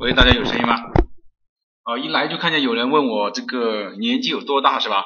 [0.00, 0.76] 喂，大家有声音吗？
[1.82, 5.04] 啊，一来就看见有人问我这个年纪有多大是吧？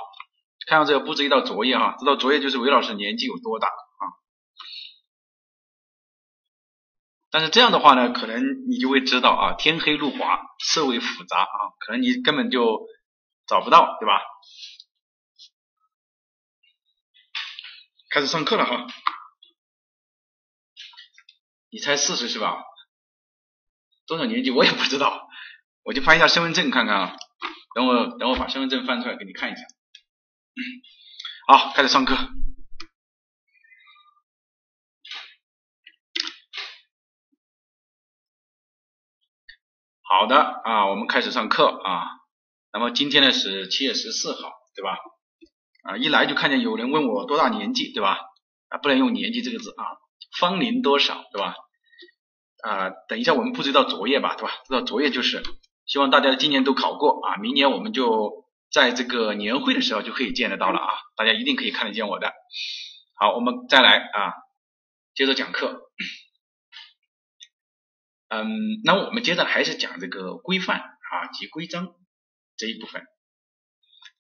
[0.67, 4.05] 看到这个布置一道作业哈，这道作业就是韦老师年纪有多大啊？
[7.31, 12.87] 但是这样的话呢，可能你就会知道啊，天黑路滑，社会复杂啊，可能你根本就
[13.47, 14.21] 找不到，对吧？
[18.11, 18.87] 开始上课了哈，
[21.71, 22.63] 你猜四十是吧？
[24.13, 25.27] 多少年纪我也不知道，
[25.85, 27.17] 我就翻一下身份证看看啊。
[27.75, 29.63] 等我等我把身份证翻出来给你看一下。
[31.49, 32.15] 好，开始上课。
[40.03, 42.05] 好的啊，我们开始上课啊。
[42.71, 44.99] 那么今天呢是七月十四号，对吧？
[45.85, 48.19] 啊，一来就看见有人问我多大年纪，对吧？
[48.69, 49.87] 啊，不能用年纪这个字啊，
[50.39, 51.55] 芳龄多少，对吧？
[52.63, 54.53] 啊，等一下我们布置一道作业吧，对吧？
[54.69, 55.43] 这道作业就是
[55.85, 62.33] 希望大家今年都考过啊，明年我们就在这个年会的时候就可以见得到了啊，大家一定可以看得见我的。
[63.15, 64.33] 好，我们再来啊，
[65.15, 65.83] 接着讲课。
[68.29, 68.47] 嗯，
[68.85, 71.89] 那我们接着还是讲这个规范啊及规章
[72.57, 73.03] 这一部分。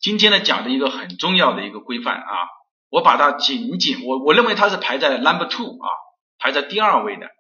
[0.00, 2.48] 今天呢讲的一个很重要的一个规范啊，
[2.90, 5.88] 我把它仅仅我我认为它是排在 number two 啊，
[6.38, 7.30] 排在第二位的。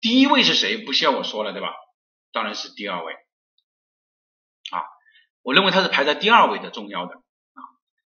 [0.00, 0.78] 第一位是谁？
[0.78, 1.74] 不需要我说了，对吧？
[2.32, 3.12] 当然是第二位
[4.70, 4.82] 啊。
[5.42, 7.60] 我认为它是排在第二位的重要的啊。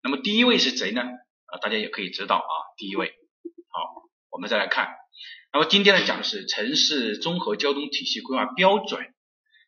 [0.03, 1.01] 那么第一位是谁呢？
[1.01, 2.53] 啊，大家也可以知道啊。
[2.77, 3.07] 第一位，
[3.69, 4.89] 好，我们再来看。
[5.51, 9.13] 那么今天呢讲的是城市综合交通体系规划标准。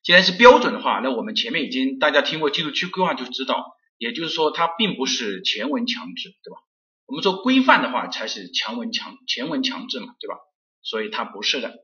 [0.03, 6.57] 既然是标准的话，那我们前面已经大家听过居住区规划就知道，也就是说它并不是前文强制，对吧？
[7.05, 10.37] 我们说规范的话才是强文强前文强制嘛，对吧？
[10.81, 11.75] 所以它不是的。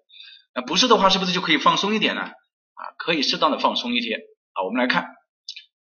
[0.53, 2.21] 那不是的话，是不是就可以放松一点呢？
[2.21, 4.15] 啊，可以适当的放松一些
[4.53, 4.63] 啊。
[4.63, 5.07] 我们来看，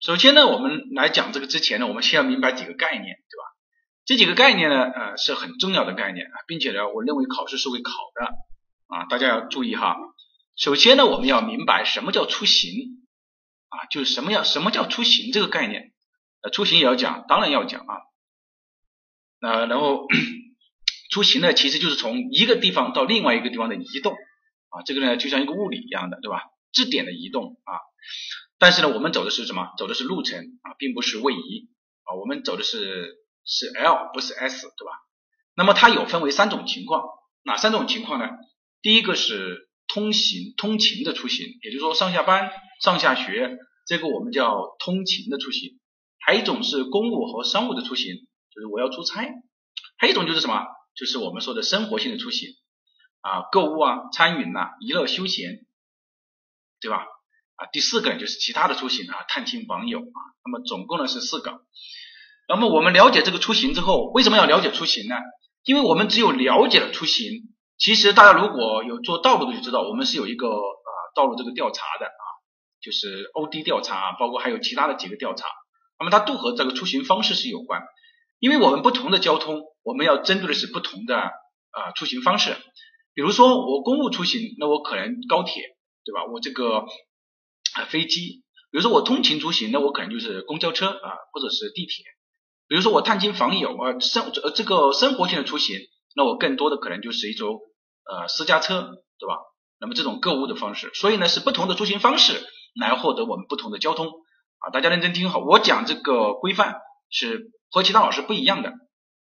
[0.00, 3.44] 首先呢，我们来讲这个之前呢，我们先要明白几个概念，对吧？
[4.04, 8.26] 这几个概念呢，呃，是很重要的概念啊，并且呢，我认为考试是会考的
[8.86, 9.96] 啊，大家要注意哈。
[10.56, 12.70] 首先呢，我们要明白什么叫出行
[13.68, 15.92] 啊，就是什么要什么叫出行这个概念，
[16.42, 17.94] 呃，出行也要讲，当然要讲啊。
[19.40, 20.06] 那然后
[21.10, 24.16] 出行呢，其实就是从一个地方到另外一个地方的移动。
[24.76, 26.42] 啊，这个呢就像一个物理一样的，对吧？
[26.72, 27.80] 质点的移动啊，
[28.58, 29.72] 但是呢，我们走的是什么？
[29.78, 31.68] 走的是路程啊，并不是位移
[32.04, 34.92] 啊，我们走的是是 L 不是 S，对吧？
[35.54, 37.02] 那么它有分为三种情况，
[37.42, 38.28] 哪三种情况呢？
[38.82, 42.50] 第一个是通行通勤的出行，也就是说上下班、
[42.82, 43.56] 上下学，
[43.86, 45.78] 这个我们叫通勤的出行；
[46.18, 48.16] 还有一种是公务和商务的出行，
[48.54, 49.22] 就是我要出差；
[49.96, 50.66] 还有一种就是什么？
[50.94, 52.50] 就是我们说的生活性的出行。
[53.26, 55.66] 啊，购物啊，餐饮呐，娱乐休闲，
[56.80, 57.04] 对吧？
[57.56, 61.62] 啊，第四个就是其他的出行啊，探亲访友啊，那么总共呢是四个。
[62.48, 65.16] 那么我们了解这个出行之后，为什么要了解出行呢？
[65.64, 67.26] 因为我们只有了解了出行，
[67.76, 72.24] 其实大家如果有做道路的就知道，我们是有一个啊道路这个调查的啊，
[72.80, 75.48] 就是 O D 调查，包括还有其他的几个调查。
[75.98, 77.82] 那么它都和这个出行方式是有关，
[78.38, 82.54] 因为我们不同的交通，我们要针对的是不同的啊出行方式。
[83.16, 85.62] 比如说我公务出行，那我可能高铁，
[86.04, 86.26] 对吧？
[86.30, 86.84] 我这个
[87.74, 88.44] 啊飞机。
[88.70, 92.04] 比如说我通勤出行，那我可能就是公交车啊，或者是地铁。
[92.68, 95.78] 比如说我探亲访友啊，生呃这个生活性的出行，
[96.14, 97.58] 那我更多的可能就是一种
[98.04, 98.82] 呃私家车，
[99.18, 99.38] 对吧？
[99.80, 102.34] 那么这种购物的方式，所以呢是不同的出行方式
[102.78, 104.08] 来获得我们不同的交通
[104.58, 104.68] 啊。
[104.74, 108.74] 大家认真听好，我讲这个规范是和其他老师不一样的。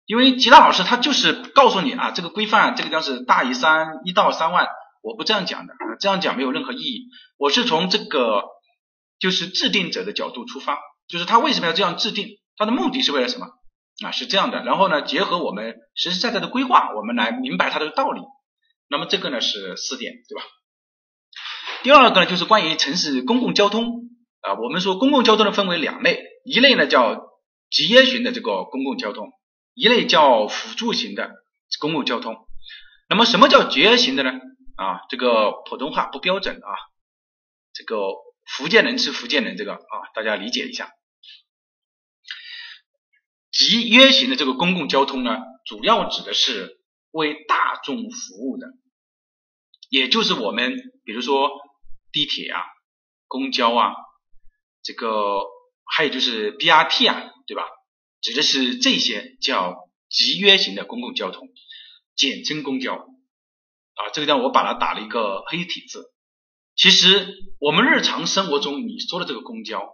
[0.06, 4.68] 因为其他老师他就是告诉你啊，这个规范这个地方是大于三一到三万，
[5.02, 7.08] 我不这样讲的，这样讲没有任何意义。
[7.38, 8.44] 我是从这个
[9.18, 10.78] 就是制定者的角度出发，
[11.08, 13.46] 就是他为什么要这样制定，他的目的是为了什么
[14.04, 14.10] 啊？
[14.10, 14.62] 是这样的。
[14.62, 18.20] 然后呢，结合我们实实在在的规划，我们来明白它的道理。
[18.88, 20.42] 那么这个呢是四点，对吧？
[21.82, 24.10] 第二个呢就是关于城市公共交通
[24.42, 27.16] 啊，我们说公共交通呢分为两类，一类呢叫
[27.70, 29.28] 集约型的这个公共交通。
[29.74, 31.30] 一类叫辅助型的
[31.80, 32.46] 公共交通，
[33.08, 34.30] 那么什么叫节约型的呢？
[34.76, 36.70] 啊，这个普通话不标准啊，
[37.72, 37.96] 这个
[38.44, 40.92] 福建人吃福建人这个啊，大家理解一下。
[43.50, 46.80] 集约型的这个公共交通呢，主要指的是
[47.10, 48.66] 为大众服务的，
[49.90, 50.74] 也就是我们
[51.04, 51.50] 比如说
[52.10, 52.62] 地铁啊、
[53.28, 53.94] 公交啊，
[54.82, 55.40] 这个
[55.84, 57.64] 还有就是 BRT 啊，对吧？
[58.24, 61.46] 指的是这些叫集约型的公共交通，
[62.16, 64.08] 简称公交啊。
[64.14, 66.06] 这个地方我把它打了一个黑体字
[66.74, 67.28] 其实
[67.60, 69.92] 我们日常生活中你说的这个公交，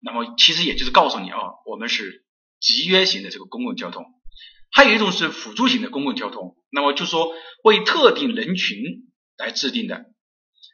[0.00, 2.24] 那么其实也就是告诉你啊，我们是
[2.60, 4.06] 集约型的这个公共交通，
[4.72, 7.30] 还有一种是辅助型的公共交通，那么就说
[7.62, 8.78] 为特定人群
[9.36, 10.06] 来制定的。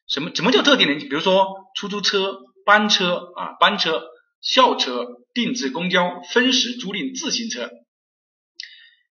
[0.07, 0.33] 什么？
[0.33, 1.09] 什么叫特定人群？
[1.09, 4.05] 比如说出租车、班车啊、班车、
[4.47, 5.05] 校车、
[5.35, 7.69] 定制公交、分时租赁自行车。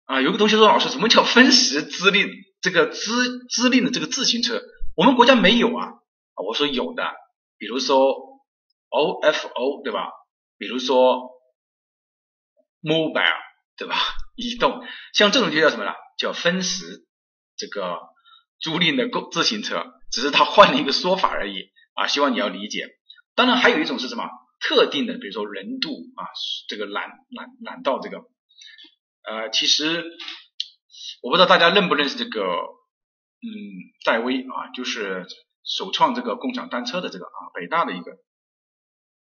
[0.06, 2.32] 啊，有个同学说，老师，什么叫分时租赁？
[2.62, 3.12] 这个租
[3.48, 4.60] 租赁的这个自行车，
[4.96, 5.94] 我们国家没有啊。
[6.48, 7.04] 我说有的，
[7.60, 7.96] 比如说
[8.90, 10.10] OFO 对吧？
[10.58, 11.30] 比如说
[12.82, 13.22] Mobile
[13.78, 13.96] 对吧？
[14.36, 14.82] 移动，
[15.14, 15.94] 像这种就叫什么了？
[16.18, 17.06] 叫分时
[17.56, 18.00] 这个
[18.60, 22.08] 租赁的公自行车，只是它换了一个说法而已啊。
[22.08, 22.88] 希望你要理解。
[23.36, 24.28] 当然还有一种是什么？
[24.60, 26.26] 特定的，比如说人渡啊，
[26.68, 28.18] 这个拦拦拦道这个。
[29.24, 30.04] 呃，其实
[31.22, 33.50] 我不知道大家认不认识这个，嗯，
[34.06, 35.26] 戴威啊，就是
[35.64, 38.12] 首创这个共享单车的这个啊，北大的一个，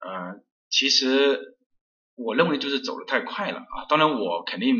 [0.00, 0.40] 呃，
[0.70, 1.58] 其实
[2.14, 3.86] 我认为就是走的太快了啊。
[3.88, 4.76] 当然我肯定，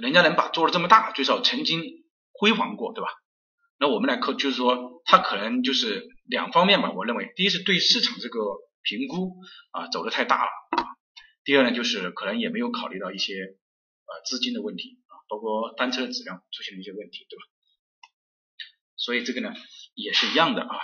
[0.00, 1.82] 人家能把做的这么大，最少曾经
[2.32, 3.08] 辉煌过，对吧？
[3.78, 6.92] 那我们来看，就是说他可能就是两方面吧。
[6.92, 8.38] 我认为，第一是对市场这个
[8.84, 9.34] 评估
[9.72, 10.50] 啊走的太大了，
[11.42, 13.56] 第二呢就是可能也没有考虑到一些。
[14.06, 17.42] 啊，资金的问题啊，包括单车的质量出现了一些问题，对吧？
[18.96, 19.54] 所以这个呢
[19.94, 20.76] 也是一样的啊。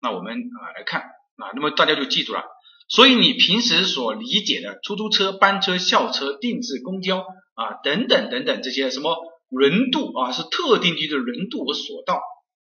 [0.00, 2.44] 那我们啊来看啊，那么大家就记住了。
[2.88, 9.16] 所以你平时所理解的出租车、班车、校车、定制公交啊等等等等这些什么
[9.48, 12.22] 轮渡啊，是特定区的轮渡和索道，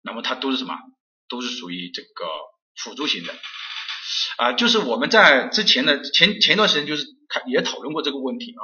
[0.02, 0.78] 那么它都是什么？
[1.28, 2.26] 都是属于这个
[2.74, 3.34] 辅助型的
[4.40, 4.54] 啊。
[4.54, 7.06] 就是我们在之前的前前一段时间就是
[7.48, 8.64] 也讨论过这个问题啊。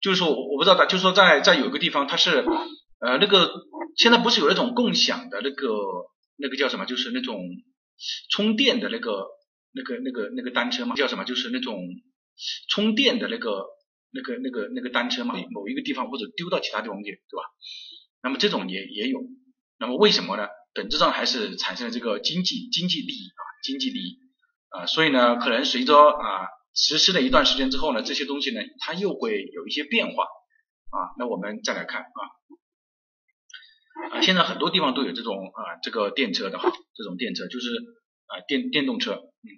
[0.00, 2.44] 就是说，我我不知道，他就是说，在在有一个地方，它是
[2.98, 3.52] 呃那个
[3.96, 5.68] 现在不是有那种共享的那个
[6.36, 7.38] 那个叫什么，就是那种
[8.28, 9.26] 充电的那个
[9.72, 10.96] 那个那个那个单车吗？
[10.96, 11.22] 叫什么？
[11.24, 11.78] 就是那种
[12.68, 13.64] 充电的那个
[14.10, 15.34] 那个那个那个单车嘛？
[15.52, 17.44] 某一个地方或者丢到其他地方去，对吧？
[18.24, 19.20] 那么这种也也有，
[19.78, 20.48] 那么为什么呢？
[20.74, 24.18] 本质上还是产生了这个经济经济利益啊，经济利益
[24.72, 26.48] 啊，所以呢，可能随着啊。
[26.74, 31.12] 实施了一段时间之后呢，这些东西呢，它又会有一些变化啊。
[31.18, 32.20] 那我们再来看啊，
[34.10, 37.68] 啊，现在很多地方都有这种啊，这个电车的哈，这种电车就是
[38.26, 39.48] 啊电电动车，嗯。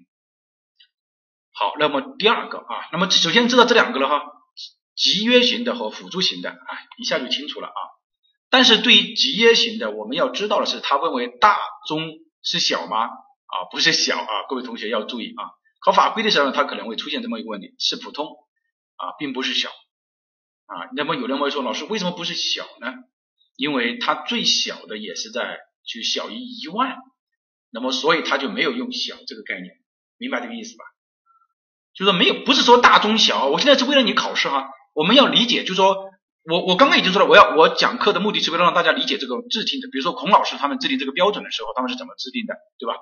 [1.52, 4.20] 好，那么第二个啊，那么首先知道这两个了哈，
[4.96, 6.56] 集约型的和辅助型的啊，
[6.99, 7.78] 一下就清楚了啊。
[8.50, 12.11] 但是对于集约型的，我们要知道的是，它分为大、中
[12.43, 13.08] 是小吗？
[13.55, 15.55] 啊，不是小啊，各位同学要注意啊。
[15.81, 18.27] 考法规的时候，它可能会出现这么一个问题，是普通
[18.97, 19.69] 啊，并不是小
[20.67, 20.91] 啊。
[20.97, 22.93] 那么有人会说，老师为什么不是小呢？
[23.56, 26.97] 因为它最小的也是在就小于一万，
[27.71, 29.77] 那么所以它就没有用小这个概念，
[30.19, 30.85] 明白这个意思吧？
[31.95, 33.47] 就说没有，不是说大中小。
[33.47, 36.11] 我现在是为了你考试哈，我们要理解，就是说
[36.44, 42.96] 我我刚刚已经说了，我要我讲课的目的是为了让大家理解这个制定的，比如说孔老师他们制定这个标准的时候，他们是怎么制定的，对吧？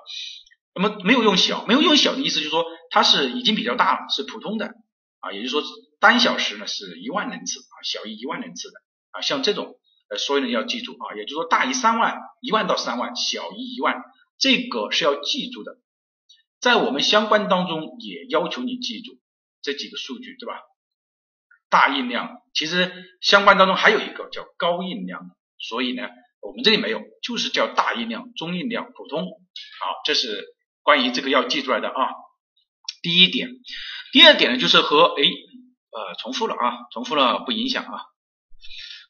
[0.75, 4.73] 那么没有用小，没有用小的意思就是说它是已经比较大了，是普通的
[5.19, 5.61] 啊，也就是说
[5.99, 8.79] 单小时呢是一万人次啊，小于一万人次的
[9.11, 9.75] 啊，像这种
[10.09, 14.01] 呃，所以呢要记住啊，也就是说大于三万，一万到三万，小于一万，
[14.39, 15.77] 这个是要记住的，
[16.59, 19.19] 在我们相关当中也要求你记住
[19.61, 20.61] 这几个数据，对吧？
[21.73, 25.21] 大印量，其实相关当中还有一个叫高印量，
[25.57, 26.03] 所以呢
[26.39, 30.53] 我们这里没有，就是叫大印量、中印量、普通，好，这是。
[30.85, 31.95] 关于这个要记出来的啊，
[33.01, 33.47] 第一点，
[34.11, 38.03] 第二点呢就是和哎呃重复了啊，重复了不影响啊。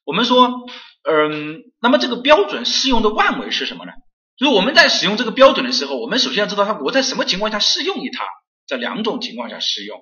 [0.06, 0.68] 我们说
[1.02, 3.94] 嗯，那么这个标准适用的范围是什么呢？
[4.38, 8.24] 就是我们在使用这个标准的时候，我们首先要知道它我在什么情况下适用于它，
[8.68, 10.00] 在两种情况下适用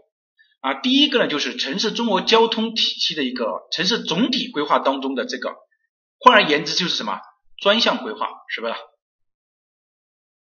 [0.62, 0.76] 啊。
[0.76, 5.56] 第一个呢就是城市综合交通体系的一个城市总体规划当中的这个，
[6.18, 7.20] 换而言之就是什么
[7.58, 8.74] 专项规划，是不是？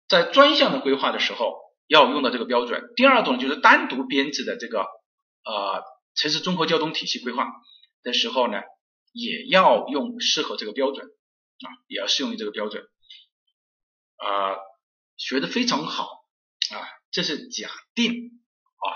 [0.08, 2.92] 在专项的规划的时候要用到这个标准。
[2.96, 4.80] 第二种就是单独编制的这个
[5.44, 5.84] 呃
[6.14, 7.46] 城市综合交通体系规划
[8.02, 8.60] 的时候呢，
[9.12, 12.82] 也要用适合这个标准啊，也要适用于这个标准
[14.16, 14.56] 啊，
[15.16, 16.24] 学的非常好
[16.74, 16.76] 啊，
[17.12, 18.86] 这是假定啊，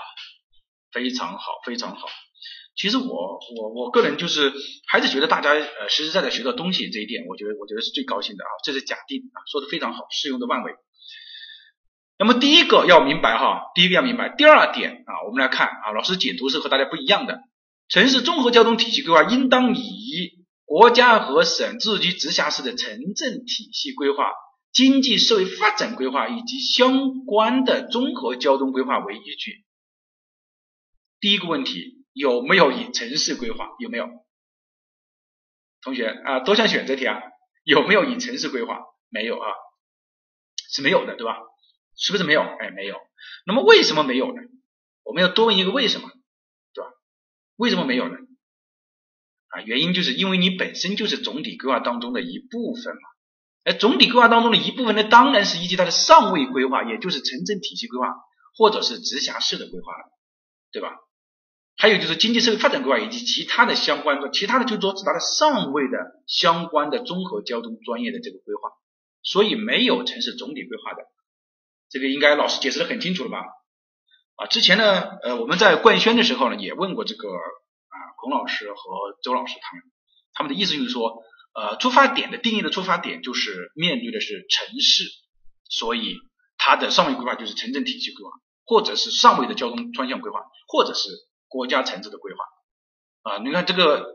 [0.95, 2.07] 非常好，非常好。
[2.77, 4.53] 其实我我我个人就是
[4.87, 10.71] 还是觉得大家呃实实在在学到东西这一点，我觉得我觉得是最高兴的啊，这是假定啊，说的非常好，适用的范围。
[12.17, 14.33] 那么第一个要明白哈，第一个要明白。
[14.37, 17.41] 第二点啊，我们来看啊，老师解读是和大家不一样的。
[17.89, 24.31] 城市综合交通体系规划应当以国家和省自治区直辖市的城镇体系规划
[24.71, 29.63] 经济社会发展规划以及相关的综合交通规划为依据。
[31.25, 33.71] 第一个问题有没有以城市规划？
[33.79, 34.07] 有没有？
[35.81, 37.19] 同学啊，多项选择题啊，
[37.63, 38.79] 有没有以城市规划？
[39.09, 39.49] 没有啊，
[40.69, 41.39] 是没有的，对吧？
[41.97, 42.41] 是不是没有？
[42.41, 42.99] 哎，没有。
[43.47, 44.41] 那么为什么没有呢？
[45.01, 46.11] 我们要多问一个为什么，
[46.75, 46.91] 对吧？
[47.55, 48.13] 为什么没有呢？
[49.47, 53.01] 啊，原因就是因为你本身就是总体规划当中的一部分嘛。
[53.63, 58.13] 哎总体规划当中的一部分呢，当然是依据它的上位规划，也就是城镇体系规划，
[58.55, 60.11] 或者是直辖市的规划了，
[60.71, 60.95] 对吧？
[61.77, 68.69] 还有就是经济社会发展规划以及其他的相关的，其他的就说指它的上位的相关的综合交通专业的这个规划，
[69.23, 71.03] 所以没有城市总体规划的，
[71.89, 73.37] 这个应该老师解释的很清楚了吧？
[74.35, 79.83] 啊，之前呢，呃，我们在冠宣的时候呢，也问过这个啊孔老师和周老师他们，
[80.33, 81.23] 他们的意思就是说。
[81.57, 85.05] 呃，出发点的定义的出发点就是面对的是城市，
[85.69, 86.17] 所以
[86.57, 88.31] 它的上位规划就是城镇体系规划，
[88.65, 91.07] 或者是上位的交通专项规划，或者是
[91.55, 92.43] 国家层次的规划。
[93.23, 94.05] 啊，你看这个，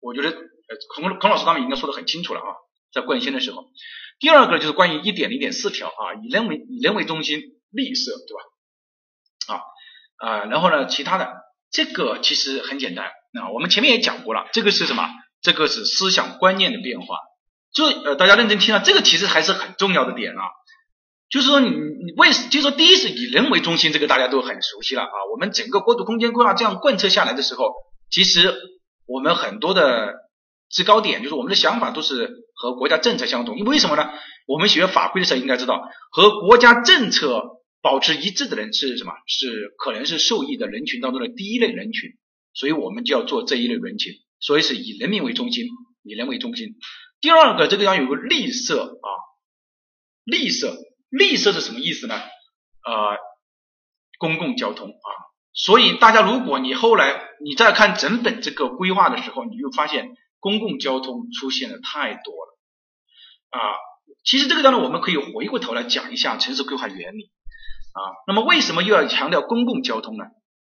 [0.00, 0.30] 我觉得
[0.94, 2.54] 孔孔老师他们应该说的很清楚了啊，
[2.92, 3.64] 在冠心的时候。
[4.20, 7.40] 第二个就是关于一点零点四条啊，以人为以人为中心，
[7.70, 9.60] 绿色，对吧？
[10.20, 11.34] 啊啊，然后呢，其他的
[11.70, 15.10] 这个其实很简单啊，我们前面也讲过了，这个是什么？
[15.42, 17.18] 这个是思想观念的变化，
[17.72, 20.42] 这呃大家认真听啊，这个其实还是很重要的点啊，
[21.28, 27.74] 就是说你你为就是说第一是以人为中心，这个大家都很熟悉了啊，我们整个国土空间规划这样贯彻下来的时候，
[28.10, 28.54] 其实
[29.06, 30.14] 我们很多的
[30.70, 34.08] 制高点就是我们的想法都是和国家政策相同，因为为什么呢？
[34.46, 37.42] 我们学法规的时候应该知道，和国家政策
[37.82, 39.12] 保持一致的人是什么？
[39.26, 42.10] 是可能是受益的人群当中的第一类人群，
[42.54, 44.12] 所以我们就要做这一类人群。
[44.38, 45.64] 所以是以人民为中心，
[46.04, 46.76] 以人为中心。
[47.22, 49.08] 第二个，这个要有个绿色啊，
[50.24, 50.76] 绿色，
[51.18, 52.14] 绿色是什么意思呢？
[52.14, 53.16] 呃，
[54.18, 55.08] 公共交通啊。
[55.52, 62.58] 所以大家，如果你后来你再看整本这个规划的时候，你就发现公共交通出现的太多了
[63.50, 63.60] 啊。
[64.24, 67.30] 其实这个当中，我们可以回过头来讲一下城市规划原理
[67.92, 68.00] 啊。
[68.26, 70.24] 那么为什么又要强调公共交通呢？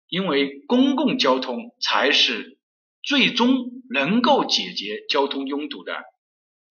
[0.09, 2.59] 因为公共交通才是。
[3.07, 6.05] 最终能够解决交通拥堵的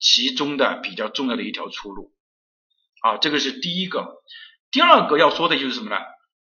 [0.00, 2.12] 其中的比较重要的一条出路
[3.04, 4.06] 啊，这个是第一个。
[4.70, 5.96] 第二个要说的就是什么呢？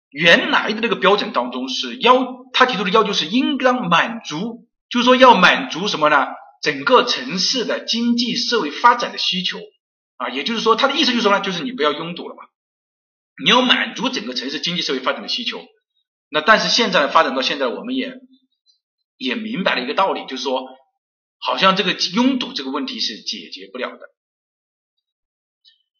[0.08, 6.26] 原来的那个标准当中是要他提出的要求是应当满足，就是说要满足什么呢？
[6.62, 9.58] 整个城市的经济社会发展的需求
[10.16, 12.44] 啊，也就是说他的意思就是说呢，就是你不要拥堵了嘛，
[13.44, 15.62] 你要满足整个城市经济社会发展的需求。
[16.30, 18.14] 那但是现在发展到现在，我们也。
[19.18, 20.62] 也明白了一个道理，就是说，
[21.38, 24.10] 好像这个拥堵这个问题是解决不了的。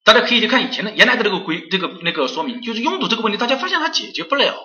[0.07, 4.57] 大家可以去看以前的原来的那个规，这个那个说明，就是拥堵这个问题，大家发现它解决不了，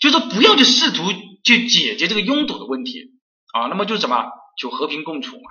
[0.00, 1.02] 就是不要去试图
[1.42, 3.18] 去解决这个拥堵的问题。
[3.52, 3.66] 啊。
[3.66, 5.50] 那么就是什么，就和平共处嘛，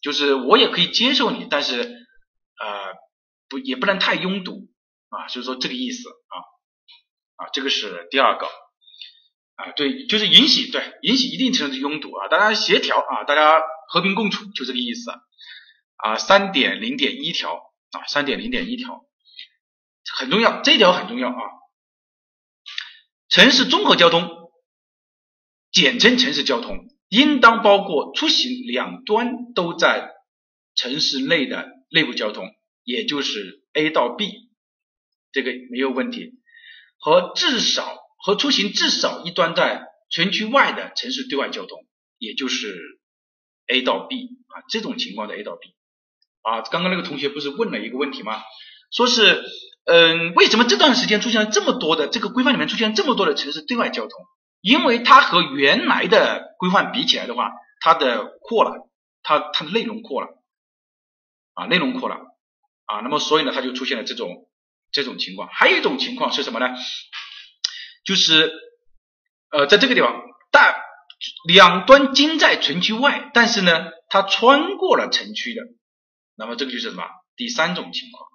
[0.00, 2.94] 就是我也可以接受你，但是呃
[3.48, 4.68] 不也不能太拥堵。
[5.08, 6.36] 啊，就是说这个意思啊。
[7.34, 8.46] 啊，这个是第二个。
[9.56, 15.10] 啊，对，就是允许，对，允许一定程度的拥堵啊，大家协调啊，大家和平共处，就这个意思。
[15.96, 16.16] 啊。
[16.16, 17.69] 三点零点一条。
[17.90, 19.04] 啊，三点零点一条
[20.16, 21.34] 很重要，这一条很重要啊。
[23.28, 24.28] 城市综合交通，
[25.70, 30.10] 简称城市交通，应当包括出行两端都在
[30.74, 32.48] 城市内的内部交通，
[32.84, 34.50] 也就是 A 到 B，
[35.32, 36.40] 这个没有问题，
[36.98, 37.98] 和至少。
[38.22, 41.86] 和出行至少一端在城区外的城市对外交通，
[42.18, 43.00] 也就是
[43.66, 45.74] A 到 B 啊，这种情况的 A 到 B
[46.42, 48.42] 啊，刚刚那个同学不是问了一个问题吗？
[48.90, 49.44] 说是
[49.84, 54.26] 嗯，为什么这段时间出现了这么多的这个规范里面出现这么多的城市对外交通？
[54.60, 58.88] 因为它和原来的规范比起来的话，它的扩了，
[59.22, 60.28] 它它的内容扩了
[61.54, 62.16] 啊，内容扩了
[62.86, 64.48] 啊，那么所以呢，它就出现了这种
[64.92, 65.48] 这种情况。
[65.52, 66.68] 还有一种情况是什么呢？
[68.04, 68.52] 就是
[69.50, 70.14] 呃，在这个地方，
[70.50, 70.74] 但
[71.46, 75.62] 两端均在城区外，但是呢，它穿过了城区的，
[76.40, 77.04] 那么这个就是什么？
[77.36, 78.26] 第三种情况，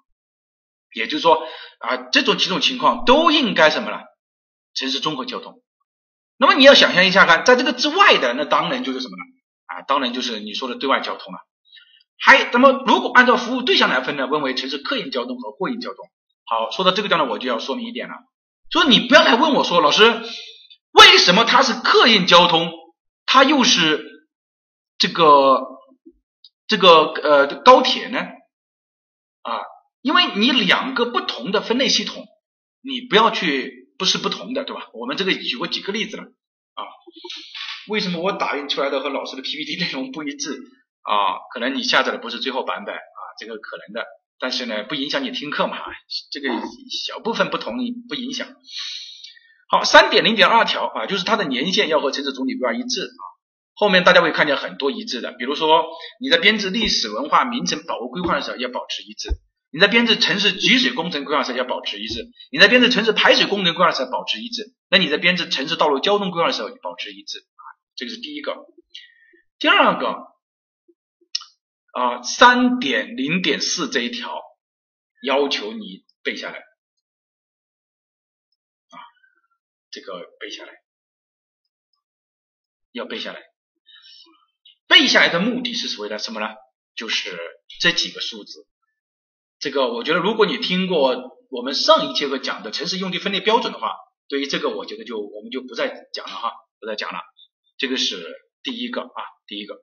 [0.94, 1.42] 也就是说
[1.80, 3.98] 啊，这种几种情况都应该什么呢？
[4.74, 5.60] 城市综合交通。
[6.38, 9.22] 那么你要想象一下看，在这个之外的，那当然就是什么呢？
[9.66, 11.40] 啊，当然就是你说的对外交通了。
[12.18, 16.08] 还那么如果按照服务对象来分呢，分为城市客运交通和货运交通。
[16.44, 18.14] 好，说到这个地方呢，我就要说明一点了。
[18.70, 20.02] 说你不要来问我说，老师，
[20.92, 22.72] 为什么它是客运交通，
[23.26, 24.04] 它又是
[24.98, 25.60] 这个
[26.66, 28.18] 这个呃高铁呢？
[29.42, 29.60] 啊，
[30.02, 32.26] 因为你两个不同的分类系统，
[32.82, 34.88] 你不要去不是不同的，对吧？
[34.92, 36.82] 我们这个举过几个例子了啊。
[37.88, 40.50] 为什么我打印出来的和老师的 PPT 内容不一致
[41.02, 41.38] 啊？
[41.54, 44.04] 可能你下载的不是最后版本啊，这个可能的。
[44.38, 45.78] 但是呢，不影响你听课嘛，
[46.32, 46.48] 这个
[46.90, 47.76] 小部分不同
[48.08, 48.48] 不影响。
[49.68, 53.22] 好，三点零点二条啊，就是它的年限要和城市总体规划一致啊。
[53.76, 55.84] 后面大家会看见很多一致的，比如说
[56.18, 59.28] 你在编制历史文化名城保护规划的时候要保持一致，
[59.70, 67.64] 你在编制城市集水工程规划时要保持一致，你在编制城市排水工程规划时保持一致，那你在编制城市道路交通规划的时候保持一致啊，
[67.94, 68.56] 这个是第一个。
[69.58, 70.08] 第二个
[71.92, 74.40] 啊，三点零点四这一条
[75.22, 76.58] 要求你背下来
[78.88, 78.96] 啊，
[79.90, 80.72] 这个背下来，
[82.92, 83.40] 要背下来。
[84.96, 86.54] 背下来的目的是为了什么呢？
[86.94, 87.38] 就是
[87.80, 88.66] 这几个数字。
[89.58, 93.94] 这个我觉得，如果你听过我们上一节课讲的城市用地分类标准的话，
[94.26, 96.50] 对于这个我觉得就我们就不再讲了哈，
[96.80, 97.20] 不再讲了。
[97.76, 98.24] 这个是
[98.62, 99.74] 第一个啊，第一个，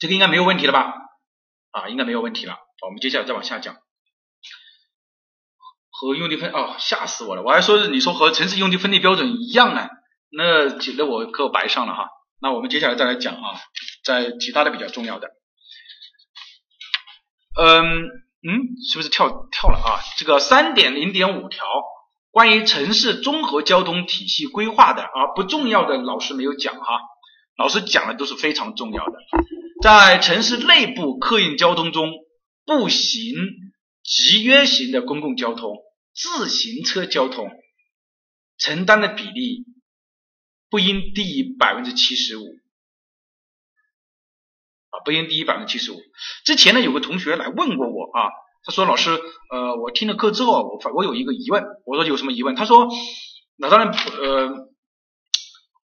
[0.00, 0.92] 这个应该没有问题了吧？
[1.70, 2.54] 啊，应该没有问题了。
[2.54, 3.76] 好我们接下来再往下讲。
[5.88, 7.44] 和用地分哦，吓死我了！
[7.44, 9.88] 我还说你说和城市用地分类标准一样呢，
[10.30, 10.64] 那
[10.96, 12.08] 那我课白上了哈。
[12.42, 13.60] 那我们接下来再来讲啊。
[14.04, 15.28] 在其他的比较重要的，
[17.60, 18.04] 嗯
[18.42, 18.50] 嗯，
[18.90, 20.00] 是不是跳跳了啊？
[20.16, 21.66] 这个三点零点五条
[22.30, 27.00] 关于城市综合交通体系规划的啊，不重要的老师没有讲哈，
[27.58, 29.12] 老师讲的都是非常重要的。
[29.82, 32.12] 在城市内部客运交通中，
[32.64, 33.34] 步行、
[34.02, 35.76] 集约型的公共交通、
[36.14, 37.50] 自行车交通
[38.56, 39.64] 承担的比例
[40.70, 42.44] 不应低于百分之七十五。
[44.90, 45.96] 啊，不应低于百分之七十五。
[46.44, 48.28] 之前呢，有个同学来问过我啊，
[48.64, 49.10] 他说：“老师，
[49.50, 52.88] 呃，我听了课之后，我发我有一个疑问。”我说：“有什么疑问？”他说
[53.56, 54.68] ：“那当然，呃，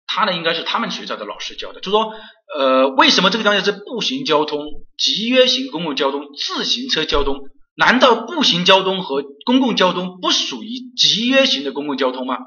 [0.06, 2.14] 他呢应该是他们学校的老师教的，就说，
[2.56, 4.60] 呃，为什么这个地方是步行交通、
[4.98, 7.40] 集约型公共交通、自行车交通？
[7.76, 12.38] 难道步行交通和公共交通不属于集约型的公共交通吗？”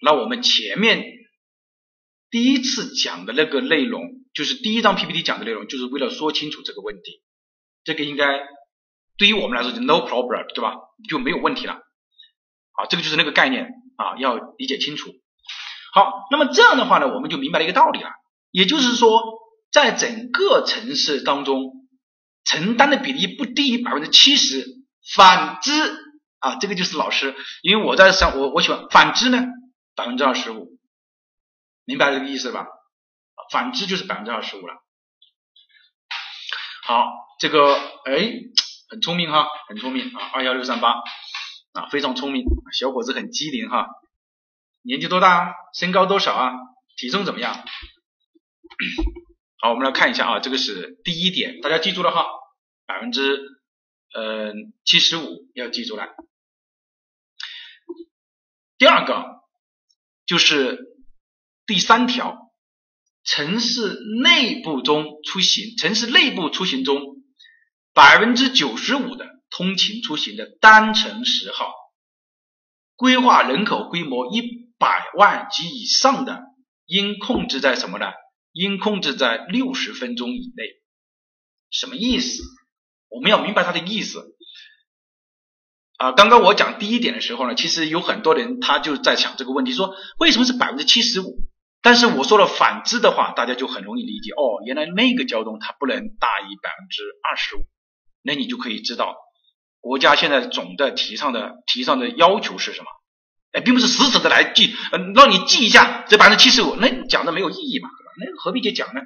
[0.00, 1.02] 那我们前面
[2.30, 4.02] 第一次讲的那个内容。
[4.34, 7.22] 就是第一张 PPT 讲的内容，就是为了说清楚这个问题。
[7.84, 8.46] 这个应该
[9.16, 10.76] 对于我们来说就 no problem，对吧？
[11.08, 11.80] 就没有问题了。
[12.72, 15.12] 好，这个就是那个概念啊，要理解清楚。
[15.92, 18.10] 好，那么这样的话呢，我们就明白了一个道理了，
[18.50, 19.22] 也就是说，
[19.72, 21.88] 在整个城市当中，
[22.44, 24.64] 承担的比例不低于百分之七十。
[25.14, 25.72] 反之
[26.38, 29.46] 啊，这个就是老师，因为我在上我我喜欢反之呢，
[29.96, 30.78] 百分之二十五，
[31.86, 32.66] 明白这个意思吧？
[33.50, 34.74] 反之就是百分之二十五了。
[36.84, 37.04] 好，
[37.38, 37.74] 这个
[38.06, 38.32] 哎，
[38.88, 40.92] 很聪明哈，很聪明啊，二幺六三八
[41.72, 43.86] 啊，非常聪明，小伙子很机灵哈。
[44.82, 45.54] 年纪多大？
[45.74, 46.52] 身高多少啊？
[46.96, 47.54] 体重怎么样？
[49.60, 52.26] 好，我们来看一下啊，这个是第一点，大家记住了哈，
[52.86, 53.38] 百分之
[54.14, 56.06] 嗯七十五要记住了。
[58.78, 59.42] 第二个
[60.24, 60.96] 就是
[61.66, 62.47] 第三条。
[63.30, 66.98] 城市内部中出行，城市内部出行中，
[67.92, 71.70] 百分之九十五的通勤出行的单程时号，
[72.96, 74.40] 规划人口规模一
[74.78, 76.40] 百万及以上的，
[76.86, 78.06] 应控制在什么呢？
[78.52, 80.64] 应控制在六十分钟以内。
[81.70, 82.42] 什么意思？
[83.10, 84.36] 我们要明白它的意思。
[85.98, 91.47] 啊，刚刚我讲第一点的时候呢，其实有很多人他就在想这个问题，说为什么是百分之七十五？
[91.80, 97.66] 但是我说了反之的话，大家就很容易理解哦，原来那个交通它不能大于百分之二十五，
[98.22, 99.16] 那你就可以知道
[99.80, 102.86] 国家现在总的提倡的提倡的要求是什么？
[103.52, 108.12] 哎，并不是死死的来记，嗯，让你记一下这百分之七十五，那讲的没有意义嘛，对吧？
[108.20, 109.00] 那何必去讲呢？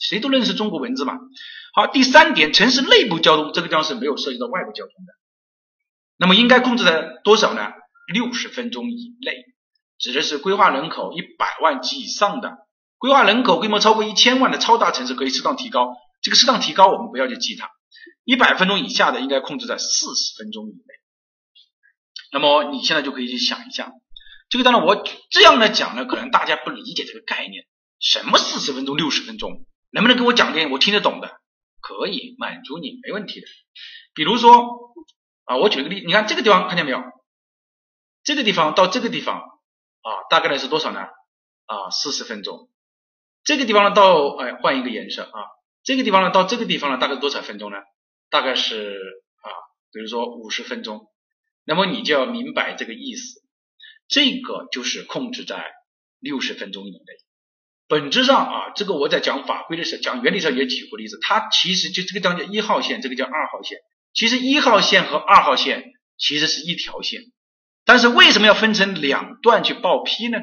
[0.00, 1.14] 谁都认识中国文字嘛。
[1.74, 5.12] 好，第三点，城市内部交通这个地方是没有涉及到外部交通的，
[6.16, 7.70] 那么应该控制在多少呢？
[8.12, 9.44] 六十分钟以内。
[9.98, 12.58] 指的是规划人口一百万及以上的，
[12.98, 15.94] 规划人口规模超过一千万的超大城市可以适当提高。
[16.20, 17.70] 这个适当提高我们不要去记它，
[18.24, 20.84] 一百分钟以下的应该控制在四十分钟以内。
[22.32, 23.92] 那么你现在就可以去想一下，
[24.48, 27.66] 这个当然我这样来讲呢，可能大家不理解这个概念，
[28.00, 31.40] 什么四十分钟、六十分钟，能不能给我讲点我听得懂的？
[31.80, 33.46] 可以满足你，没问题的。
[34.14, 34.94] 比如说
[35.44, 37.02] 啊，我举个例，你看这个地方看见没有？
[38.24, 39.53] 这个地方到这个地方。
[40.04, 41.00] 啊，大概呢是多少呢？
[41.00, 42.68] 啊，四十分钟。
[43.42, 45.40] 这个地方呢到，哎，换一个颜色啊。
[45.82, 47.78] 这个地方呢到这个地方呢大概多少分钟呢？
[48.30, 48.98] 大概是
[49.42, 49.48] 啊
[49.92, 51.08] 比如说五十分钟，
[51.64, 53.40] 那么你就要明白这个意思，
[54.08, 55.72] 这个就是控制在
[56.20, 57.00] 六十分钟以内。
[57.86, 63.78] 本质上啊，这个我在讲法规的时候，讲原理上也举过例子，它其实就这个叫一号线，这个叫二号线。
[64.14, 67.20] 其实一号线和二号线其实是一条线，
[67.84, 70.38] 但是为什么要分成两段去报批呢？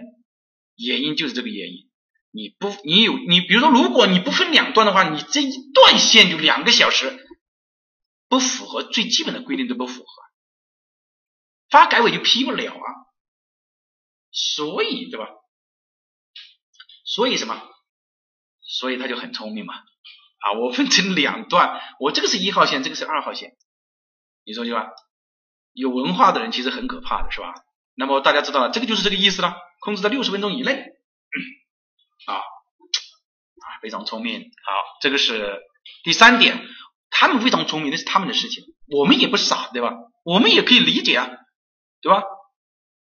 [0.76, 1.90] 原因就是这个原因。
[2.32, 7.28] 你不，你有你，比如说，如果你不分两段的话，你这一段线就两个小时，
[8.30, 10.08] 不符合最基本的规定都不符合，
[11.70, 12.88] 发改委就批不了啊。
[14.32, 15.28] 所以，对吧？
[17.04, 17.62] 所以什么？
[18.62, 20.54] 所以他就很聪明嘛啊！
[20.54, 23.58] 我分成两段，我这个是一号线，这个是二号线，
[24.46, 24.88] 你说对吧？
[25.74, 27.54] 有文化的人其实很可怕的是吧？
[27.96, 30.72] 那么大家知道了，这个就是这个意思了，控制在六十分钟以内。
[32.26, 34.42] 啊啊，非常聪明。
[34.42, 35.60] 好，这个是
[36.04, 36.66] 第三点，
[37.10, 39.94] 他们非常聪明，那是他们的事情，我们也不傻，对吧？
[40.24, 41.30] 我们也可以理解啊，
[42.02, 42.24] 对吧？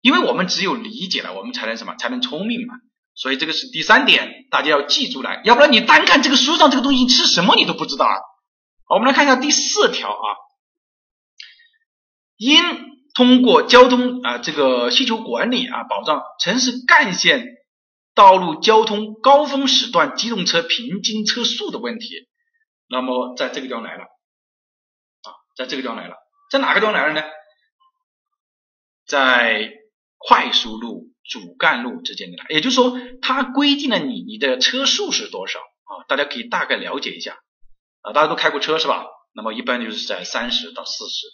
[0.00, 1.94] 因为我们只有理解了，我们才能什么？
[1.96, 2.74] 才能聪明嘛。
[3.14, 8.16] 所以这个是第三点，大家要记住来，要不然你单看这个书上这个东西吃什么你都不知道啊。
[8.86, 10.26] 好，我们来看一下第四条啊，
[12.36, 12.60] 应
[13.14, 17.46] 通过交通啊这个需求管理啊，保障城市干线。
[18.16, 22.28] 道路交通高峰时段机动车平均车速的问题，
[22.88, 26.14] 那么在这个地方来了啊，在这个地方来了，
[26.48, 27.26] 在哪个地方来了呢？
[29.04, 29.72] 在
[30.16, 36.06] 快速路、主干路之间的来，也就是说，它规定了你你的车速是多少啊？
[36.06, 37.36] 大家可以大概了解一下
[38.02, 39.06] 啊，大家都开过车是吧？
[39.34, 41.26] 那么一般就是在三十到四十，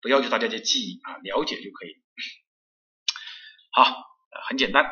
[0.00, 1.96] 不要求大家去记忆啊，了解就可以。
[3.72, 3.92] 好，
[4.48, 4.84] 很简单。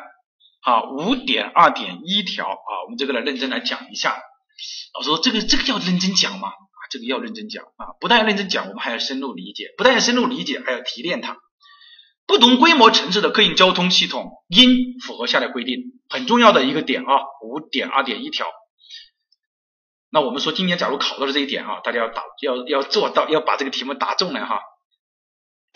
[0.61, 4.19] 啊，五点二点一条啊，我们这个来认真来讲一下。
[4.95, 6.47] 老师说这个这个要认真讲吗？
[6.49, 11.37] 啊，这个要认真讲啊，不但要认真讲，我们还要深入理解，不但要深入理解，还要提炼它。
[12.25, 17.13] 不同规模城市的客运交通系统应符合下列规定，很重要的一个点啊，
[17.43, 18.47] 五点二点一条。
[20.09, 24.61] 那我们说今年假如考到了这一点啊，大家要打要要做到要把这个题目答中来哈。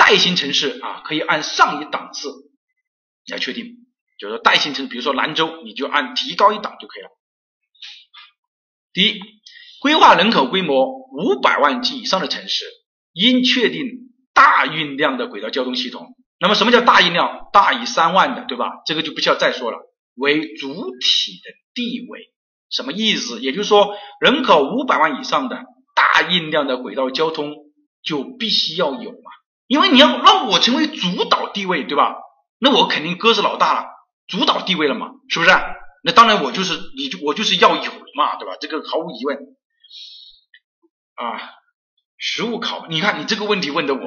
[0.10, 2.30] 带新城市啊，可以按上一档次
[3.28, 3.76] 来确定。
[4.18, 7.10] 就是说，带新城，比如说兰州，你就按提高一档就可以了。
[8.92, 9.20] 第一，
[9.80, 12.66] 规划人口规模五百万及以上的城市，
[13.14, 13.86] 应确定
[14.34, 16.16] 大运量的轨道交通系统。
[16.40, 17.48] 那么，什么叫大运量？
[17.54, 18.82] 大于三万的，对吧？
[18.88, 19.78] 这个就不需要再说了。
[20.16, 22.34] 为主体的地位，
[22.72, 23.40] 什么意思？
[23.40, 27.54] 也就是说，人口五百万以上的大运量的轨道交通
[28.02, 29.32] 就必须要有嘛？
[29.70, 32.16] 因为你要让我成为主导地位，对吧？
[32.60, 33.86] 那我肯定哥是老大了。
[34.28, 35.52] 主导地位了嘛，是不是？
[36.04, 38.56] 那当然我就是你，我就是要有了嘛，对吧？
[38.60, 39.38] 这个毫无疑问
[41.16, 41.40] 啊。
[42.18, 44.02] 实物考，你看你这个问题问的我，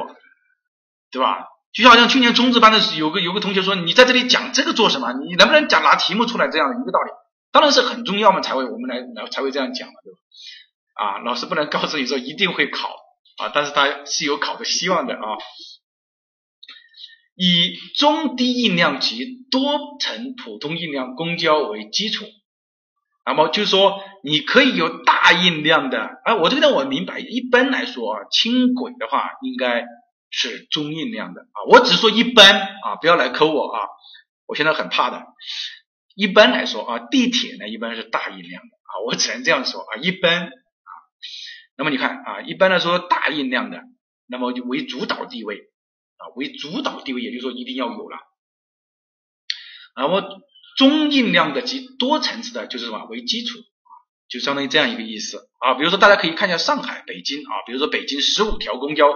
[1.13, 1.47] 对吧？
[1.73, 5.13] 就好像去年中职班的，有个有个同学说，你在这里讲这个做什么？
[5.13, 6.49] 你能不能讲拿题目出来？
[6.49, 7.11] 这样的一个道理，
[7.53, 10.19] 当然是很重要嘛，才会我们来来才会这样讲嘛，对吧？
[10.95, 12.91] 啊，老师不能告诉你说一定会考
[13.39, 15.21] 啊，但是他是有考的希望的啊。
[17.35, 22.27] 以中低运量及多层普通运量公交为基础，
[23.25, 29.87] 那么就是说你可以有大运量的，啊，我这个呢我明白，一般来说啊，轻轨的话应该
[30.31, 33.89] 是中运量的啊，我只说一般啊，不要来扣我啊，
[34.47, 35.25] 我现在很怕的。
[36.15, 40.93] 一般来说啊，地铁呢一般是大运量的啊，我只能这样说啊，一般啊，
[41.83, 43.83] 那么你看啊，一般来说大运量的，
[44.29, 45.63] 那么就为主导地位。
[46.17, 48.17] 啊，为主导地位，也就是说一定要有了。
[49.97, 50.23] 那么
[50.79, 53.91] 中运量的及多层次的，就是什么为基础啊，
[54.29, 55.75] 就相当于这样一个意思啊。
[55.75, 59.09] 比如说大家可以看一下上海、北京啊，比如说北京十五条公交，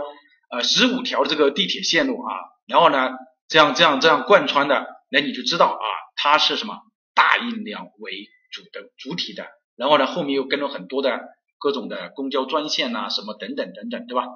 [0.51, 2.35] 呃，十五条这个地铁线路啊，
[2.67, 3.11] 然后呢，
[3.47, 6.81] 这样这样这样贯穿的，那你就知道啊，它是什么
[7.15, 11.21] 大运量为主的主体的，然后呢，后面又跟了很多的
[11.67, 14.29] 各种的公交专线呐，什么等等等等，对吧？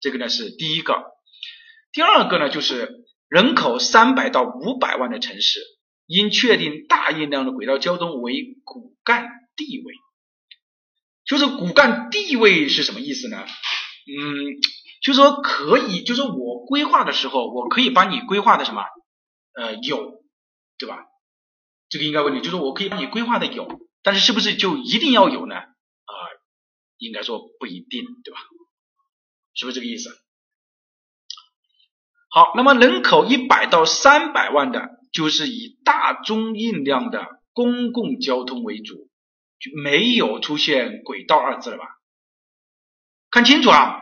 [0.00, 1.02] 这个呢是第一个。
[1.92, 5.60] 第二个呢，就是人口三百到五百万的城市，
[6.04, 9.94] 应确定大运量的轨道交通为骨干地位。
[11.24, 13.46] 就是骨干地位是什么意思呢？
[13.46, 14.60] 嗯，
[15.02, 18.82] 就说可以，就说我规划的时候，我可以把你规划的什么，
[19.54, 20.22] 呃，有，
[20.76, 21.06] 对吧？
[21.88, 23.66] 这个应该问你，就是我可以把你规划的有，
[24.02, 25.54] 但是是不是就一定要有呢？
[27.04, 28.40] 应该说不一定，对吧？
[29.54, 30.10] 是不是这个意思？
[32.30, 39.08] 好，那么人口一百到三百万的，就是以大中运量的公共交通为主，
[39.60, 41.84] 就没有出现轨道二字了吧？
[43.30, 44.00] 看清楚啊！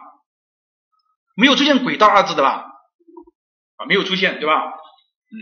[1.35, 2.67] 没有出现轨道二字的吧？
[3.77, 4.55] 啊，没有出现对吧？
[4.65, 5.37] 嗯，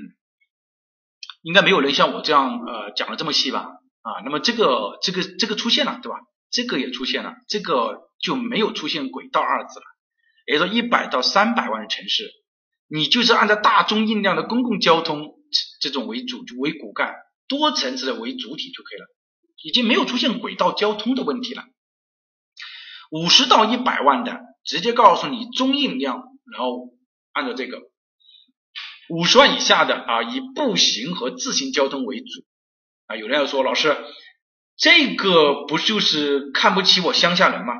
[1.42, 3.78] 应该没有人像我这样呃讲的这么细吧？
[4.02, 6.18] 啊，那么这个这个这个出现了对吧？
[6.50, 9.84] 这个也出现了，这个就没有出现轨道二字了。
[10.46, 12.30] 也就是说，一百到三百万的城市，
[12.88, 15.34] 你就是按照大中印量的公共交通
[15.80, 17.14] 这种为主为骨干，
[17.46, 19.06] 多层次的为主体就可以了，
[19.62, 21.64] 已经没有出现轨道交通的问题了。
[23.10, 26.90] 五十到一百万的，直接告诉你中印量，然后
[27.32, 27.80] 按照这个。
[29.08, 32.26] 五十万以下的啊，以步行和自行交通为主
[33.06, 33.16] 啊。
[33.16, 33.96] 有人要说，老师，
[34.80, 37.74] 这个不就是看不起我乡下人吗？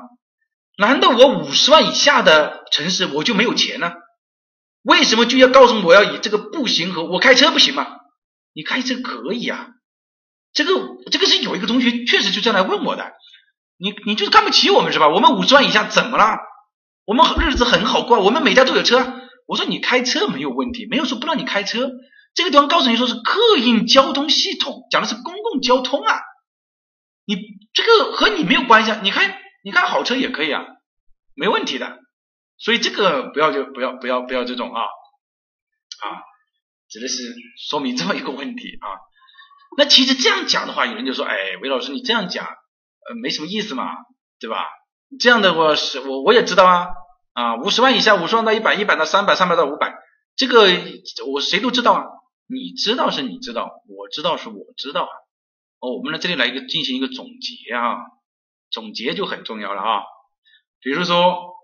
[0.77, 3.91] 难道我五十万以下的城市我就没有钱呢？
[4.83, 7.87] 为什么就要告诉我要以这个步行和我开车不行吗？
[8.53, 9.69] 你开车可以啊。
[10.53, 10.73] 这个
[11.11, 13.11] 这个是有一个同学确实就这样来问我的。
[13.77, 15.09] 你你就是看不起我们是吧？
[15.09, 16.37] 我们五十万以下怎么了？
[17.05, 19.13] 我们日子很好过，我们每家都有车。
[19.47, 21.89] 我说你开车没有问题，没有说不让你开车。
[22.35, 26.19] 这个地方告诉你说是客运交通系统，讲的是公共交通啊。
[27.25, 27.35] 你
[27.73, 28.99] 这个和你没有关系啊。
[29.03, 30.65] 你开你开好车也可以啊，
[31.35, 31.99] 没问题的。
[32.57, 36.05] 所以这个不要就不要不要不要这种啊啊，
[36.89, 37.33] 指的是
[37.69, 38.87] 说明这么一个问题啊。
[39.77, 43.85] 那其实这样讲的话，有人就说，哎，韦老师你这样讲呃没什么意思嘛，
[44.39, 44.67] 对吧？
[45.19, 46.87] 这样的话是我我也知道啊。
[47.33, 49.95] 啊，五十万以下，五十万到一百，一百到三百，三百到五百，
[50.35, 50.67] 这个
[51.31, 52.03] 我谁都知道啊。
[52.47, 55.09] 你知道是你知道，我知道是我知道啊。
[55.81, 57.97] 哦，我们在这里来一个进行一个总结啊，
[58.69, 60.03] 总结就很重要了啊。
[60.79, 61.55] 比如说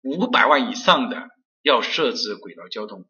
[0.00, 1.28] 五百万以上的
[1.60, 3.04] 要设置轨道交通，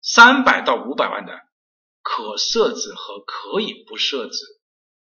[0.00, 1.40] 三百到五百万的
[2.02, 4.38] 可设置和可以不设置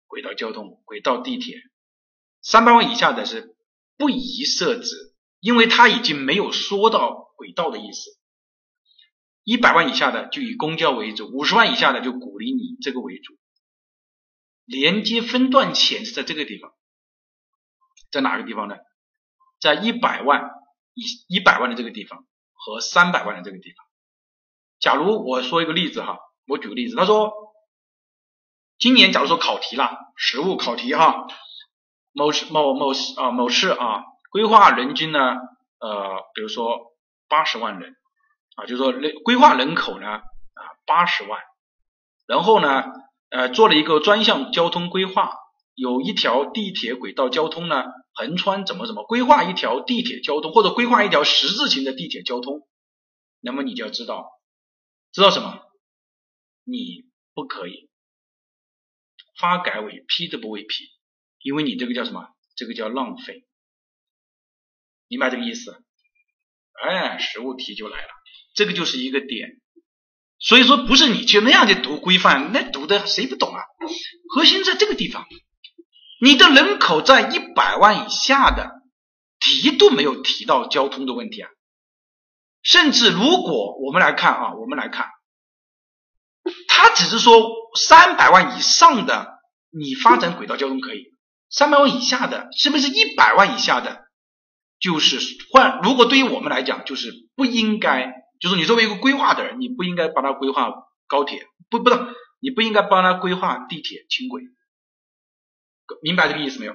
[0.07, 1.57] 轨道交通、轨道地铁，
[2.41, 3.53] 三百万以下的是。
[3.97, 8.11] 不宜设置，因为它已经没有说到轨道的意思。
[9.45, 13.35] 一百万以下的就以公交为主，五十万以下的就鼓励你这个为主。
[14.65, 16.73] 连接分段浅是在这个地方，
[18.11, 18.77] 在哪个地方呢？
[19.61, 20.51] 在一百万
[20.95, 23.87] 以一百万的这个地方和三百万的这个地方。
[24.81, 27.33] 假如我说一个例子哈，我举个例子，他说
[28.79, 31.27] 今年假如说考题了，实物考题哈。
[32.13, 35.19] 某市某某市啊某市啊规划人均呢
[35.81, 36.95] 呃比如说
[37.29, 37.97] 八十万人
[38.55, 41.41] 啊就说人规划人口呢啊八十万，
[42.27, 42.85] 然后呢
[43.31, 45.33] 呃做了一个专项交通规划，
[45.75, 52.69] 有一条地铁轨道交通呢横穿怎么怎么规划一条地铁交通或者规划一条十字形的地铁交通，
[53.41, 54.31] 那么你就要知道
[55.13, 55.61] 知道什么？
[56.65, 57.91] 你不可以
[59.39, 60.93] 发改委批都不会批。
[61.43, 62.29] 因为你这个叫什么？
[62.57, 63.45] 这个叫浪费，
[65.09, 65.85] 明白这个意思？
[66.81, 68.14] 哎，实物题就来了，
[68.55, 69.61] 这个就是一个点。
[70.39, 73.61] 所以说，不是你就那样的读规范，那读的谁不懂啊？
[74.29, 75.27] 核心在这个地方，
[76.21, 78.71] 你的人口在一百万以下的，
[79.41, 81.49] 提都没有提到交通的问题啊。
[82.63, 85.07] 甚至如果我们来看啊，我们来看，
[86.69, 89.39] 他只是说三百万以上的，
[89.71, 91.15] 你发展轨道交通可以。
[91.49, 94.05] 三百万以下的，是不是一百万以下的？
[94.81, 95.19] 就是
[95.53, 98.13] 换，如果对于我们来讲，就是不应该，
[98.45, 100.71] 就是你作为一个规划的人，你不应该帮他规划
[101.07, 101.99] 高铁，不，不是，
[102.41, 104.43] 你不应该帮他规划地铁、轻轨，
[106.03, 106.75] 明白这个意思没有？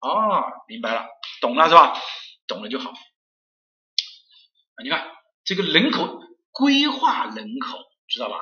[0.00, 1.06] 哦，明白了，
[1.40, 1.94] 懂了是吧？
[2.48, 2.92] 懂了就好。
[4.82, 5.06] 你看
[5.44, 6.18] 这个人口
[6.50, 8.40] 规划人口，知道吧？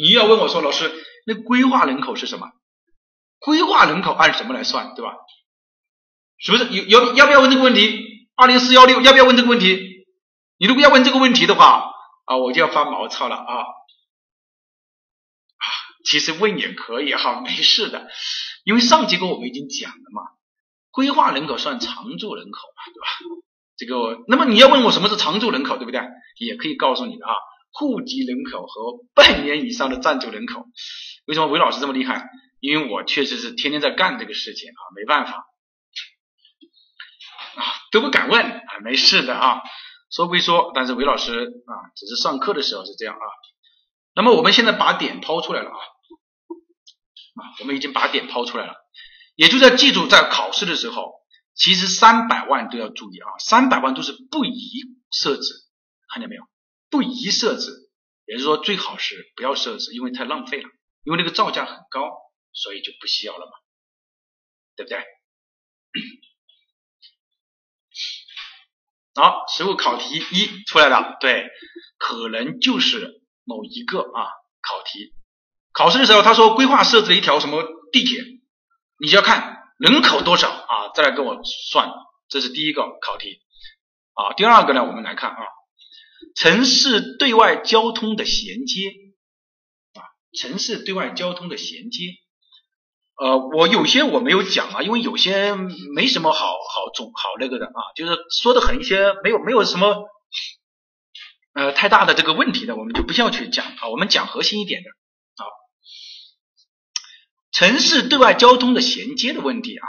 [0.00, 0.92] 你要问我说，老师，
[1.26, 2.52] 那规划人口是什么？
[3.40, 5.16] 规划人口按什么来算，对吧？
[6.38, 8.28] 是不是有有要不要问这个问题？
[8.36, 9.97] 二零四幺六要不要问这个问题？
[10.58, 11.92] 你如果要问这个问题的话
[12.26, 13.54] 啊，我就要发毛糙了啊！
[13.54, 13.64] 啊，
[16.04, 18.08] 其实问也可以哈， 没事的，
[18.64, 20.22] 因为上节课我们已经讲了嘛，
[20.90, 23.06] 规划人口算常住人口嘛，对吧？
[23.76, 26.00] 这个，那么你要问我什么是常住人口，对不对？
[26.38, 27.32] 也可以告诉你的啊，
[27.72, 30.66] 户籍人口和半年以上的暂住人口。
[31.26, 32.28] 为什么韦老师这么厉害？
[32.60, 35.46] 因为我确实是天天在干这个事情啊，没办法
[37.54, 39.62] 啊，都不敢问啊，没事的啊，
[40.10, 43.26] 说归说，但是韦老师啊，只是上课的时候是这样啊。
[44.14, 48.74] 那么我们现在把点抛出来了啊，啊，我们已经把点抛出来了，
[49.34, 51.14] 也就在记住，在考试的时候，
[51.54, 54.54] 其实三百万都要注意啊，三百万都是不宜
[55.10, 55.54] 设置，
[56.12, 56.42] 看见没有？
[56.90, 57.90] 不宜设置，
[58.26, 60.68] 也就是说最好是不要设置，因为太浪费了，
[61.04, 62.26] 因为那个造价很高。
[62.50, 63.52] 所以就不需要了嘛，
[64.74, 64.98] 对不对？
[69.18, 71.48] 好，实物考题一出来了，对，
[71.98, 74.30] 可能就是某一个啊
[74.62, 75.12] 考题。
[75.72, 78.22] 考试的时候他说规划设置了一条什么地铁，
[79.00, 81.36] 你就要看人口多少啊，再来跟我
[81.72, 81.90] 算，
[82.28, 83.40] 这是第一个考题
[84.14, 84.34] 啊。
[84.34, 85.42] 第二个呢，我们来看啊，
[86.36, 88.88] 城市对外交通的衔接
[89.94, 90.06] 啊，
[90.38, 92.04] 城市对外交通的衔接。
[93.18, 95.56] 呃，我有些我没有讲啊，因为有些
[95.94, 100.06] 没什么好好总好那个的啊，就是说的很一些没有没有什么
[101.52, 105.42] 呃太大的这个问题的，我们就不需要去讲啊，我们讲核心一点的啊，
[107.50, 109.88] 城市对外交通的衔接的问题啊，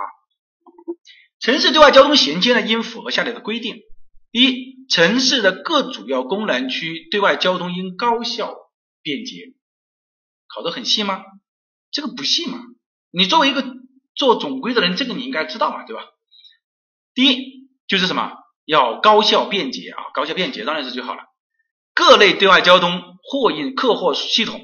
[1.40, 3.78] 城市对外交通衔接呢，应符合下列的规定：
[4.32, 8.56] 一，城市的各主要功能区对外交通应高效
[9.04, 9.54] 便捷，
[10.48, 11.24] 考的很细吗？
[11.92, 12.60] 这个不细嘛。
[13.12, 13.64] 你作为一个
[14.16, 16.04] 做总规的人，这个你应该知道嘛，对吧？
[17.14, 18.34] 第一就是什么，
[18.66, 21.24] 要高效便捷啊，高效便捷当然是最好了。
[21.96, 24.62] 各类对外交通货运客货系统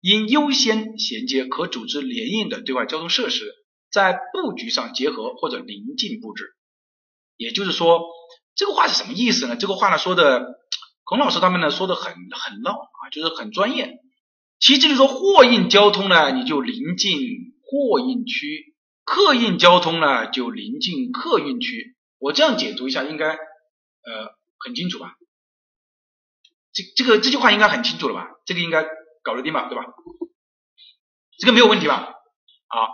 [0.00, 3.52] 应优先衔接可组织联运的对外交通设施，
[3.90, 6.54] 在布局上结合或者临近布置。
[7.36, 8.02] 也就是说，
[8.54, 9.56] 这个话是什么意思呢？
[9.56, 10.60] 这个话呢说的，
[11.02, 13.98] 孔老师他们呢说的很很绕啊，就是很专业。
[14.60, 17.53] 其实就是说，货运交通呢，你就临近。
[17.74, 21.96] 货运区，客运交通呢就临近客运区。
[22.18, 23.36] 我这样解读一下，应该呃
[24.58, 25.16] 很清楚吧？
[26.72, 28.28] 这这个这句话应该很清楚了吧？
[28.46, 28.86] 这个应该
[29.24, 29.68] 搞得定吧？
[29.68, 29.86] 对吧？
[31.36, 32.14] 这个没有问题吧？
[32.68, 32.88] 好，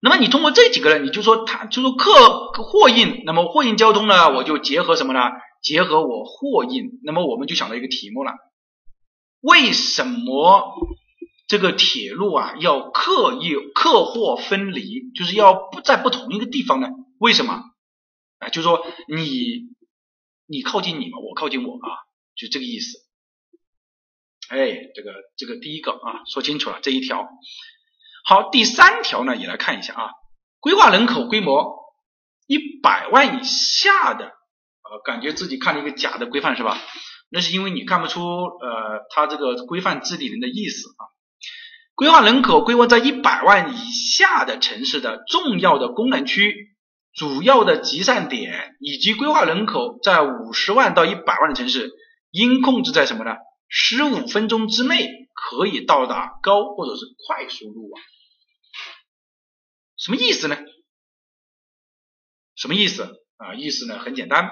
[0.00, 5.20] 那么你通过这几个呢，你就说它就说客货运，那么货运交通呢，我就结合什么呢？
[5.62, 8.32] 结合我货运，那么我们就想到一个题目了，
[9.40, 10.76] 为什么？
[11.48, 16.88] 这个铁路啊，要客运客货分离，就是要不在不同一个地方呢？
[17.18, 17.64] 为什么？
[18.38, 19.74] 啊，就是说你
[20.46, 21.88] 你靠近你嘛，我靠近我啊，
[22.36, 22.98] 就这个意思。
[24.50, 27.26] 哎，这个这个第一个啊，说清楚了这一条。
[28.26, 30.10] 好，第三条呢，也来看一下啊，
[30.60, 31.78] 规划人口规模
[32.46, 36.78] 一百万以下的，呃，感觉自己看了一个假的规范是吧？
[37.30, 41.08] 那是因为你看不出呃，它这个规范治理人的意思啊。
[41.98, 46.76] 规划人口规模在一百万以下的城市的重要的功能区、
[47.12, 51.90] 主要的集散点，以及规划人口在五十万到一百万的城市，
[52.30, 53.32] 应控制在什么呢？
[53.66, 58.00] 十五分钟之内可以到达高或者是快速路网。
[59.96, 60.56] 什么意思呢？
[62.54, 63.54] 什么意思啊？
[63.56, 64.48] 意思呢很简单，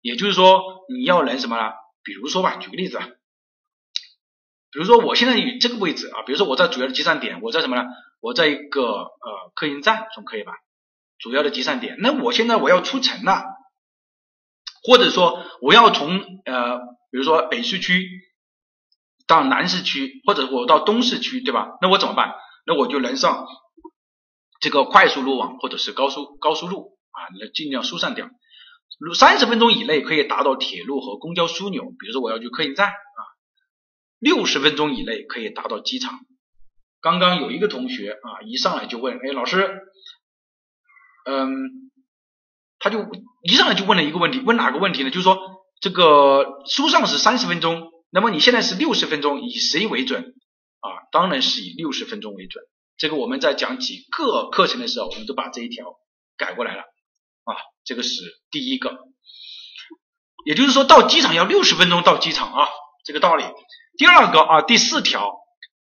[0.00, 0.60] 也就是说
[0.92, 1.70] 你要能什么呢？
[2.02, 3.08] 比如说吧，举个例子啊。
[4.70, 7.84] 比如说我现在以这个位置啊，比如说我在主要的集散点，我在什么呢？
[8.20, 10.52] 我在一个呃客运站，总可以吧？
[11.18, 11.96] 主要的集散点。
[12.00, 13.44] 那我现在我要出城了，
[14.82, 16.78] 或者说我要从呃，
[17.10, 18.06] 比如说北市区
[19.26, 21.78] 到南市区，或者我到东市区，对吧？
[21.80, 22.34] 那我怎么办？
[22.66, 23.46] 那我就能上
[24.60, 28.28] 这个快速路网或者是高速高速路啊，那尽量疏散掉。
[29.16, 32.92] 三十分钟以内可以达到铁路和公交枢纽，比如说我要去客运站。
[34.18, 36.18] 六十分钟以内可以达到机场。
[37.00, 39.82] 刚刚有一个同学啊，一上来就问，哎，老师，
[41.24, 41.90] 嗯，
[42.80, 43.06] 他就
[43.42, 45.10] 一上来就问了一个问题，问哪个问题呢？
[45.10, 45.38] 就是说，
[45.80, 50.34] 这个书上是三十分钟，那么你现在是六十分钟，以谁为准？
[50.80, 52.64] 啊，当然是以六十分钟为准。
[52.96, 55.94] 这个我们在讲几个课程的时候，我们都把这一条
[56.36, 56.82] 改过来了
[57.44, 57.54] 啊，
[57.84, 58.98] 这个是第一个。
[60.44, 62.68] 也就是说，到机场要六十分钟到机场啊，
[63.04, 63.44] 这个道理。
[63.98, 65.40] 第二个啊，第四条，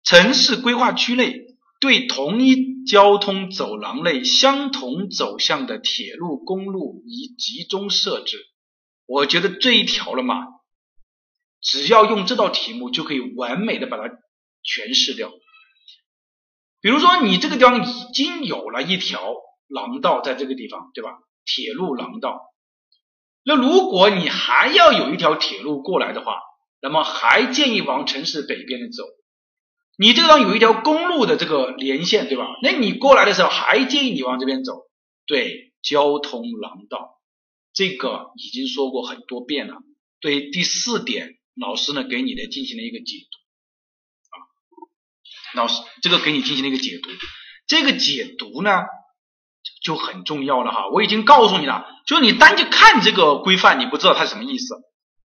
[0.04, 1.34] 城市规划区内
[1.80, 8.38] 对同一交通走廊内相同走向的铁路、公路以集中设置。
[9.06, 10.36] 我觉得这一条了嘛，
[11.62, 15.32] 只要用这道题目就可以完美的把它诠释掉。
[16.82, 19.34] 比如说，你这个地方已经有了一条
[19.70, 21.12] 廊道在这个地方，对吧？
[21.46, 22.42] 铁路廊道。
[23.46, 26.42] 那如果你还要有一条铁路过来的话，
[26.84, 29.06] 那么还建议往城市北边的走，
[29.98, 32.46] 你这个地方有一条公路的这个连线，对吧？
[32.62, 34.82] 那你过来的时候还建议你往这边走，
[35.26, 37.22] 对，交通廊道，
[37.74, 39.78] 这个已经说过很多遍了。
[40.20, 44.36] 对第四点，老师呢给你的进行了一个解读啊，
[45.56, 47.10] 老师这个给你进行了一个解读，
[47.66, 48.84] 这个解读呢
[49.82, 50.90] 就很重要了哈。
[50.90, 54.76] 我已经告诉你了，就是你单去看这个规范，你不知道它什么意思。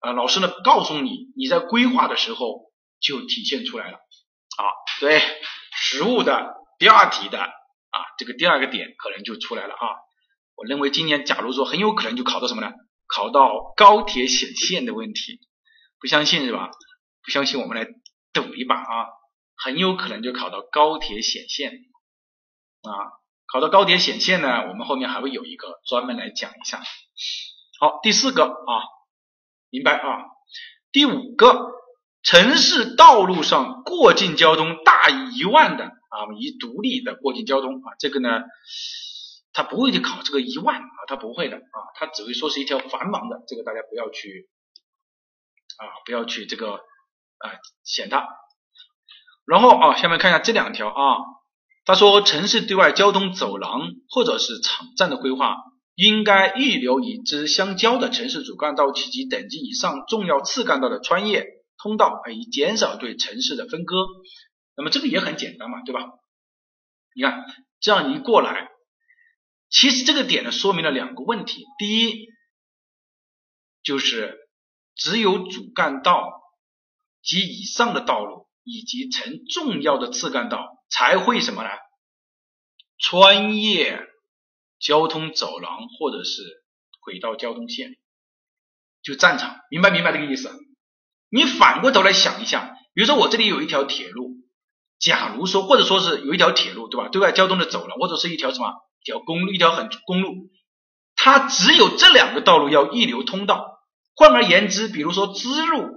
[0.05, 3.97] 啊，老师呢告诉你，你在规划的时候就体现出来了。
[3.97, 4.63] 啊，
[4.99, 5.21] 对，
[5.73, 9.79] 实物的第二题的啊，这个第二个点可能就出来了啊。
[10.55, 12.71] 我认为今年假如说很有可能就考到什么呢？
[13.07, 15.39] 考到高铁显线的问题，
[15.99, 16.71] 不相信是吧？
[17.23, 17.87] 不相信我们来
[18.33, 19.07] 赌一把啊，
[19.55, 21.71] 很有可能就考到高铁显线
[22.83, 23.19] 啊，
[23.51, 26.81] 考到高铁显线呢，我们后面还会有一个专门来讲一下。
[27.79, 28.71] 好，第四个啊，
[29.75, 30.23] 明白啊？
[30.93, 31.73] 第五个，
[32.23, 38.41] 城市道路上过境交通大于一万的啊，一独立的过境交通啊，这个呢？
[39.51, 44.49] 他不会去考这个一万啊，他不会的啊，他只会说是一条繁忙的，这个大家不要去
[45.77, 47.51] 啊，不要去这个啊
[47.83, 48.27] 选它。
[49.45, 51.17] 然后啊，下面看一下这两条啊，
[51.85, 55.55] 他说城市对外交通走廊或者是场站的规划，
[55.95, 61.45] 应该预留与之相交的城市主干道及等级以上重要次干道的穿越
[61.77, 63.95] 通道，以减少对城市的分割。
[64.75, 66.01] 那么这个也很简单嘛，对吧？
[67.15, 67.45] 你看
[67.79, 68.69] 这样一过来。
[69.69, 71.63] 其实这个点呢，说明了两个问题。
[71.77, 72.27] 第一，
[73.83, 74.37] 就是
[74.95, 76.41] 只有主干道
[77.21, 81.69] 及以上的道路，以及成重要的次干道，才会什么呢？
[82.97, 84.07] 穿越
[84.79, 86.41] 交通走廊或者是
[87.01, 87.95] 轨道交通线，
[89.03, 90.51] 就战场，明白明白这个意思？
[91.29, 94.31] 你反过头来想一下，比如说我这里有一条铁路，
[94.99, 97.09] 假如说或者说是有一条铁路，对吧？
[97.09, 98.67] 对外交通的走廊，或者是一条什么？
[99.01, 100.49] 一条公路，一条很公路，
[101.15, 103.79] 它只有这两个道路要预留通道。
[104.15, 105.89] 换而言之，比如说支路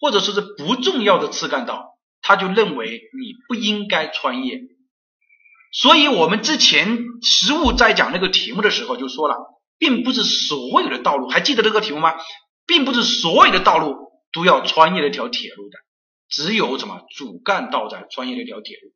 [0.00, 4.60] 或者说是不重要的次干道，他就认为你不应该穿越。
[5.78, 9.36] 所以，我们之前实物在讲那个题目的时候就说了，
[9.76, 12.14] 并不是所有的道路，还记得这个题目吗？
[12.66, 13.94] 并不是所有的道路
[14.32, 15.76] 都要穿越那条铁路的，
[16.30, 18.94] 只有什么主干道在穿越那条铁路。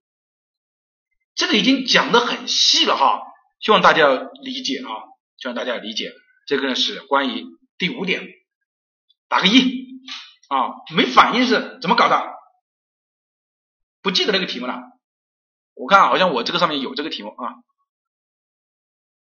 [1.34, 3.20] 这个已经讲的很细了哈。
[3.60, 4.08] 希望大家
[4.42, 4.88] 理解啊，
[5.36, 6.10] 希望大家理解，
[6.46, 7.44] 这个呢是关于
[7.76, 8.26] 第五点，
[9.28, 10.00] 打个一
[10.48, 12.24] 啊，没反应是怎么搞的？
[14.00, 14.80] 不记得那个题目了？
[15.80, 17.54] 我看好像我这个上面有这个题目啊，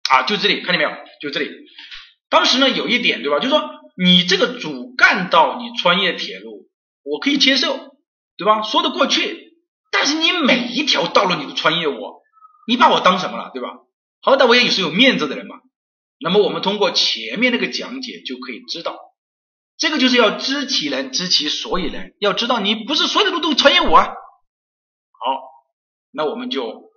[0.09, 0.91] 啊，就这里看见没有？
[1.21, 1.49] 就这里，
[2.29, 3.39] 当时呢有一点对吧？
[3.39, 6.69] 就是说你这个主干道你穿越铁路，
[7.03, 7.77] 我可以接受，
[8.35, 8.61] 对吧？
[8.61, 9.55] 说得过去，
[9.89, 12.21] 但是你每一条道路你都穿越我，
[12.67, 13.69] 你把我当什么了，对吧？
[14.21, 15.55] 好歹我也是有面子的人嘛。
[16.19, 18.97] 那么我们通过前面那个讲解就可以知道，
[19.77, 24.07] 这个就是要知其人知其所以然，要知道你不是所有的路都穿越我啊。
[24.07, 25.41] 好，
[26.13, 26.91] 那我们就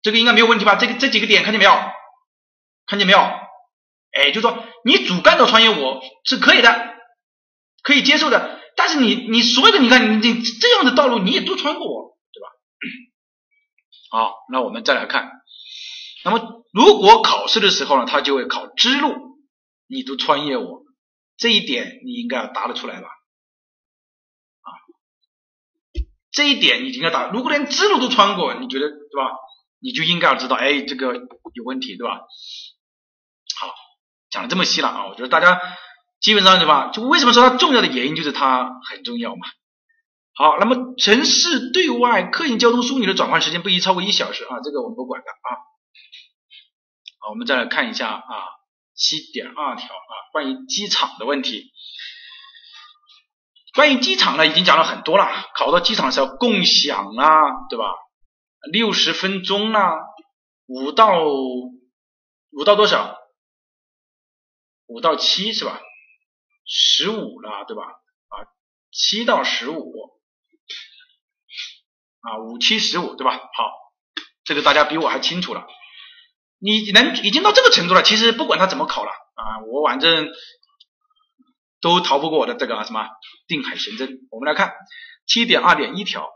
[0.00, 0.76] 这个应该没有问题吧？
[0.76, 1.72] 这个这几个点看见没有？
[2.86, 3.18] 看见没有？
[3.18, 6.94] 哎，就说你主干道穿越我是可以的，
[7.82, 8.58] 可以接受的。
[8.76, 12.48] 但是你你所有的你看你你这样的道路你也都穿过我，对吧？
[14.10, 15.30] 好，那我们再来看。
[16.24, 19.38] 那么，如果考试的时候呢，他就会考支路，
[19.88, 20.84] 你都穿越我，
[21.36, 23.08] 这一点你应该要答得出来吧？
[26.30, 27.30] 这一点你应该打。
[27.30, 29.32] 如果连支路都穿过，你觉得对吧？
[29.80, 32.20] 你就应该要知道，哎，这个有问题，对吧？
[33.60, 33.74] 好，
[34.30, 35.60] 讲的这么细了啊，我觉得大家
[36.20, 36.90] 基本上对吧？
[36.92, 39.46] 就为什么说它重要的原因就是它很重要嘛。
[40.34, 45.48] 好，那么城市对外客运交通枢纽的转换时间不宜超过一小时啊，这个我们不管的啊。
[47.20, 48.34] 好，我们再来看一下啊，
[48.94, 51.72] 七点二条啊，关于机场的问题。
[53.78, 55.28] 关于机场呢，已经讲了很多了。
[55.54, 57.28] 考到机场的时候共享啊，
[57.70, 57.84] 对吧？
[58.72, 59.92] 六十分钟啊，
[60.66, 63.16] 五到五到多少？
[64.88, 65.80] 五到七是吧？
[66.66, 67.84] 十五了，对吧？
[67.84, 68.34] 啊，
[68.90, 69.92] 七到十五
[72.22, 73.36] 啊，五七十五对吧？
[73.36, 73.70] 好，
[74.42, 75.64] 这个大家比我还清楚了。
[76.58, 80.28] 你能已经到这个程度了，其实不管他怎么考了啊，我反正
[81.80, 83.08] 都逃不过我的这个什么
[83.46, 84.26] 定海神针。
[84.30, 84.74] 我们来看
[85.26, 86.28] 七点二点一条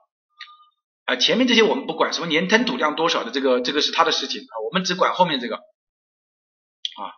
[1.04, 7.12] 啊，前面这些我们不管，什么年吞吐量多少的这个这个是他的事情啊，我们只管后面这个啊，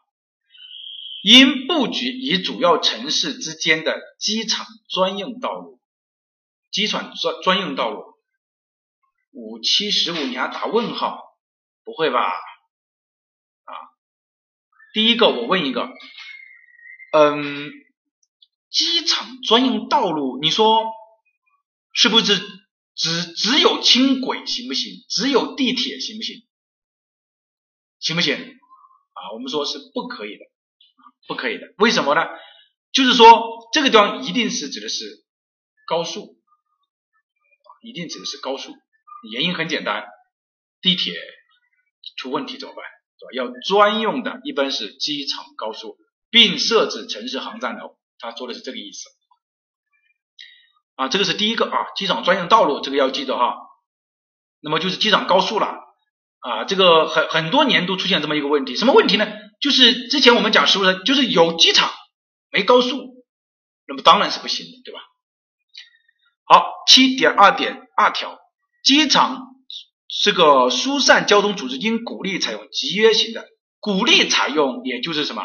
[1.23, 5.81] 应布局与主要城市之间的机场专用道路，
[6.71, 8.05] 机场专专用道路
[9.33, 11.23] 五七十五，你还打问号？
[11.85, 12.21] 不会吧？
[13.65, 13.75] 啊
[14.95, 15.91] 第一个，我问一个，
[17.13, 17.71] 嗯，
[18.75, 20.85] 机场专用道路，你说
[21.93, 22.37] 是不是
[22.97, 24.93] 只只有轻轨行不行？
[25.09, 26.47] 只有地铁行不行？
[28.01, 28.35] 行不行？
[28.35, 30.45] 啊，我们说是不可以的，
[31.29, 31.73] 不可以的。
[31.79, 32.23] 为什么呢？
[32.93, 35.25] 就是说这个地方一定是指的是
[35.87, 36.37] 高速，
[37.83, 38.75] 一定指的是高速。
[39.33, 40.05] 原因很简单，
[40.81, 41.15] 地铁
[42.17, 42.85] 出问题怎么办？
[43.33, 45.97] 要专用的，一般是机场高速，
[46.29, 47.97] 并设置城市航站楼。
[48.31, 49.09] 他说的是这个意思。
[50.97, 53.57] 啊，这个是第一个啊，机场专用道路，这个要记得哈。
[54.61, 55.67] 那么就是机场高速了
[56.39, 59.27] 啊，这个很很多年都出现这么一个问题，什么问题呢？
[59.61, 61.91] 就是之前我们讲是不是就是有机场
[62.51, 63.25] 没高速，
[63.87, 65.01] 那么当然是不行的，对吧？
[66.45, 68.39] 好，七点二点二条，
[68.85, 69.43] 机场
[70.23, 73.49] 这个疏散交通组织应鼓励采用集约型的，
[73.81, 75.43] 鼓励采用也就是什么，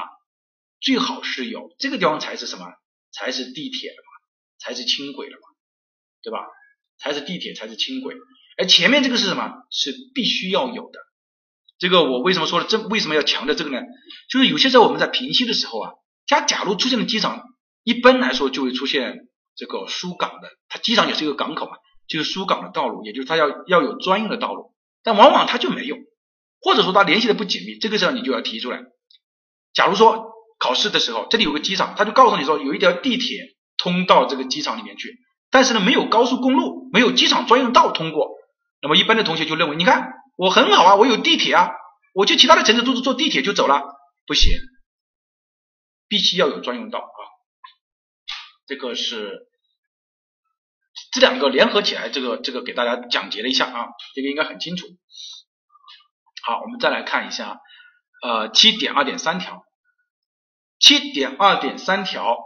[0.80, 2.65] 最好是有这个地方才是什么，
[3.11, 4.11] 才是地铁了嘛，
[4.59, 5.47] 才是轻轨了嘛，
[6.23, 6.39] 对吧？
[6.97, 8.15] 才是地铁才是轻轨，
[8.57, 9.53] 而前面这个是什么？
[9.71, 10.99] 是必须要有的。
[11.77, 12.65] 这个我为什么说了？
[12.67, 13.82] 这为什么要强调这个呢？
[14.30, 15.91] 就是有些时候我们在平息的时候啊，
[16.27, 17.41] 它假如出现了机场，
[17.84, 21.77] 一般来说就会出现这个疏港的，它机场也是一个港口嘛，
[22.07, 24.73] 就是疏港的道路，也就是它要要有专用的道路，
[25.03, 25.95] 但往往它就没有，
[26.59, 28.82] 或者说它联系的不紧密，这个时候你就要提出来。
[29.71, 35.18] 假如说考试的时候，这里有个机场，他就告诉你说有一条地铁通到这个机场里面去，
[35.49, 38.30] 但是呢没有高速公路，没有机场专用道通过，
[38.82, 40.14] 那么一般的同学就认为，你看。
[40.41, 41.68] 我很好啊，我有地铁啊，
[42.14, 43.84] 我去其他的城市都是坐地铁就走了，
[44.26, 44.53] 不行，
[46.07, 47.20] 必须要有专用道啊。
[48.66, 49.49] 这个是
[51.12, 54.88] 这两个联合起来，这个这个给大家讲解了一下啊，这个应该很清楚。
[56.45, 57.60] 好，我们再来看一下，
[58.24, 59.66] 呃，七点二点三条，
[60.80, 62.38] 七点二点三条，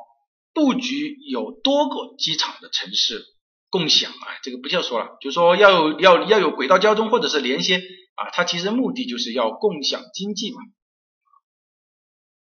[0.53, 3.23] 布局有多个机场的城市。
[3.69, 7.81] 共享啊，这个不叫说了，就是说要有要要有轨道交通或者是连接
[8.13, 10.61] 啊，它其实目的就是要共享经济嘛。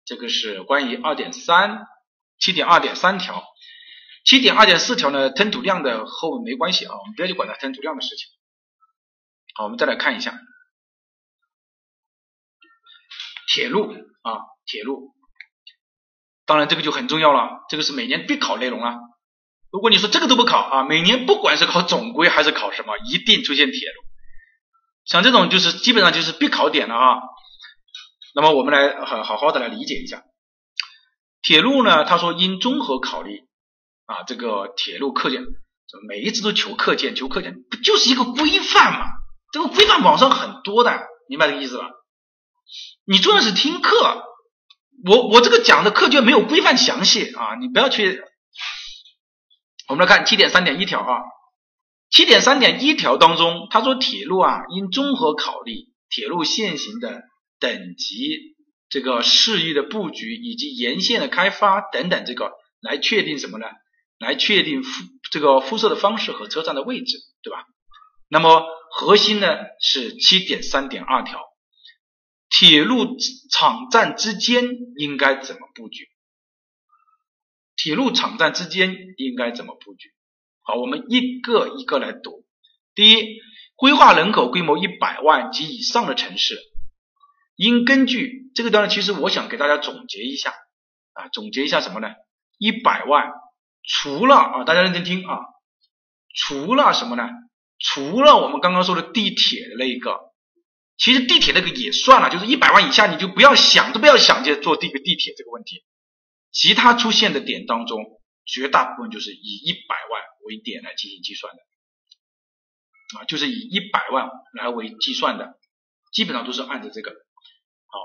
[0.04, 1.88] 这个是关于二点三
[2.38, 3.46] 七点二点三条，
[4.26, 8.28] 七点二点四条呢，吞吐量的和我们没关系啊，我们不要去管它吞吐量的事情。
[9.54, 10.38] 好，我们再来看一下
[13.54, 13.90] 铁路
[14.22, 15.15] 啊，铁路，
[16.46, 18.96] 当然这个就很重要了，这个是每年必考内容啊。
[19.72, 24.04] 如果你说这个都不考啊，每年不管是考总规还是考什么，一定出现铁路，
[25.06, 27.18] 像这种就是基本上就是必考点了啊。
[28.36, 30.24] 那么我们来好好好的来理解一下，
[31.42, 33.42] 铁路呢，他说应综合考虑
[34.06, 35.44] 啊，这个铁路课件，
[36.08, 39.08] 每一次都求课件，求课件，不就是一个规范嘛？
[39.52, 41.90] 这个规范网上很多的，明白这个意思吧？
[43.06, 44.24] 你重要是听课，
[45.08, 48.24] 我我这个讲的课卷没有规范详细啊，你不要去。
[49.88, 51.22] 我们来看七点三点一条啊，
[52.10, 55.74] 七点三点一条当中，他说铁路啊应综合考虑
[56.10, 57.22] 铁路线型的
[57.60, 58.56] 等级、
[58.90, 63.68] 这个市域的布局以及沿线的开发等等，这个来确定什么呢？
[64.18, 67.60] 来确定敷这个敷设的方式和车站的位置，对吧？
[68.28, 71.42] 那么核心呢是七点三点二条，
[72.50, 73.18] 铁路
[73.52, 74.64] 场站之间
[74.98, 76.10] 应该怎么布局？
[77.76, 80.14] 铁路场站之间应该怎么布局？
[80.62, 82.46] 好，我们一个一个来读。
[82.96, 83.40] 第一，
[83.76, 86.58] 规划人口规模一百万及以上的城市，
[87.56, 90.54] 应根据这个段，其实我想给大家总结一下
[91.14, 92.08] 啊，总结一下什么呢？
[92.58, 93.32] 一百万
[93.84, 95.40] 除了啊，大家认真听啊，
[96.34, 97.30] 除了什么呢？
[97.78, 100.18] 除了我们刚刚说的地铁的那一个，
[100.98, 105.84] 其实地铁那个也算了，就是一百万以下你就不要想都不要想着坐这个地铁这个问题。
[106.52, 115.60] 其他出现的点当中，绝大部分就是以一百万为点来进行计算的，啊，就是以一百万来为计算的，
[116.14, 117.12] 基本上都是按照这个。
[117.12, 118.00] 好，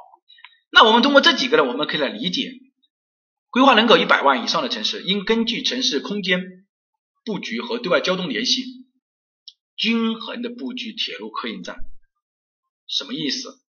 [0.73, 2.51] 那我们通过这几个呢，我们可以来理解，
[3.51, 6.67] 规划人口一百万以上的城市，应根据城市空间
[7.25, 8.65] 布局和对外交通联系，
[9.77, 11.77] 均衡的布局铁路客运站。
[12.91, 13.61] 什么意思？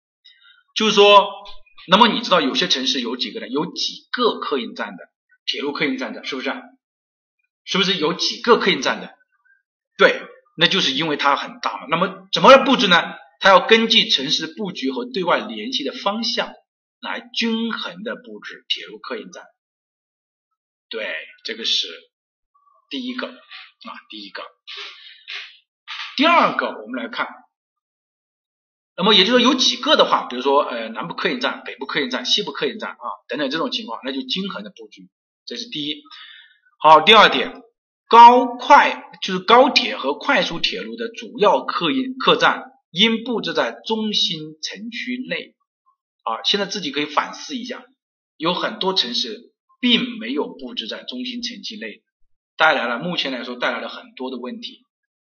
[0.75, 1.29] 就是说。
[1.87, 3.47] 那么你知道有些城市有几个呢？
[3.47, 5.03] 有几个客运站的
[5.47, 6.53] 铁路客运站的，是不是？
[7.65, 9.15] 是不是有几个客运站的？
[9.97, 10.21] 对，
[10.55, 11.87] 那就是因为它很大嘛。
[11.89, 13.01] 那么怎么来布置呢？
[13.39, 16.53] 它要根据城市布局和对外联系的方向
[16.99, 19.43] 来均衡的布置铁路客运站。
[20.87, 21.87] 对，这个是
[22.91, 24.43] 第一个啊，第一个。
[26.15, 27.27] 第二个，我们来看。
[28.95, 35.09] 那么也就是说有几个的话，比如说呃南部客运站、北部客运站、西部客运站啊等等这种情况，那就均衡的布局，
[35.45, 36.01] 这是第一。
[36.79, 37.61] 好，第二点，
[38.09, 45.55] 高快就是高铁和快速铁路的主要客运客站应布置在中心城区内。
[46.23, 47.83] 啊，现在自己可以反思一下，
[48.37, 52.03] 有很多城市并没有布置在中心城区内，
[52.57, 54.83] 带来了目前来说带来了很多的问题。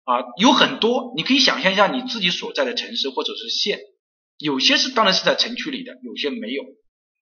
[0.04, 3.80] 啊，有很多，你可以想象一下你自己所在的城市或者是县，
[4.38, 6.64] 有些是当然是在城区里的，有些没有，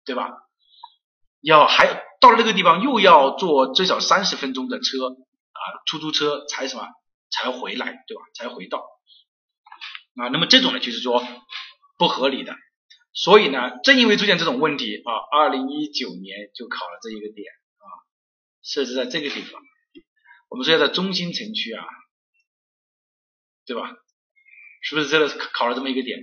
[0.05, 0.30] 对吧？
[1.41, 6.86] 要还到了那个地方又要坐最少三十分钟的车啊，出租车才什么
[7.32, 8.22] 才回来，对吧？
[8.36, 8.86] 才回到
[10.15, 11.24] 啊，那么这种呢就是说
[11.97, 12.53] 不合理的，
[13.13, 17.47] 所以呢，正因为出现这种问题啊，二零一九年就考了这一个点
[17.78, 17.88] 啊，
[18.61, 19.61] 设置在这个地方，
[20.49, 21.86] 我们说要在中心城区啊，
[23.70, 23.88] 对吧？
[24.82, 26.17] 是不是这个考了这么一个点？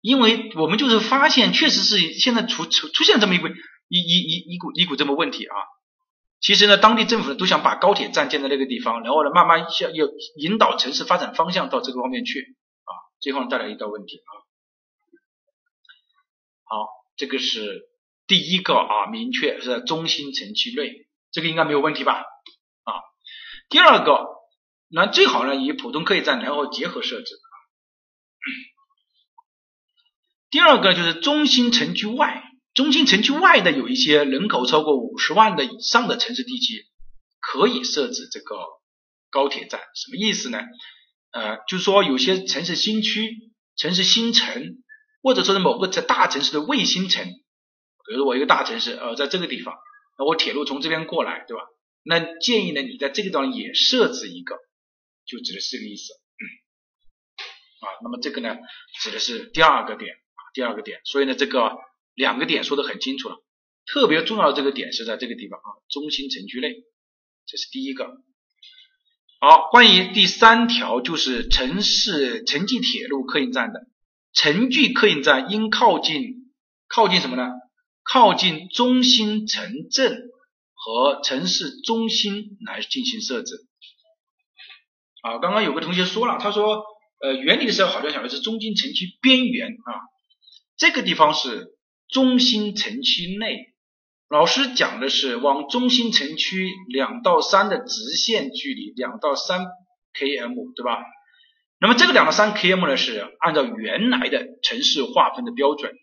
[0.00, 3.48] 因为我们就是发现，确实是现在出出出现这么一个
[3.88, 5.56] 一一一一股一股这么问题啊。
[6.38, 10.06] 其实呢，当地政府呢都想把高铁站建在那个地方，然后呢慢慢向要
[10.36, 14.30] 引导城市发展方向到这个方面去啊，这方面带来一道问题啊。
[16.64, 17.88] 好，这个是
[18.28, 22.22] 第一个啊，明确是在中心城区内，这个应该没有问题吧？
[22.84, 22.92] 啊，
[23.70, 24.26] 第二个，
[24.88, 27.34] 那最好呢以普通客运站然后结合设置。
[30.50, 36.86] 第二个就是中心城区外，中心城区外的有一些人口超过五十万的以上的城市地区，
[37.40, 38.56] 可以设置这个
[39.30, 39.80] 高铁站。
[39.94, 40.60] 什么意思呢？
[41.32, 43.28] 呃，就是说有些城市新区、
[43.76, 44.78] 城市新城，
[45.20, 49.74] 或者说是某个在大城市的卫星城，比如说我一个大城市，呃，在这个地方，
[50.16, 51.64] 那我铁路从这边过来，对吧？
[52.02, 54.54] 那建议呢，你在这个地方也设置一个，
[55.26, 56.12] 就指的是这个意思。
[57.80, 58.56] 啊，那么这个呢，
[59.00, 61.76] 指的是第二个点啊，第二个点，所以呢，这个
[62.14, 63.36] 两个点说的很清楚了，
[63.84, 66.84] 特别重要的这个点是在这个地方啊，中心城区内，
[67.46, 68.22] 这是第一个。
[69.40, 73.86] 好，关于第三条就是城市城际铁路客运站的
[74.32, 76.52] 城距客运站应靠近
[76.88, 77.52] 靠近什么呢？
[78.02, 80.30] 靠近中心城镇
[80.72, 83.66] 和城市中心来进行设置。
[85.26, 86.84] 啊，刚刚有个同学说了，他说。
[87.18, 90.04] 呃，原理的时候好像讲的是中心城区边缘啊，
[90.76, 91.68] 这个地方是
[92.08, 93.72] 中心城区内。
[94.28, 99.64] 老师讲的是往中心城区两到三的直线距离，两到三
[100.12, 101.02] km，对吧？
[101.80, 105.94] 那么这个两到三 km 呢，是按照原来的城市划分的标准。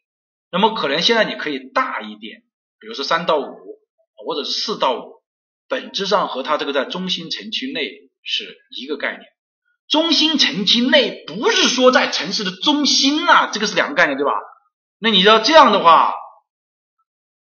[0.52, 2.42] 那么可能现在你可以大一点，
[2.80, 3.46] 比如说三到五
[4.26, 5.22] 或者四到五，
[5.68, 9.24] 本质上和它这个在中心城区内是一个概念。
[9.88, 14.32] 中心城区内不是说在城市的中心啊，这个是两个概念，对吧？
[14.98, 16.14] 那你要这样的话，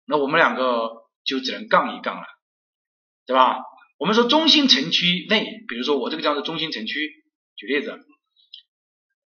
[0.06, 0.90] 那我们两个
[1.26, 2.24] 就只能杠一杠了，
[3.26, 3.58] 对吧？
[3.98, 6.96] 我们说中心城区内，比如说我这个叫做中心城区，
[7.58, 8.00] 举例子，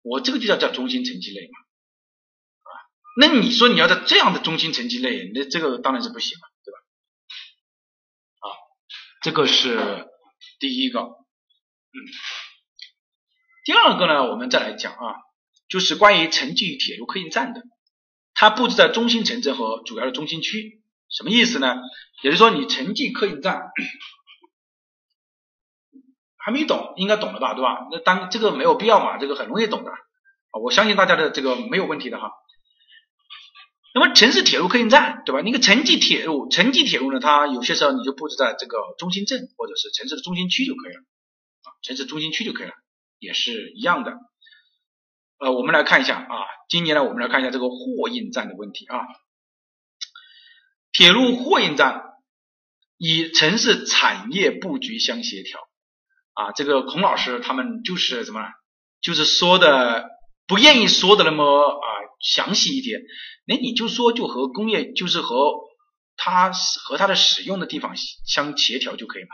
[0.04, 1.60] 我这个就叫叫中心城区内嘛，
[2.62, 2.72] 啊，
[3.20, 6.78] 那你说你要在这样的中心城区内，那这个当然是不行了，对吧？
[8.42, 8.46] 啊，
[9.24, 10.08] 这个是
[10.60, 11.00] 第一个，
[13.66, 15.16] 第二个呢，我们再来讲啊，
[15.68, 17.62] 就是关于城际铁路客运站的，
[18.34, 21.78] 它布置在中心城镇和主要的中心区，什么意思呢？
[22.24, 23.58] 也就是说，你城际客运站
[26.38, 27.88] 还没懂，应该懂了吧，对吧？
[27.92, 32.32] 那当这个没有必要嘛，这个很容易懂的啊，我相信大家的这个没有问题的哈。
[33.94, 35.42] 那么城市铁路客运站，对吧？
[35.42, 41.02] 那个城际铁路，城际铁路呢，它有些时候你就布置在这个中心镇或者是城市的中心区就可以了，
[41.82, 42.74] 城市中心区就可以了。
[43.20, 44.14] 也是一样的，
[45.40, 46.36] 呃，我们来看一下啊，
[46.70, 48.96] 今年呢，我们来看一下这个货运站的问题啊。
[50.94, 52.02] 铁路货运站
[52.98, 55.60] 与城市产业布局相协调
[56.32, 58.40] 啊，这个孔老师他们就是什么，
[59.02, 60.10] 就是说的
[60.48, 61.88] 不愿意说的那么啊
[62.22, 63.02] 详细一点，
[63.46, 65.36] 那你就说就和工业就是和
[66.16, 67.96] 它和它的使用的地方
[68.26, 69.30] 相协调就可以了。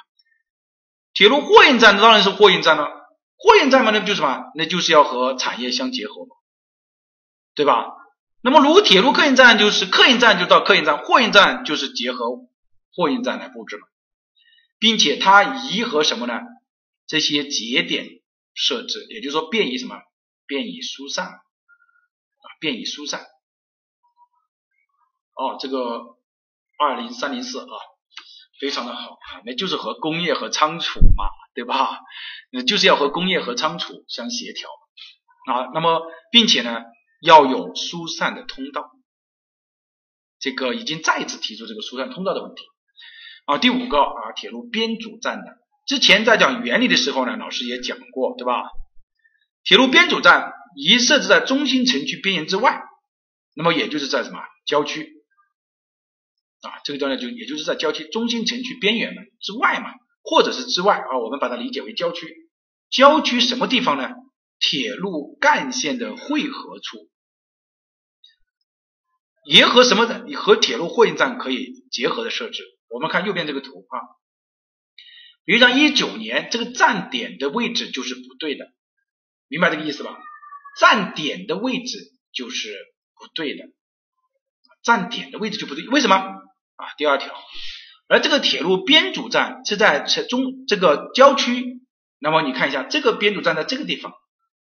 [1.15, 2.91] 铁路货运站当然是货运站了。
[3.37, 4.51] 货运站嘛，那不就是什么？
[4.55, 6.35] 那就是要和产业相结合嘛，
[7.55, 7.87] 对吧？
[8.41, 12.47] 那么如果铁路客运站就是客运站就到客运站，货运站就是结合
[12.93, 13.87] 货运站来布置嘛，
[14.77, 16.39] 并且它宜和什么呢？
[17.07, 18.07] 这些节点
[18.53, 19.95] 设置，也就是说便于什么？
[20.47, 23.25] 便于疏散啊，便于疏散。
[25.35, 26.17] 哦，这个
[26.79, 27.65] 二零三零四啊，
[28.59, 31.25] 非常的好啊，那就是和工业和仓储嘛。
[31.55, 32.01] 对吧？
[32.51, 34.69] 那就是要和工业和仓储相协调
[35.47, 35.71] 啊。
[35.73, 36.83] 那么，并且呢，
[37.21, 38.91] 要有疏散的通道。
[40.37, 42.61] 这个已经再次提出这个疏散通道的问题
[43.45, 43.57] 啊。
[43.57, 48.63] 第五个啊，铁路编组站的，之前在讲原理的时候呢，老师也讲过，对吧？
[49.63, 52.83] 铁路编组站宜设置在中心城区边缘之外，
[53.55, 55.14] 那么也就是在什么郊区
[56.67, 56.79] 啊？
[56.83, 59.93] 这个地方就也就是在郊区中心城区边缘嘛之外嘛。
[60.27, 62.49] 或者是之外啊，我们把它理解为郊区。
[62.89, 64.09] 郊区什么地方呢？
[64.57, 67.11] 铁路干线的汇合处
[69.43, 70.25] 也和什么的？
[70.35, 72.63] 和铁路货运站可以结合的设置。
[72.87, 74.01] 我们看右边这个图啊，
[75.43, 78.65] 比如像一九年这个站点的位置就是不对的，
[79.47, 80.17] 明白这个意思吧？
[80.79, 81.99] 站点的位置
[82.33, 82.75] 就是
[83.19, 83.65] 不对的，
[84.81, 86.33] 站点的位置就不对，为什么
[86.75, 86.93] 啊？
[86.97, 87.33] 第二条，
[88.07, 91.81] 而这个铁路编组站是在城中这个郊区，
[92.19, 94.13] 那么你看一下这个编组站在这个地方，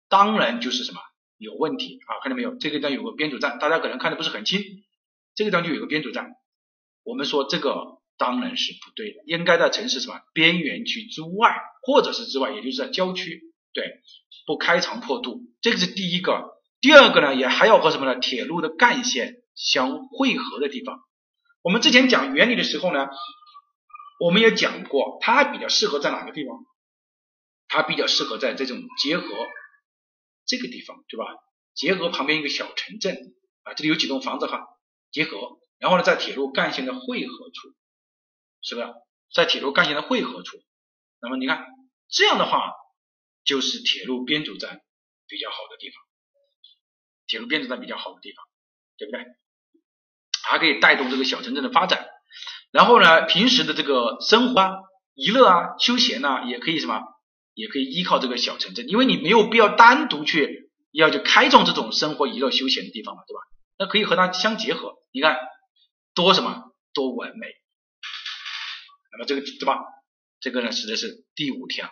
[0.09, 1.01] 当然就是什么
[1.38, 2.20] 有问题啊？
[2.22, 2.55] 看到没有？
[2.55, 4.62] 这个地方有个编组站，大家可能看的不是很清，
[5.34, 6.30] 这个地方就有个编组站，
[7.05, 13.42] 我们说这个当然是不对的，应该在城市什么边缘区之外，或者是之外，也就是在郊区，
[13.72, 14.01] 对。
[14.47, 16.53] 不开肠破肚，这个是第一个。
[16.80, 18.20] 第二个呢，也还要和什么呢？
[18.20, 21.01] 铁路的干线相汇合的地方。
[21.66, 23.08] 我们之前讲原理的时候呢，
[24.20, 26.64] 我们也讲过，它比较适合在哪个地方？
[27.66, 29.26] 它比较适合在这种结合
[30.44, 31.24] 这个地方，对吧？
[31.74, 33.16] 结合旁边一个小城镇
[33.64, 34.64] 啊，这里有几栋房子哈，
[35.10, 37.74] 结合，然后呢，在铁路干线的汇合处，
[38.62, 38.86] 是不是？
[39.34, 40.62] 在铁路干线的汇合处，
[41.20, 41.66] 那么你看
[42.08, 42.72] 这样的话。
[43.44, 44.80] 就是铁路编组站
[45.28, 46.02] 比较好的地方，
[47.28, 48.44] 铁路编组站比较好的地方，
[48.96, 49.24] 对不对？
[50.49, 52.07] 还可以带动这个小城镇的发展。
[52.72, 54.72] 然后呢，平时的这个生活啊、
[55.14, 57.01] 娱乐啊、休闲呐，也可以什么？
[57.55, 63.40] 也可以依靠这个小城镇，因为你没有必要单独去要去开创这种生活、娱乐、休闲的地方嘛，对吧？
[63.78, 64.94] 那可以和它相结合。
[65.12, 65.38] 你看
[66.14, 66.64] 多什么？
[66.92, 67.47] 多完美。
[69.12, 69.78] 那么这个对吧？
[70.38, 71.90] 这个呢，指的是第五条。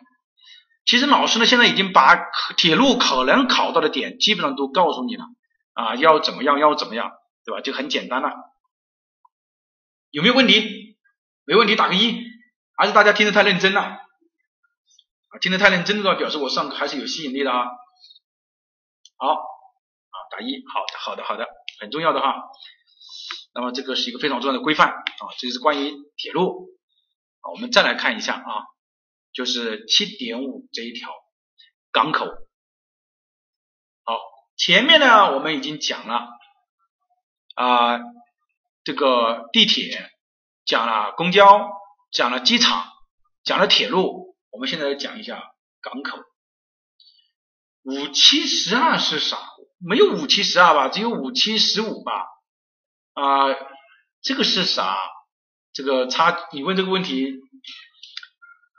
[0.84, 2.14] 其实老师呢，现在已经把
[2.58, 5.24] 铁路可能考到的点基本上都告诉你了
[5.72, 7.10] 啊，要怎么样，要怎么样，
[7.44, 7.60] 对吧？
[7.60, 8.32] 就很简单了。
[10.10, 10.96] 有没有问题？
[11.44, 12.22] 没问题，打个一。
[12.76, 13.98] 还是大家听得太认真了？
[15.40, 17.66] 听得太认真的话，表示我上课还是有吸引力的啊。
[19.16, 21.46] 好啊，打一，好的，好的，好的，
[21.80, 22.34] 很重要的哈。
[23.54, 26.68] 那么这个是一个非常重要的规范啊，这是关于铁路。
[27.52, 28.66] 我们再来看一下啊。
[29.32, 31.10] 就是七点五这一条
[31.90, 32.24] 港口，
[34.04, 34.20] 好，
[34.56, 36.28] 前面呢我们已经讲了
[37.54, 37.98] 啊，
[38.84, 40.10] 这个地铁
[40.64, 41.70] 讲了，公交
[42.12, 42.84] 讲了，机场
[43.42, 45.42] 讲了，铁路，我们现在讲一下
[45.80, 46.18] 港口。
[47.82, 49.38] 五七十二是啥？
[49.78, 50.88] 没有五七十二吧？
[50.88, 52.12] 只有五七十五吧？
[53.12, 53.46] 啊，
[54.22, 54.96] 这个是啥？
[55.72, 56.48] 这个差？
[56.52, 57.32] 你问这个问题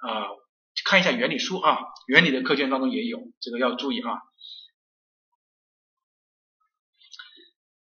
[0.02, 0.28] 啊？
[0.84, 4.12] 看一下原理书啊，原理的课件当中也有，这个要注意啊。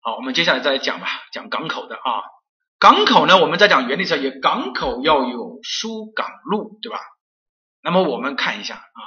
[0.07, 2.23] 好，我们接下来再来讲吧，讲港口的啊。
[2.79, 6.97] 港口呢，我们在讲原理上也，港口要有疏港路，对吧？
[7.83, 9.01] 那么我们看一下啊，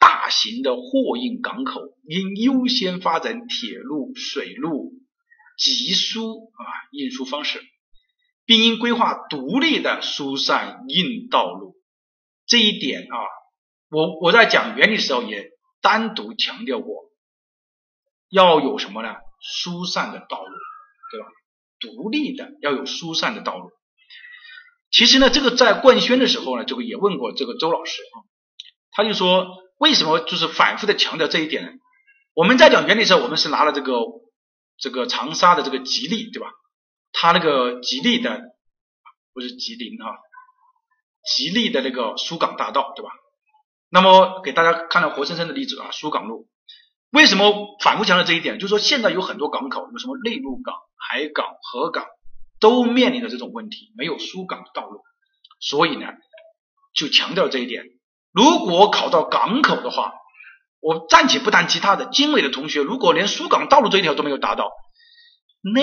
[0.00, 4.94] 大型的货运港口应优先发展铁路、水路、
[5.56, 7.62] 急疏啊运输方式，
[8.44, 11.76] 并应规划独立的疏散运道路。
[12.48, 13.16] 这一点啊，
[13.90, 15.50] 我我在讲原理的时候也
[15.80, 17.12] 单独强调过，
[18.28, 19.14] 要有什么呢？
[19.40, 20.52] 疏散的道路，
[21.10, 21.26] 对吧？
[21.80, 23.70] 独立的要有疏散的道路。
[24.90, 28.16] 其实呢，这个在冠宣的时候呢，这个也问过这个周老师啊，
[28.90, 29.46] 他就说
[29.78, 31.70] 为什么就是反复的强调这一点呢？
[32.34, 33.94] 我们在讲原理的时候，我们是拿了这个
[34.78, 36.50] 这个长沙的这个吉利，对吧？
[37.12, 38.42] 它那个吉利的
[39.32, 40.18] 不是吉林哈。
[41.24, 43.10] 吉利的那个苏港大道，对吧？
[43.90, 46.48] 那么给大家看到活生生的例子啊，苏港路。
[47.10, 48.58] 为什么反复强调这一点？
[48.58, 52.06] 就是说现在有很多港口，有什么内陆港、海港、河港，
[52.60, 55.02] 都面临着这种问题，没有疏港的道路。
[55.60, 56.06] 所以呢，
[56.94, 57.84] 就强调这一点。
[58.32, 60.12] 如果考到港口的话，
[60.80, 64.70] 我暂且不谈其他的，经纬的同学如果连疏港道路这一条都没有达到，
[65.62, 65.82] 那。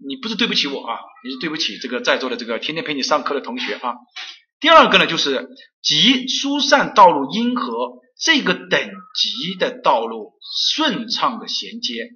[0.00, 3.96] 你不是对不起我啊，你是对不起这个在座的这个天天陪你上课的同学啊。
[4.60, 5.48] 第二个呢，就是
[5.82, 7.72] 即疏散道路因和
[8.18, 8.80] 这个等
[9.14, 10.34] 级的道路
[10.70, 12.10] 顺畅的衔接，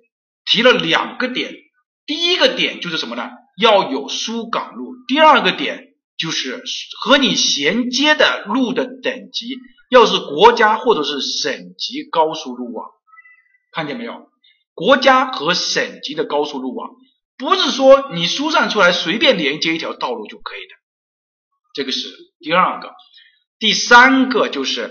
[0.44, 1.55] 提了两个点。
[2.07, 3.30] 第一个点就是什么呢？
[3.57, 4.94] 要有疏港路。
[5.07, 6.62] 第二个点就是
[7.00, 9.57] 和你衔接的路的等级
[9.88, 12.90] 要是国家或者是省级高速路网，
[13.72, 14.30] 看见没有？
[14.74, 16.90] 国家和省级的高速路网。
[17.36, 20.74] 不是说你疏散出来随便连接一条道路就可以的，
[21.74, 22.09] 这个是
[22.40, 22.92] 第二个。
[23.59, 24.90] 第三个就是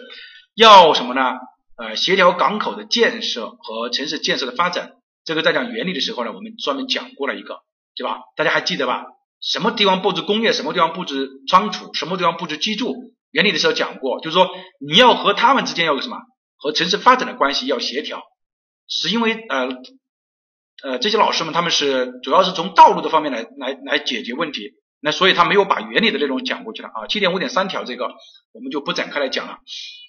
[0.55, 1.37] 要什么呢？
[1.77, 4.93] 呃，协调港口的建设和城市建设的发展。
[5.23, 7.59] 这个在讲原理的时候呢，我们专门讲过了一个，
[7.95, 8.19] 对吧？
[8.35, 9.05] 大家还记得吧？
[9.39, 13.13] 什么地方布置工业，什么地方布置仓储，什么地方布置居住？
[13.31, 14.49] 原理的时候讲过，就是说
[14.79, 16.17] 你要和他们之间要有什么？
[16.57, 18.21] 和城市发展的关系要协调，
[18.87, 19.69] 是因为呃。
[20.83, 24.71] 呃这些老师们他们是主要是从道路的方面来来来解决问题，
[25.01, 27.07] 那所以他没有把原理的内容讲过去了啊。
[27.07, 28.15] 七点五点三条这个
[28.53, 29.59] 我们就不展开来讲了。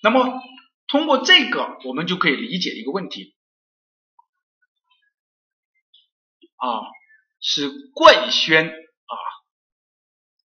[0.03, 0.40] 那么
[0.86, 3.34] 通过这个我们就可以理解一个问题
[6.57, 6.68] 啊，
[7.40, 9.14] 是冠宣啊，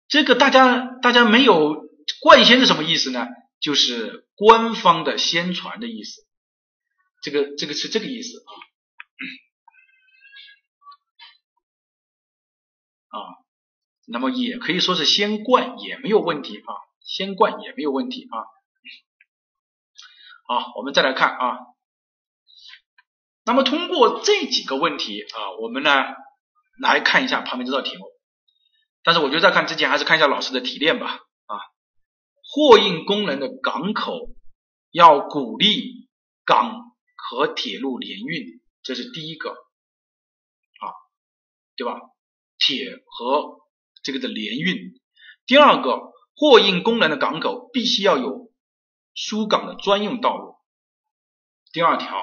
[0.08, 1.90] 这个大家大家没有
[2.22, 3.28] 冠宣是什么意思呢？
[3.60, 6.28] 就是官方的宣传的意思。
[7.22, 8.44] 这个这个是这个意思
[13.10, 13.20] 啊，啊，
[14.08, 18.38] 那么也可以说是先灌也没有问题啊，先灌也没有问题啊。
[20.48, 21.58] 好，我们再来看啊，
[23.44, 25.92] 那么通过这几个问题啊，我们呢
[26.80, 28.06] 来看一下旁边这道题目。
[29.04, 31.60] 但是我觉得在看之前还是看一下老师的提炼吧啊，
[32.44, 34.30] 货运功能的港口
[34.92, 36.10] 要鼓励
[36.44, 36.84] 港。
[37.28, 40.94] 和铁路联运，这是第一个啊，
[41.76, 42.00] 对吧？
[42.60, 43.65] 铁和
[44.06, 44.94] 这个的联运。
[45.48, 46.00] 第二个，
[46.36, 48.52] 货运功能的港口必须要有
[49.16, 50.54] 疏港的专用道路。
[51.74, 52.22] 第二条，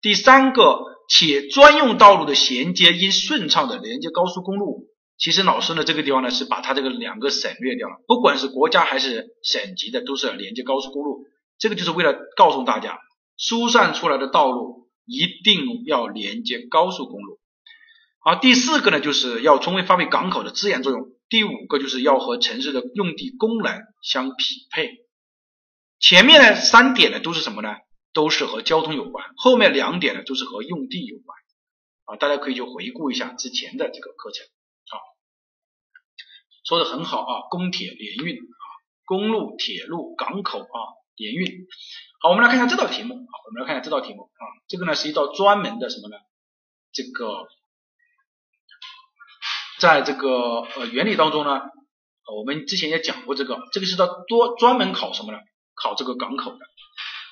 [0.00, 0.78] 第三个，
[1.10, 4.86] 且专用道路的衔接应顺畅的连接高速公路。
[5.18, 11.26] 其实老师呢，这个地方呢是把它这个两个省略掉了，不管是国家还是省级的，都是连接高速公路。
[11.58, 13.00] 这个就是为了告诉大家。
[13.40, 17.37] 疏散出来的道路一定要连接高速公路。
[18.28, 21.12] 好，第四个呢，就是要充分发挥港口的资源作用。
[21.30, 23.72] 第五个就是要和城市的用地功能
[24.02, 24.98] 相匹配。
[25.98, 27.74] 前面呢三点呢都是什么呢？
[28.12, 29.24] 都是和交通有关。
[29.38, 31.38] 后面两点呢都是和用地有关。
[32.04, 34.46] 啊，大家可以去回顾一下之前的这个课程。
[34.90, 35.00] 好，
[36.66, 38.64] 说的很好啊，公铁联运啊，
[39.06, 40.78] 公路、铁路、港口啊
[41.16, 41.66] 联运。
[42.20, 46.18] 好，我们来看一下这道题目啊，我们来看一下这道题目啊，这个呢是一道专门的什么呢？
[46.92, 47.48] 这个，
[49.78, 51.60] 在这个呃原理当中呢，
[52.36, 55.38] 我们之前也讲过这个，这个是道多专门考什么呢？
[55.74, 56.58] 考这个港口的。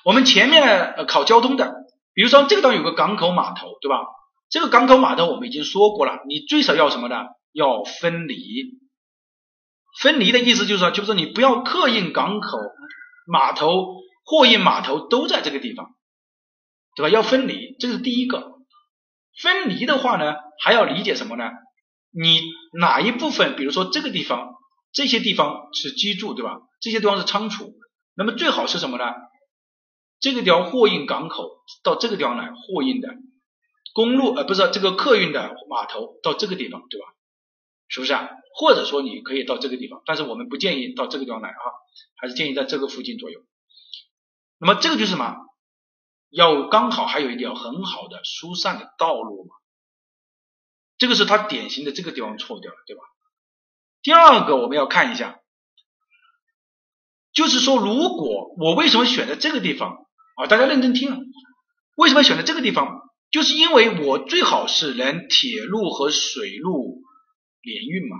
[0.03, 1.73] 我们前面呃考交通的，
[2.13, 3.97] 比如说这个地方有个港口码头，对吧？
[4.49, 7.25] 这个港口码头我们已经说过了，你最少要什么呢？
[7.53, 8.79] 要分离。
[9.99, 12.57] 分离的意思就是说，就是你不要刻印港口
[13.27, 13.97] 码头。
[14.29, 15.95] 货运码头都在这个地方，
[16.97, 17.09] 对吧？
[17.09, 18.55] 要分离，这是第一个。
[19.41, 21.45] 分离的话呢，还要理解什么呢？
[22.11, 22.41] 你
[22.73, 24.55] 哪一部分，比如说这个地方，
[24.91, 26.61] 这些地方是居住，对吧？
[26.81, 27.73] 这些地方是仓储，
[28.15, 29.05] 那么最好是什么呢？
[30.19, 33.09] 这个地方货运港口到这个地方来货运的，
[33.93, 37.07] 公路呃不是这个客运的码头到这个地方，对吧？
[37.87, 38.29] 是不是啊？
[38.55, 41.55] 或者说你可以到这个地方，但是我们不建议到这个地方来啊，
[42.15, 43.41] 还是建议在这个附近左右。
[44.59, 45.35] 那么这个就是什么？
[46.29, 49.55] 要刚好还有一条很好的疏散的道路嘛？
[50.97, 53.01] 这个是它典型的这个地方错掉了，对吧？
[54.01, 55.39] 第二个我们要看一下，
[57.33, 60.05] 就是说如果我为什么选择这个地方
[60.37, 60.47] 啊？
[60.47, 61.31] 大家认真听，
[61.95, 63.01] 为什么选择这个地方？
[63.29, 67.01] 就是因为我最好是能铁路和水路
[67.61, 68.17] 联运嘛，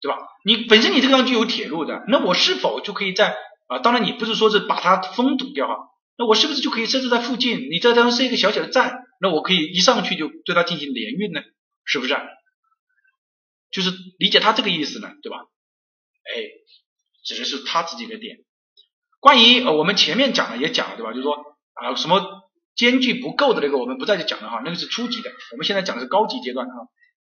[0.00, 0.16] 对吧？
[0.44, 3.36] 你本身你这个地方就有铁路的，那我是否就可以在
[3.66, 5.74] 啊，当然你不是说是把它封堵掉哈，
[6.16, 7.68] 那我是不是就可以设置在附近？
[7.70, 11.42] 你这地方设一个小小的站，那我可以一上去就对它进行联运呢？
[11.84, 12.14] 是不是？
[13.70, 15.38] 就是理解他这个意思呢，对吧？
[16.24, 16.42] 哎，
[17.24, 18.44] 指的是他自己的点。
[19.20, 21.12] 关于呃我们前面讲的也讲了，对吧？
[21.12, 26.74] 就是说啊什么间距不够的那个我们不再去讲了哈，那个是初级的，我们现在讲的是高级阶段哈。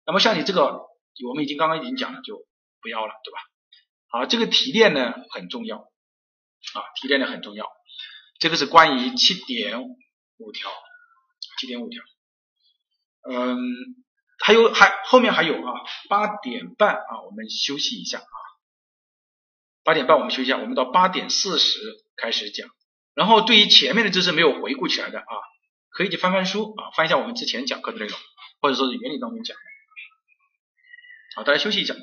[0.06, 0.80] 那么像你这个
[1.26, 2.46] 我们已经刚刚已经讲了，就
[2.80, 3.38] 不要了，对吧？
[4.08, 5.78] 好，这个提炼呢很重要。
[6.74, 7.66] 啊，提炼的很重要，
[8.38, 9.82] 这个是关于七点
[10.38, 10.70] 五条，
[11.62, 12.02] 七点五条，
[13.30, 13.56] 嗯，
[14.40, 15.72] 还有还后面还有啊，
[16.08, 18.36] 八点半啊，我们休息一下啊，
[19.84, 21.78] 八点半我们休息一下，我们到八点四十
[22.16, 22.68] 开始讲，
[23.14, 25.24] 然后对于前面的知识没有回顾起来的啊，
[25.90, 28.18] 可以去翻翻书啊，翻一下我们之前讲课的内容，
[28.60, 29.62] 或者说是原理当中讲的，
[31.36, 31.94] 好，大家休息一下。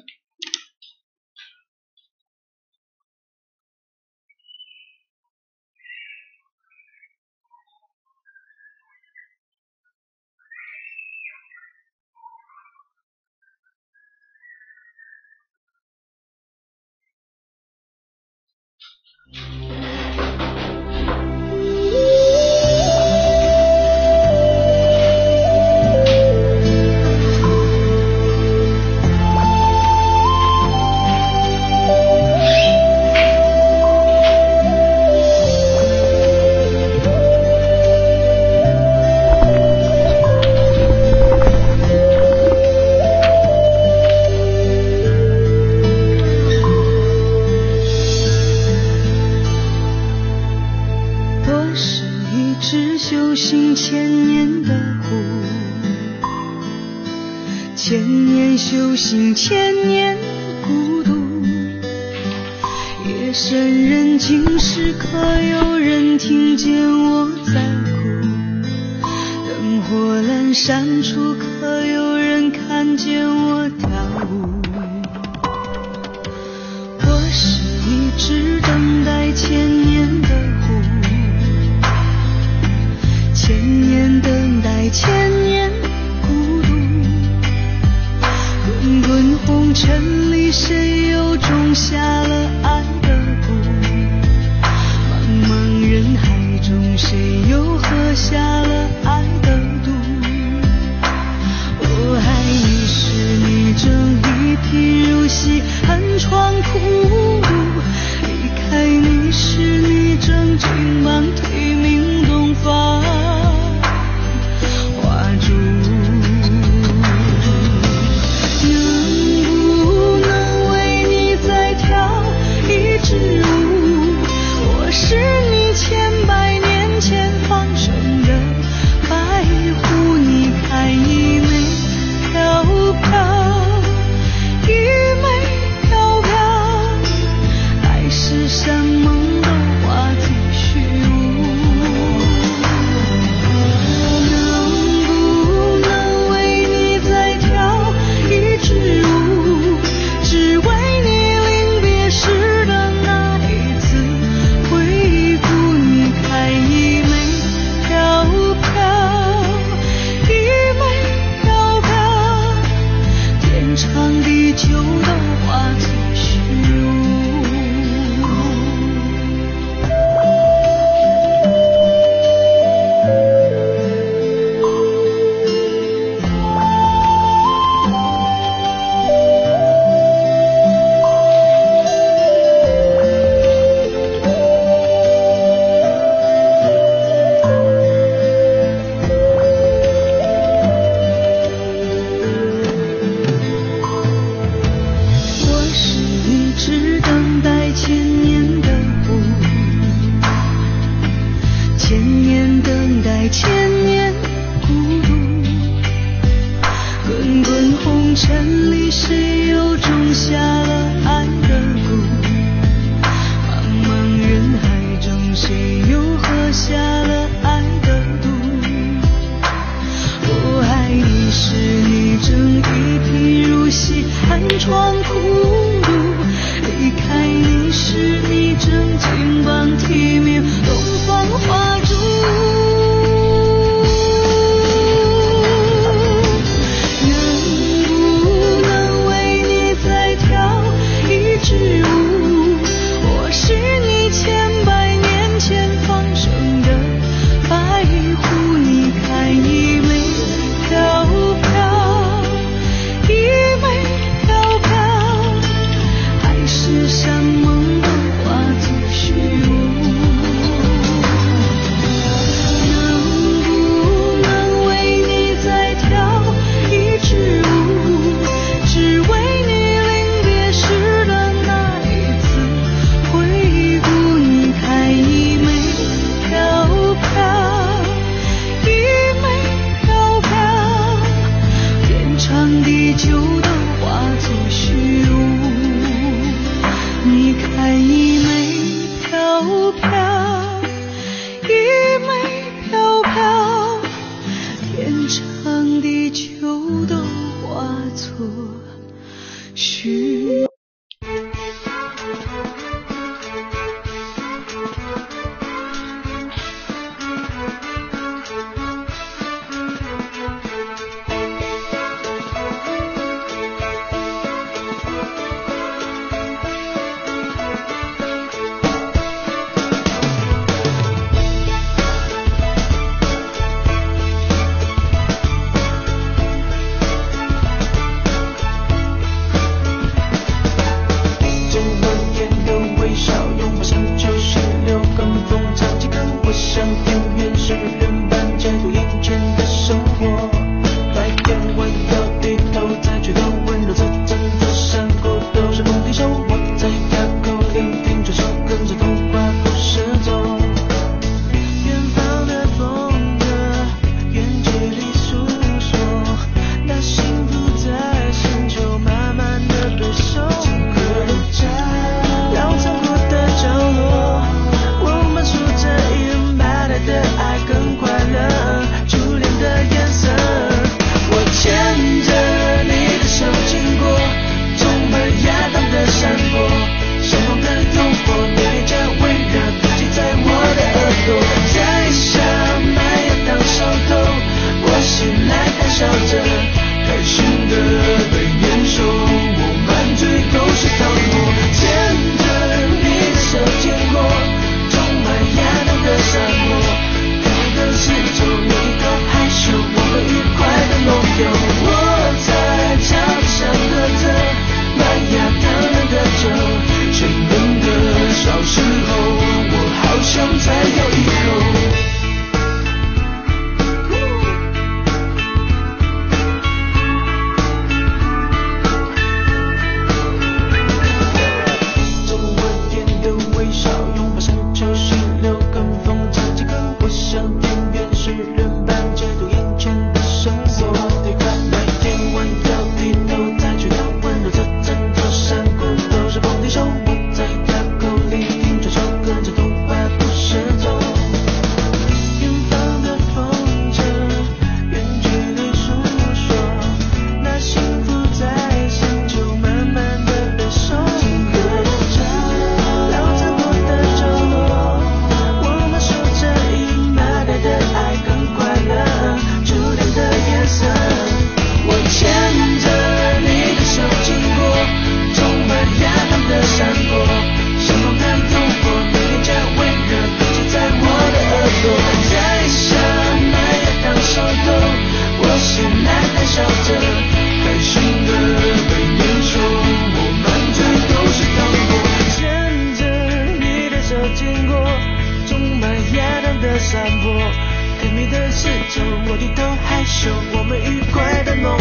[489.80, 491.58] 低头害羞，我们愉快的梦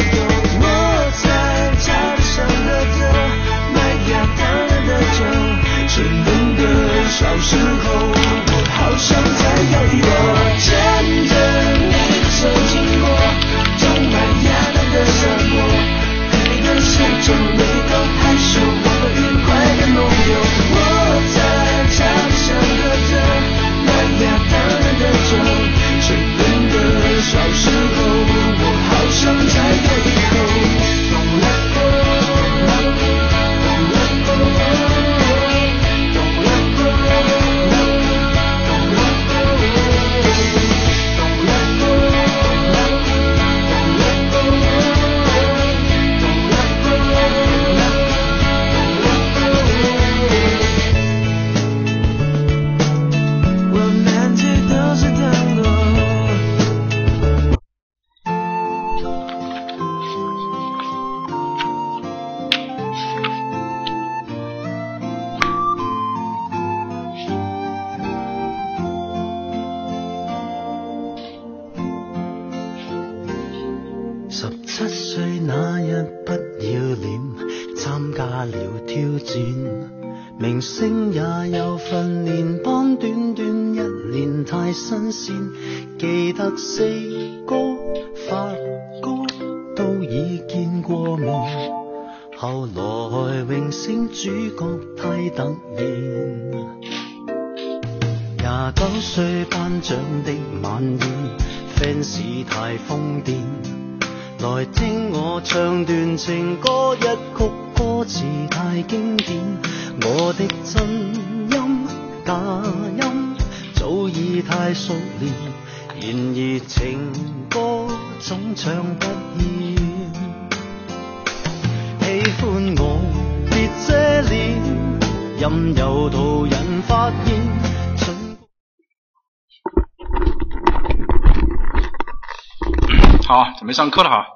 [133.68, 134.26] 没，上课了哈。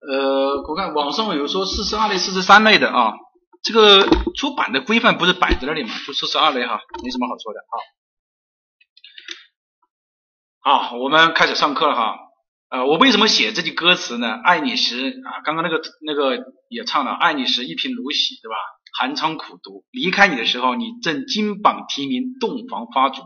[0.00, 3.14] 呃，我看网上有说四十二类、四十三类的啊，
[3.64, 7.74] 这个出版的规范不是摆在那里嘛，就四十二类哈，没什么好说的啊。
[10.60, 12.18] 好，我们开始上课了哈。
[12.68, 14.30] 呃，我为什么写这句歌词呢？
[14.44, 16.38] 爱你时啊，刚刚那个那个
[16.68, 18.54] 也唱了，爱你时一贫如洗，对吧？
[18.96, 23.22] 寒窗苦读，离开你的时候，你正金榜题名，洞房花烛。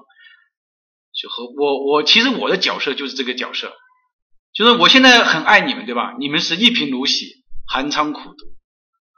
[1.14, 3.70] 就和我我其实我的角色就是这个角色，
[4.54, 6.14] 就是我现在很爱你们，对吧？
[6.18, 8.46] 你们是一贫如洗，寒窗苦读。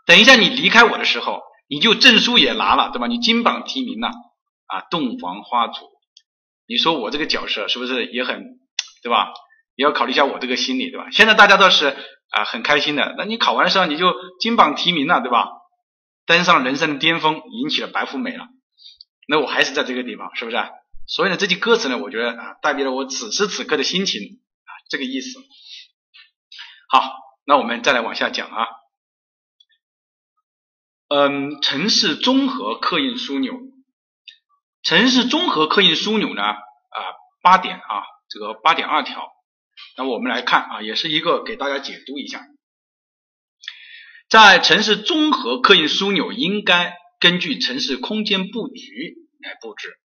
[0.06, 3.06] 等一下你离开我的时候，你就证书也拿了，对吧？
[3.06, 4.08] 你金榜题名了
[4.66, 5.80] 啊，洞房花烛。
[6.66, 8.58] 你说我这个角色是不是也很，
[9.02, 9.32] 对吧？
[9.74, 11.08] 也要考虑一下我这个心理，对吧？
[11.10, 11.96] 现在大家都是
[12.30, 15.48] 啊很开心的，那你考完试你就金榜题名了，对吧？
[16.26, 18.46] 登上人生的巅峰，引起了白富美了。
[19.26, 20.56] 那我还是在这个地方，是不是？
[21.06, 24.20] 所以呢，这句歌词呢，我觉得啊，代表了我此时此刻的心情，
[24.88, 25.40] 这个意思。
[26.88, 27.12] 好，
[27.44, 28.66] 那我们再来往下讲啊。
[31.08, 33.60] 嗯，城市综合客运枢纽，
[34.82, 36.56] 城市综合客运枢纽呢啊
[37.42, 39.30] 八点啊，这个八点二条。
[39.96, 42.46] 那我们来看啊，也是一个给大家解读一下，
[44.28, 49.98] 在城市综合客运枢纽应该根据城市空间布局来布置，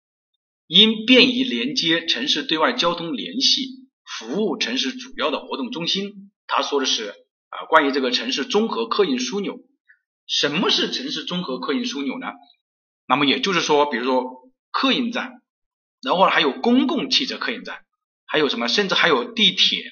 [0.67, 3.78] 应便于连接城市对外交通联系，
[4.19, 6.33] 服务城市主要的活动中心。
[6.47, 7.11] 他说的是
[7.51, 9.59] 啊，关于这个城市综合客运枢纽。
[10.27, 12.27] 什么是城市综合客运枢纽呢？
[13.07, 15.43] 那么也就是说，比如说客运站，
[16.03, 17.81] 然后还有公共汽车客运站，
[18.27, 19.83] 还有什么，甚至还有地铁，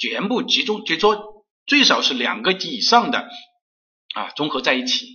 [0.00, 3.28] 全部集中，就说最少是两个级以上的
[4.14, 5.06] 啊，综合在一起。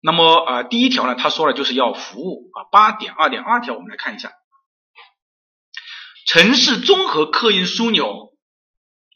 [0.00, 4.32] 那么啊，第一条呢，他说了就是要服务啊，八点二点二条，我们来看一下，
[6.26, 8.32] 城市综合客运枢纽。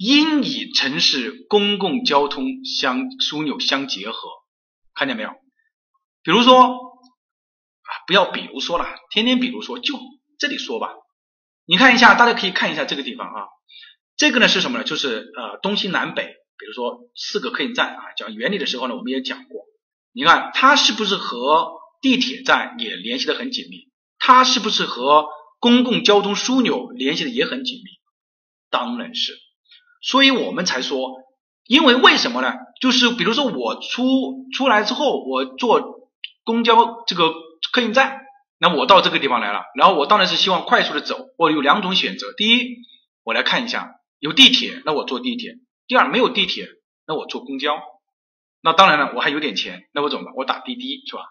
[0.00, 4.28] 应与城市公共交通相枢纽相结合，
[4.94, 5.30] 看见没有？
[6.22, 9.98] 比如说啊，不要比如说了，天天比如说，就
[10.38, 10.90] 这里说吧。
[11.66, 13.48] 你看一下，大家可以看一下这个地方啊，
[14.16, 14.84] 这个呢是什么呢？
[14.84, 16.22] 就是呃东西南北，
[16.56, 18.02] 比如说四个客运站啊。
[18.16, 19.64] 讲原理的时候呢，我们也讲过。
[20.12, 23.88] 你看它是不是和地铁站也联系的很紧密？
[24.20, 25.26] 它是不是和
[25.58, 27.90] 公共交通枢纽联系的也很紧密？
[28.70, 29.38] 当然是。
[30.00, 31.10] 所以我们才说，
[31.66, 32.54] 因为为什么呢？
[32.80, 36.08] 就是比如说我出出来之后，我坐
[36.44, 37.32] 公交这个
[37.72, 38.20] 客运站，
[38.58, 41.26] 那我到这个地方来了，然后我当然是希望快速的走。
[41.36, 42.76] 我有两种选择：第一，
[43.24, 45.54] 我来看一下有地铁，那我坐地铁；
[45.88, 46.68] 第二，没有地铁，
[47.06, 47.80] 那我坐公交。
[48.60, 50.34] 那当然了，我还有点钱，那我怎么办？
[50.36, 51.22] 我打滴滴是吧？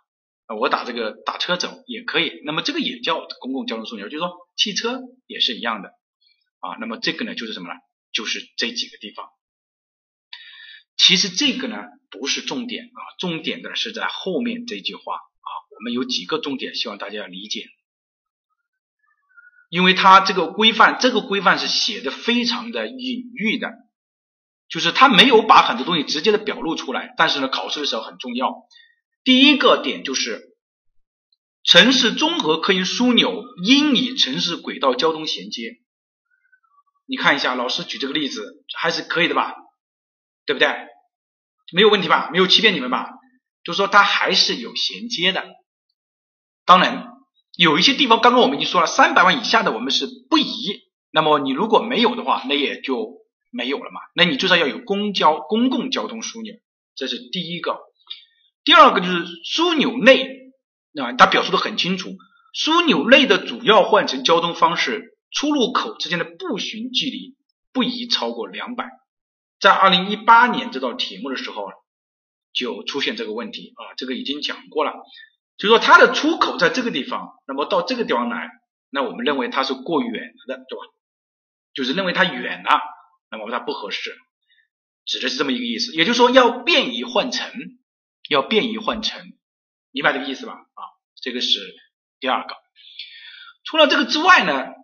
[0.56, 2.42] 我打这个打车走也可以。
[2.46, 5.90] 那么这个也叫公共交通枢纽，就是说汽车也是一样的
[6.60, 6.78] 啊。
[6.80, 7.76] 那么这个呢，就是什么呢？
[8.14, 9.28] 就是这几个地方，
[10.96, 11.78] 其实这个呢
[12.10, 15.50] 不是重点啊，重点的是在后面这句话啊。
[15.76, 17.66] 我们有几个重点，希望大家要理解，
[19.70, 23.74] 因为它这个规范，这个规范是写的非常的隐喻的，
[24.70, 28.64] 就是它没有把很多东西直接的表露出来，但是呢，考试的时候很重要。
[29.28, 30.56] 第一个点就是
[31.62, 35.82] 城市综合客运枢纽应与城市轨道交通衔接。
[37.06, 39.54] 你看一下，老师举这个例子还是可以的吧，
[40.46, 40.70] 对不对？
[41.74, 42.30] 没有问题吧？
[42.32, 43.10] 没有欺骗你们吧？
[43.66, 45.46] 就是说它还是有衔接的。
[46.64, 47.08] 当然，
[47.58, 50.46] 有一些地方刚刚我们已经说了，三百万以下的我们是不宜。
[51.12, 53.18] 那么你如果没有的话，那也就
[53.52, 54.00] 没有了嘛。
[54.16, 56.54] 那你至少要有公交、公共交通枢纽，
[56.96, 57.78] 这是第一个。
[58.68, 60.52] 第二个就是枢纽内
[61.02, 62.10] 啊，它表述的很清楚，
[62.54, 65.16] 枢纽内的主要换乘交通方式。
[65.32, 67.38] 出入口之间的步行距离
[67.72, 68.90] 不宜超过两百。
[69.62, 71.70] 在二零一八年这道题目的时候，
[72.52, 74.94] 就出现这个问题啊，这个已经讲过了。
[75.58, 78.50] 就说它的出口在这个地方，那么到这个地方来，
[78.90, 80.84] 那我们认为它是过远了的，对吧？
[81.74, 82.82] 就是认为它远了，
[83.32, 84.14] 那么它不合适，
[85.06, 85.94] 指的是这么一个意思。
[85.94, 87.50] 也就是说，要便于换乘，
[88.30, 89.34] 要便于换乘，
[89.92, 90.54] 明白这个意思吧？
[90.54, 90.82] 啊，
[91.22, 91.60] 这个是
[92.20, 92.56] 第二个。
[93.64, 94.76] 除了这个之外呢？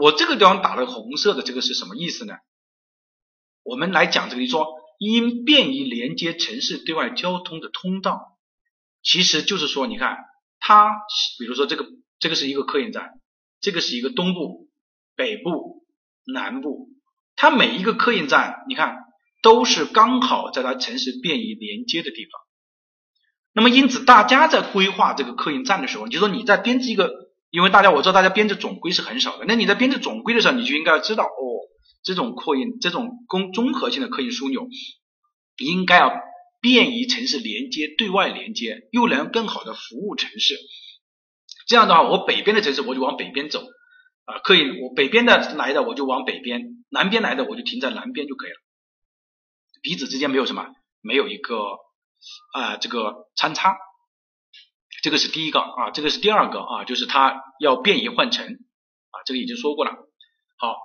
[0.00, 2.34] 我这个地方打了红色的，这个是什么意思呢？
[3.64, 8.38] 我们来讲这个，你说因便于连接城市对外交通的通道，
[9.02, 10.18] 其实就是说，你看
[10.60, 10.94] 它，
[11.40, 11.84] 比如说这个
[12.20, 13.20] 这个是一个客运站，
[13.60, 14.70] 这个是一个东部、
[15.16, 15.84] 北部、
[16.24, 16.90] 南部，
[17.34, 18.98] 它每一个客运站，你看
[19.42, 22.40] 都是刚好在它城市便于连接的地方。
[23.58, 27.26] 那么因此，大家在规划这个客运站的时候，就说你在编制一个。
[27.50, 31.40] 因为大家我知道大家编制总规是很少的，那你在编制总规的时候，你就应该要知道哦，
[32.04, 34.68] 这种客运这种公综合性的客运枢纽，
[35.56, 36.12] 应该要
[36.60, 40.58] 便于城市连接、对外连接，又能更好的服务城市。
[41.66, 43.64] 这样的话，我北边的城市我就往北边走
[44.26, 48.56] 啊，客运我北边的来的我就往北边，南边来的我就停在南边就可以了，
[49.80, 50.66] 彼此之间没有什么，
[51.00, 51.56] 没有一个
[52.52, 53.76] 啊这个参差。
[55.00, 59.92] 这个是第一个啊，这个是第二个啊，就是它要便于换乘啊，这个已经说过了。
[59.92, 60.76] 好，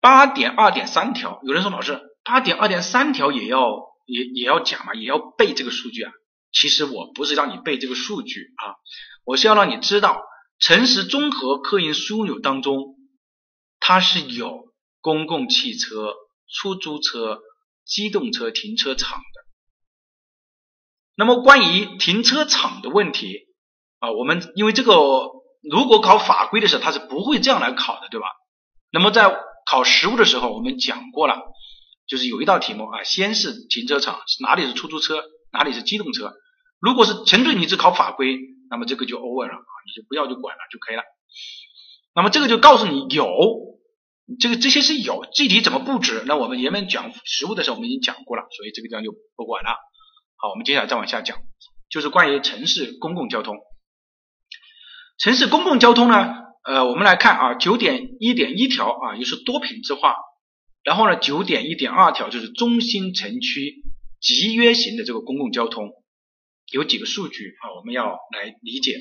[0.00, 6.12] 八点二点三条，有人说老师，八点二点三条也要也也要讲嘛，也要背这个数据啊。
[6.52, 8.76] 其实我不是让你背这个数据啊，
[9.24, 10.22] 我是要让你知道，
[10.58, 12.96] 城市综合客运枢纽当中，
[13.78, 14.72] 它是有
[15.02, 16.14] 公共汽车、
[16.50, 17.42] 出租车、
[17.84, 19.20] 机动车停车场。
[21.14, 23.38] 那么关于停车场的问题
[23.98, 24.94] 啊，我们因为这个
[25.62, 28.26] 如果考法规的时候，它是不会这样来考的，对吧？
[28.90, 29.34] 那么在
[29.66, 31.36] 考实务的时候，我们讲过了，
[32.08, 35.22] 就是有一道题目啊，先是停车场是哪里是出租车，
[35.52, 36.32] 哪里是机动车。
[36.80, 41.02] 如果是纯粹你只考法规，那么这个就 over 了啊，你就不要就管了就可以了。
[42.14, 43.26] 那么这个就告诉你有
[44.40, 49.76] 这个这些是有，具体怎么布置，那我们前面讲实务的时候我们已经讲过了，所以这个地方就不管了。
[50.42, 51.38] 好，我们接下来再往下讲。
[51.88, 53.54] 就是关于城市公共交通。
[55.16, 60.16] 城市公共交通呢，呃，我们来看啊，九点一点一条啊，也是多品质化。
[60.82, 63.84] 然后呢，九点一点二条就是中心城区
[64.20, 65.92] 集约型的这个公共交通，
[66.72, 68.96] 有几个数据啊，我们要来理解。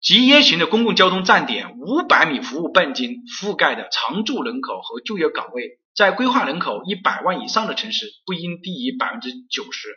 [0.00, 9.88] 集约型的公共交通站点，五百米服务半径覆盖的常住人口和就业岗位，在规划人口一百万以上的城市，不应低于百分之九十。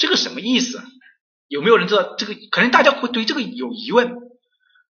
[0.00, 0.82] 这个什么意思？
[1.46, 2.34] 有没有人知道这个？
[2.50, 4.16] 可能大家会对这个有疑问，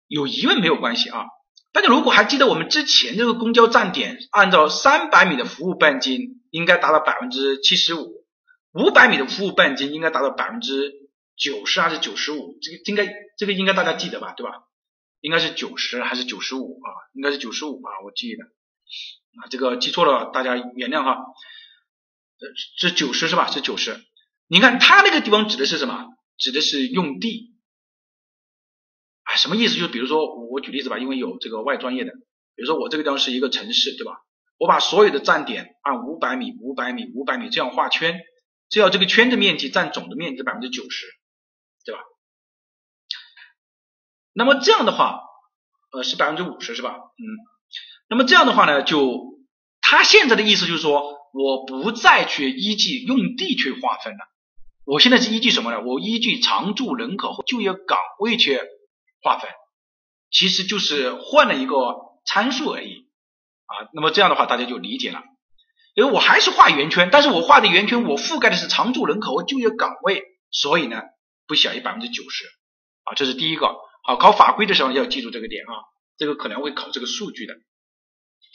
[0.08, 1.26] 有疑问没有关系啊。
[1.72, 8.26] 大家如果还记得我们之前这个公交站点，按照三百米的服务半径应该达到百分之七十五，
[8.74, 10.92] 五百米的服务半径应该达到百分之
[11.38, 12.58] 九十还是九十五？
[12.62, 13.08] 这个应该
[13.38, 14.64] 这个应该大家记得吧，对吧？
[15.22, 16.90] 应该是九十还是九十五啊？
[17.14, 21.12] 应该是九十五吧，我记得啊，这个记错了，大家原谅哈。
[22.40, 23.50] 呃，是九十是吧？
[23.50, 24.04] 是九十。
[24.48, 26.06] 你看它那个地方指的是什么？
[26.38, 27.56] 指的是用地
[29.24, 29.74] 啊，什么意思？
[29.76, 32.12] 就是比如说我我举例子吧，因为有这个外专业的，
[32.56, 34.14] 比如说我这个地方是一个城市，对吧？
[34.60, 38.20] 我把所有的站点按五百米、五百米、五百米这样画圈，
[38.70, 41.08] 只要这个圈的面积占总的面积百分之九十，
[41.86, 42.02] 对吧？
[44.34, 45.20] 那么这样的话，
[45.92, 46.92] 呃，是百分之五十是吧？
[46.92, 47.24] 嗯，
[48.10, 49.40] 那么这样的话呢，就
[49.82, 51.02] 他现在的意思就是说，
[51.34, 54.20] 我不再去依据用地去划分了。
[54.88, 55.82] 我现在是依据什么呢？
[55.82, 58.58] 我依据常住人口和就业岗位去
[59.22, 59.50] 划分，
[60.32, 61.76] 其实就是换了一个
[62.26, 63.06] 参数而已
[63.66, 63.90] 啊。
[63.92, 65.22] 那么这样的话，大家就理解了。
[65.94, 71.02] 因为我还是画圆圈，但是我画的圆圈我覆盖的是常住人口和就业岗位，所以呢
[71.48, 72.46] 不小于百分之九十
[73.04, 73.14] 啊。
[73.16, 73.76] 这是第一个。
[74.04, 75.84] 好，考法规的时候要记住这个点啊，
[76.18, 77.56] 这个可能会考这个数据的。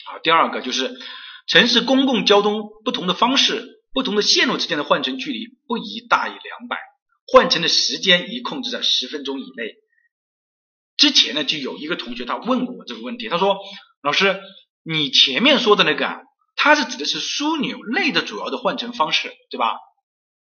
[0.07, 0.99] 好，第二个就是
[1.45, 3.72] 城市公共交通不同的方式。
[3.93, 6.77] 不同的线路之间的换乘距离不宜大于两百，
[7.27, 9.75] 换乘的时间宜控制在十分钟以内。
[10.97, 13.57] 之前呢，就有一个同学他问过我这个问题，他说
[14.01, 14.39] ：“老师，
[14.83, 16.21] 你前面说的那个，啊，
[16.55, 19.77] 它是指的是枢纽内的主要的换乘方式，对吧？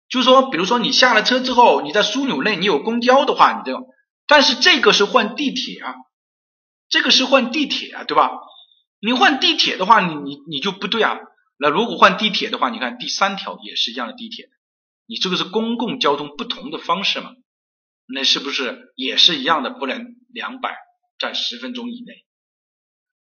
[0.09, 3.79] 就是说，比如说你下了车之后，你在枢纽内你有公交的话，你这，
[4.27, 5.95] 但是这个是换地铁啊，
[6.89, 8.31] 这个是换地铁啊，对吧？
[9.01, 11.19] 你换地铁的话，你你你就不对啊。”
[11.63, 14.49] 那如果换地铁的话，你看第三条也是一样的地铁，
[15.07, 17.33] 你这个是公共交通不同的方式嘛？
[18.09, 19.69] 那是不是也是一样的？
[19.69, 20.75] 不能两百
[21.19, 22.25] 在十分钟以内。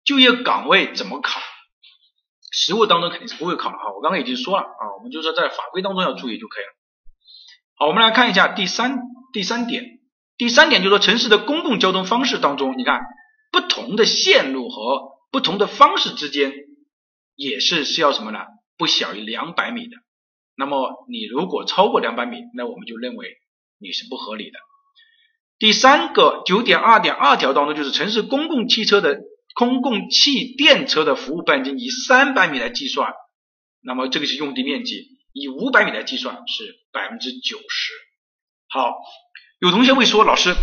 [0.04, 1.40] 就业岗位怎么考？
[2.50, 3.92] 实务当中肯定是不会考的哈。
[3.94, 6.70] 我刚刚已经说了啊，我们就说在法规当中要注意就可以了。
[7.76, 8.98] 好，我们来看一下第三
[9.32, 10.00] 第三点，
[10.36, 13.02] 第三点就是说城市的公共交通方式当中，你看
[13.52, 16.52] 不同的线路和不同的方式之间。
[17.36, 18.40] 也是需要什么呢？
[18.76, 19.96] 不小于两百米的。
[20.56, 23.36] 那么你如果超过两百米，那我们就认为
[23.78, 24.58] 你是不合理的。
[25.58, 29.20] 第三个九点二点二条当中，就是城市公共汽车的
[29.54, 33.12] 公共汽电车的服务半径以三百米来计算，
[33.82, 37.92] 那么这个是用地面积，以五百米来计算是百分之九十。
[38.68, 38.94] 好，
[39.60, 40.54] 有同学会说，老师，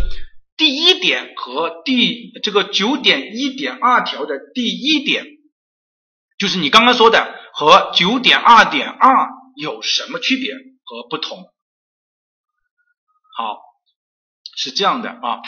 [0.58, 5.26] 第一点和第这个九点一点二条的第一点。
[6.38, 10.54] 就是你刚刚说的和九点二点二有什么区别
[10.84, 11.38] 和不同？
[13.38, 13.60] 好，
[14.56, 15.42] 是这样的啊。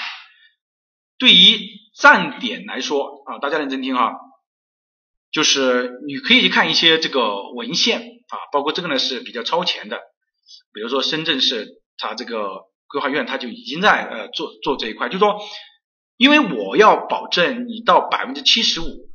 [1.18, 1.60] 对于
[1.96, 4.14] 站点来说啊，大家认真听哈，
[5.32, 10.00] 就是你可以去看一些这个文献啊，包括这个呢是比较超前的，
[10.72, 15.42] 比如说深圳市它这个规划院它就已经在呃做做这一块，就说
[16.18, 19.10] 因为我要保证你到百分之七十五。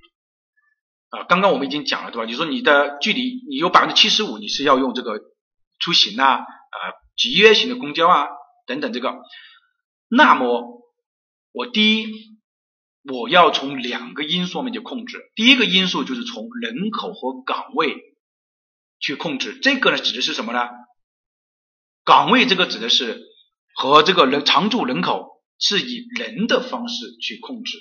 [1.11, 2.25] 啊，刚刚我们已经讲了，对吧？
[2.25, 5.21] 你说你的距离，你有百分之七十五，你是要用这个
[5.81, 6.45] 出行啊，啊，
[7.17, 8.29] 集约型的公交啊，
[8.67, 9.21] 等等这个。
[10.09, 10.83] 那么
[11.53, 12.13] 我第一，
[13.03, 15.19] 我要从两个因素面去控制。
[15.35, 17.97] 第一个因素就是从人口和岗位
[19.01, 19.59] 去控制。
[19.61, 20.69] 这个呢，指的是什么呢？
[22.05, 23.21] 岗位这个指的是
[23.75, 27.79] 和这个人常住人口是以人的方式去控制，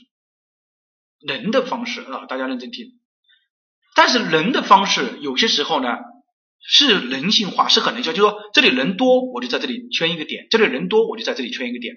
[1.20, 2.99] 人的方式啊，大家认真听。
[4.00, 5.90] 但是人的方式有些时候呢
[6.62, 11.96] 是人性化，是很人性，就是说这里人多，我就在这里圈一个点；这里人多，我就在这里圈一个点。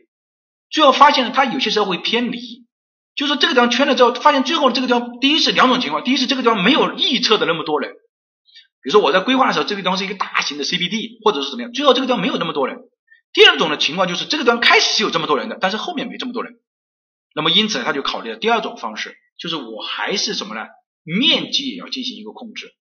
[0.69, 2.67] 最后发现呢，他有些时候会偏离，
[3.15, 12.79] 就是这个地方圈了之后，发现最后这个地方，第一是两种情况：第一是这个地方没有预测的那么多人，比如说我在规划的时候，这个地方是一个大型的 CBD，或者是怎么样，最后这个地方没有那么多人。
[13.33, 16.55] 第二种的情况就是这个地方开始是有这么多人的，但是后面没这么多人，
[17.33, 20.63] 那么因此他就考虑了第二种方式，就是我还是什么呢？
[21.03, 22.75] 面积也要进行一个控制，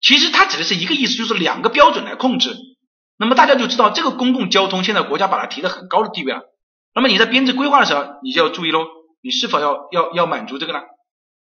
[0.00, 2.56] 其实它指的是一个意思，就是两个标准来控制。
[3.18, 6.42] 那么大家就知道这个公共交通现在国家把它提得很高的地位了。
[6.94, 8.86] 那么你在编制规划的时候，你就要注意喽，
[9.22, 10.80] 你是否要要要满足这个呢？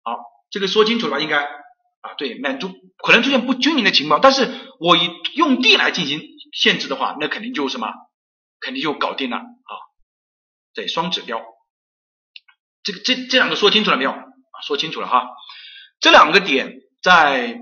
[0.02, 0.18] 好，
[0.50, 1.20] 这个说清楚了吧？
[1.20, 4.50] 应该啊，对，满足可能出现不均匀的情况，但是
[4.80, 6.20] 我以用地来进行
[6.52, 7.88] 限制的话，那肯定就什么，
[8.60, 9.72] 肯定就搞定了啊。
[10.74, 11.42] 对，双指标，
[12.82, 14.14] 这个这这两个说清楚了没有？
[14.62, 15.28] 说清楚了哈。
[16.01, 17.60] 这两个点在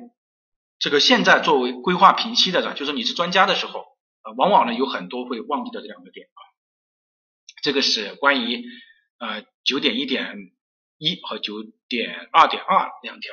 [0.79, 3.81] 这个现在作为规划评析的，就是你是专家的时候，
[4.23, 6.41] 呃，往往呢有很多会忘记的这两个点啊。
[7.63, 8.65] 这个是关于
[9.19, 10.37] 呃九点一点
[10.99, 13.33] 一和九点二点二两条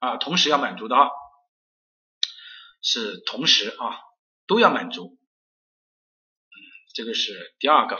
[0.00, 1.10] 啊，同时要满足的啊，
[2.82, 3.98] 是同时啊
[4.46, 5.18] 都要满足。
[6.94, 7.96] 这个是第二个。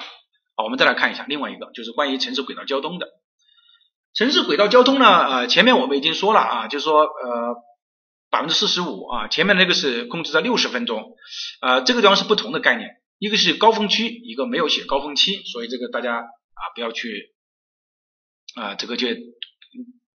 [0.57, 3.18] 好，我们再来看一下另外一个，就是关于城市轨道交通的。
[4.19, 7.55] 城市轨道交通呢，呃，前面我们已经说了啊，就是说呃
[8.31, 11.15] 百分之四十五啊，前面那个是控制在六十分钟，
[11.62, 12.89] 呃，这个地方是不同的概念。
[13.20, 17.32] 一个是高峰区，一个没有写高峰期，所以这个大家啊不要去
[18.57, 19.07] 啊这个就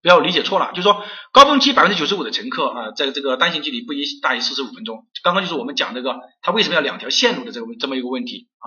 [0.02, 5.06] 不要理解错了，就是说高峰期百分之九十五的乘客啊，在这个单行距离不宜大于四十五分钟。
[5.22, 8.66] 刚刚就是我们讲这个，它为什么要两条线路的这个这么一个问题啊？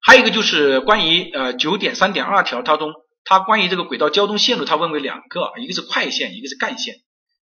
[0.00, 6.96] 还有一个就是关于呃九点三点二条当中，它关于这个轨道交通线路，它分为两个，一个是快线，一个是干线。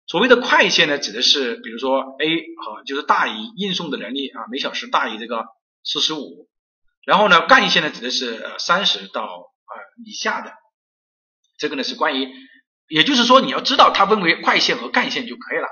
[0.06, 5.44] 所谓的快线呢，指的是比如说 A 啊，就是大于运送的能力啊，每小时大于这个。
[5.82, 6.47] 四十五，
[7.06, 10.52] 然后呢，干线呢指的是三十到呃以下的，
[11.56, 12.30] 这个呢是关于，
[12.86, 15.68] 也就是说你要知道它分为快线和干线就可以了。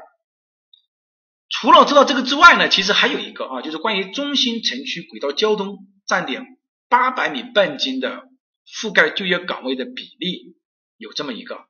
[1.50, 5.76] 除了知道这个之外呢，其实还有一个啊，就是关于中心城区轨道交通
[6.06, 6.42] 站点
[6.88, 8.27] 八百米半径的
[8.74, 10.56] 覆盖就业岗位的比例
[10.96, 11.66] 有这么一个，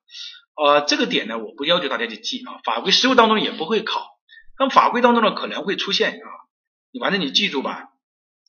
[0.54, 4.06] 呃，这个点呢我不要求大家去记啊，法规实务当中也不会考，
[4.58, 6.28] 那么法规当中呢可能会出现啊，
[6.90, 7.88] 你反正你记住吧。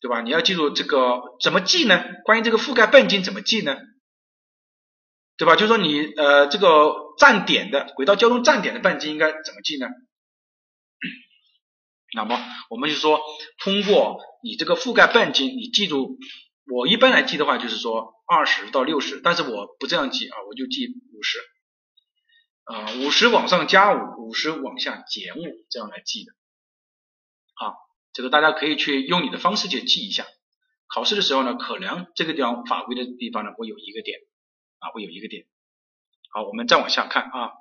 [0.02, 0.22] 对吧？
[0.22, 2.02] 你要记住这个怎么记呢？
[2.24, 3.76] 关于这个覆盖半径怎么记呢？
[5.36, 5.58] 对吧？
[5.58, 9.88] 就是说你呃这个站点的轨道交通站点的半径应该怎么记呢？
[12.16, 12.40] 那么
[12.70, 13.20] 我们就说
[13.62, 16.18] 通过你这个覆盖半径，你记住，
[16.72, 21.39] 我一般来记的话就是说二十到六十，但是我不这样记啊，我就记五十，
[22.65, 26.31] 啊五十往上加五，五十往下减五，这样来记的，
[27.56, 27.89] 好。
[28.11, 30.26] 这个大家可以去用你的方式去记一下，
[30.88, 34.19] 考试的时候呢，可能这个地方法规的地方呢会有一个点
[34.80, 35.45] 啊，会有一个点。
[36.31, 37.51] 好，我们再往下看啊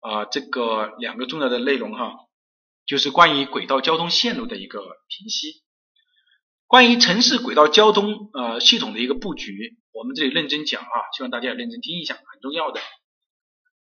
[0.00, 2.26] 啊，这个两个重要的内容哈，
[2.86, 5.61] 就是关于轨道交通线路的一个评析，
[6.72, 12.80] 关于城市轨道交通呃系统的一个布局，我们这里认真讲啊，希望大家认真听一下，很重要的。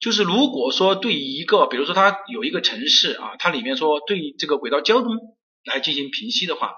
[0.01, 5.15] 就是如果说对一个，比如说它有一个城市啊，它里面说对这个轨道交通。
[5.63, 6.73] 来进行评析的话，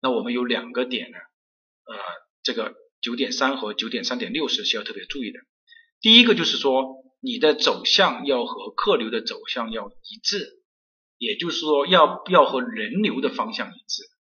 [0.00, 1.98] 那我们有两个点呢，呃，
[2.42, 5.40] 这个九点三和九点三点六是需要特别注意的。
[6.00, 10.62] 第一个就是说，你的走向要和客流的走向要一致，
[11.18, 14.15] 也就是说要要和人流的方向一致。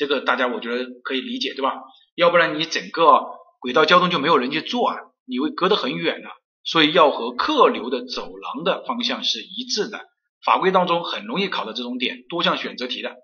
[0.00, 1.74] 这个大家我觉得可以理解，对吧？
[2.14, 3.20] 要不然你整个
[3.58, 4.96] 轨道交通就没有人去做啊，
[5.26, 6.30] 你会隔得很远的。
[6.64, 10.00] 所以要和客流的走廊的方向是一致的。
[10.42, 13.14] 法规当中很容易考的这种点，多项选择题的。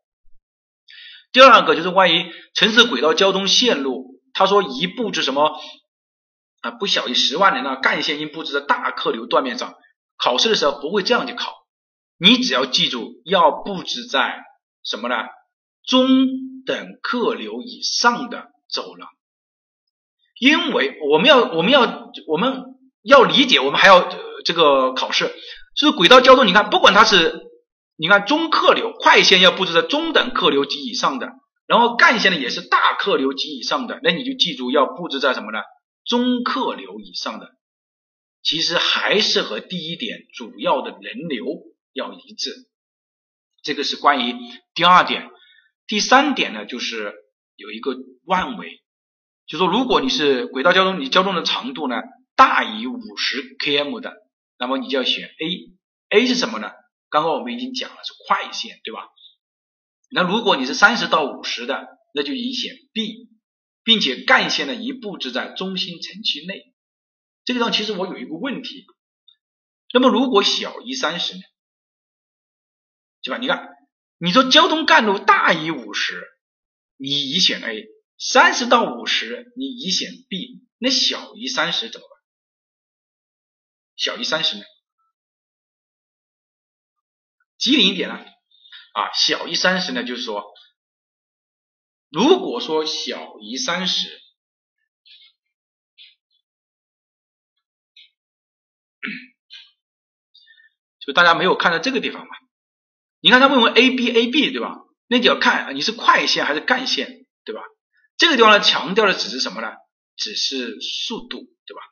[1.33, 5.59] 第二个就是关于城市轨道交通线路，他说一布置什么
[6.61, 6.73] 啊？
[6.73, 7.77] 不小于十万人呢？
[7.77, 9.77] 干线应布置在大客流段面上。
[10.19, 11.55] 考试的时候不会这样去考，
[12.19, 14.45] 你只要记住要布置在
[14.85, 15.15] 什么呢？
[15.87, 16.07] 中
[16.67, 19.09] 等客流以上的走廊。
[20.39, 22.65] 因为我们要我们要我们
[23.03, 24.07] 要理解，我们还要
[24.45, 25.35] 这个考试。
[25.75, 27.41] 就是轨道交通，你看，不管它是，
[27.97, 31.29] 你看中客流快线要布置在中等客流及以上的，
[31.67, 35.61] 然后干线呢也是大客流及以上的，那你就记住要布置在什么呢？
[36.05, 37.51] 中客流以上的，
[38.43, 41.47] 其实还是和第一点主要的人流
[41.93, 42.53] 要一致，
[43.63, 44.35] 这个是关于
[44.75, 45.31] 第二点。
[45.87, 47.15] 第三点呢，就是
[47.55, 48.83] 有一个万维，
[49.47, 51.97] 就说如果你是轨道交通，你交通的长度呢
[52.35, 54.15] 大于五十 km 的。
[54.59, 56.73] 那么你就要选 A，A 是什么呢？
[57.11, 59.09] 刚刚我们已经讲了是快线，对吧？
[60.11, 63.29] 那如果你是三十到五十的，那就宜选 B，
[63.85, 66.75] 并且干线呢宜布置在中心城区内。
[67.45, 68.87] 这个地方其实我有一个问题，
[69.93, 71.43] 那么如果小于三十呢？
[73.23, 73.39] 对吧？
[73.39, 73.76] 你看，
[74.19, 76.27] 你说交通干路大于五十，
[76.97, 77.85] 你已选 A；
[78.19, 80.67] 三十到五十，你已选 B。
[80.79, 82.17] 那小于三十怎么办？
[83.97, 84.65] 小于三十呢？
[87.59, 88.15] 机灵一点呢？
[88.15, 90.45] 啊，小于三十呢，就是说，
[92.09, 94.21] 如果说小于三十，
[101.01, 102.29] 就大家没有看到这个地方嘛？
[103.21, 104.77] 你看他问问 A B A B 对吧？
[105.09, 107.63] 那你要看你是快线还是干线对吧？
[108.17, 109.73] 这个地方呢，强调的只是什么呢？
[110.17, 111.83] 只是速度对吧？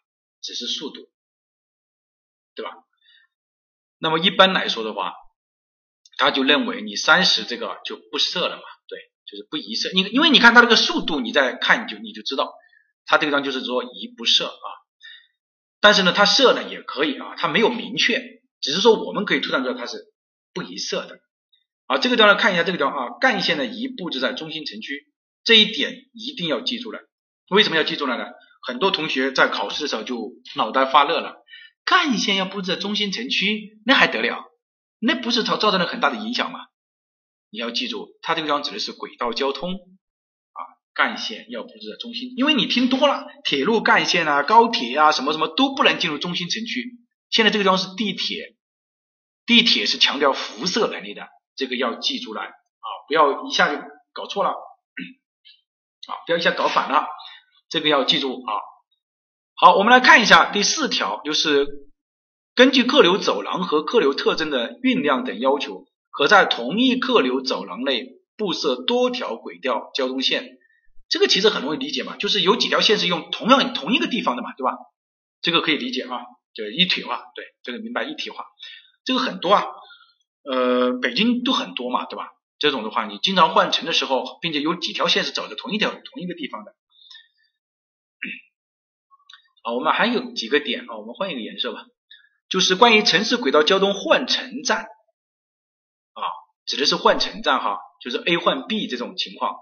[0.42, 1.10] 只是速度，
[2.55, 2.70] 对吧？
[3.98, 5.14] 那么一般来说的话，
[6.18, 9.90] 他就认为你三十这个就不设了嘛，对，就是不宜设。
[9.94, 12.52] 你因为你看它这个速度，你再看你就你就知道，
[13.06, 14.68] 它这个地方就是说宜不设啊。
[15.80, 18.22] 但是呢，它设呢也可以啊，它没有明确，
[18.60, 19.98] 只是说我们可以推断出来它是
[20.55, 21.18] 不宜设的。
[21.86, 25.12] 啊，这个地方看一下这个地方啊，干线呢宜布置在中心城区，
[25.44, 27.01] 这一点一定要记住了。
[27.51, 28.24] 为什么要记住了呢？
[28.66, 31.44] 很多同学在考试的时候就脑袋发热了，
[31.85, 34.43] 干线要布置在中心城区，那还得了？
[35.01, 36.60] 那不是造造成了很大的影响吗？
[37.51, 40.60] 你要记住，它这个地方指的是轨道交通啊，
[40.94, 46.94] 干线要布置在中心，因为你听多了，铁路干线啊、高铁啊什么什么都不能进入中心城区。
[47.28, 48.56] 现在这个地方是地铁，
[49.47, 53.81] 地铁是强调辐射能力的，这个要记住来啊，不要一下就
[54.12, 57.07] 搞错了啊，不要一下搞反了。
[57.69, 58.53] 这个要记住啊。
[59.57, 61.66] 好，我们来看一下第四条，就是
[62.55, 70.59] 根据客流走廊和客流特征的运量等要求，可在同一客流走廊内布设多条轨道交通线。
[71.09, 74.77] 这个其实很容易理解嘛，就是有几条线是用同样同一个地方的嘛，对吧？
[75.41, 76.23] 这个可以理解啊，
[76.55, 78.47] 就是一体化，对，这个明白一体化。
[79.05, 79.64] 这个很多啊，
[80.43, 82.31] 呃，北京都很多嘛，对吧？
[82.59, 86.74] 这种的话，你经常换乘的时候，并且有几条线是走的同一条同一个地方的。
[89.62, 91.86] 啊，我们还有几个点啊，我们换一个颜色吧，
[92.48, 94.82] 就是关于城市轨道交通换乘站
[96.12, 96.22] 啊，
[96.66, 99.52] 指的是换乘站哈，就是 A 换 B 这种情况，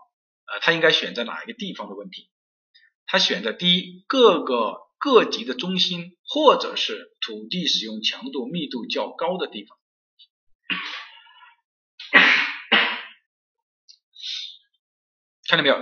[0.47, 2.31] 呃，它应该选在哪一个地方的问题？
[3.07, 9.79] 它选择第一，各个各级的中心或者是土地使用强度密度较高的地方，
[15.49, 15.79] 看到没有？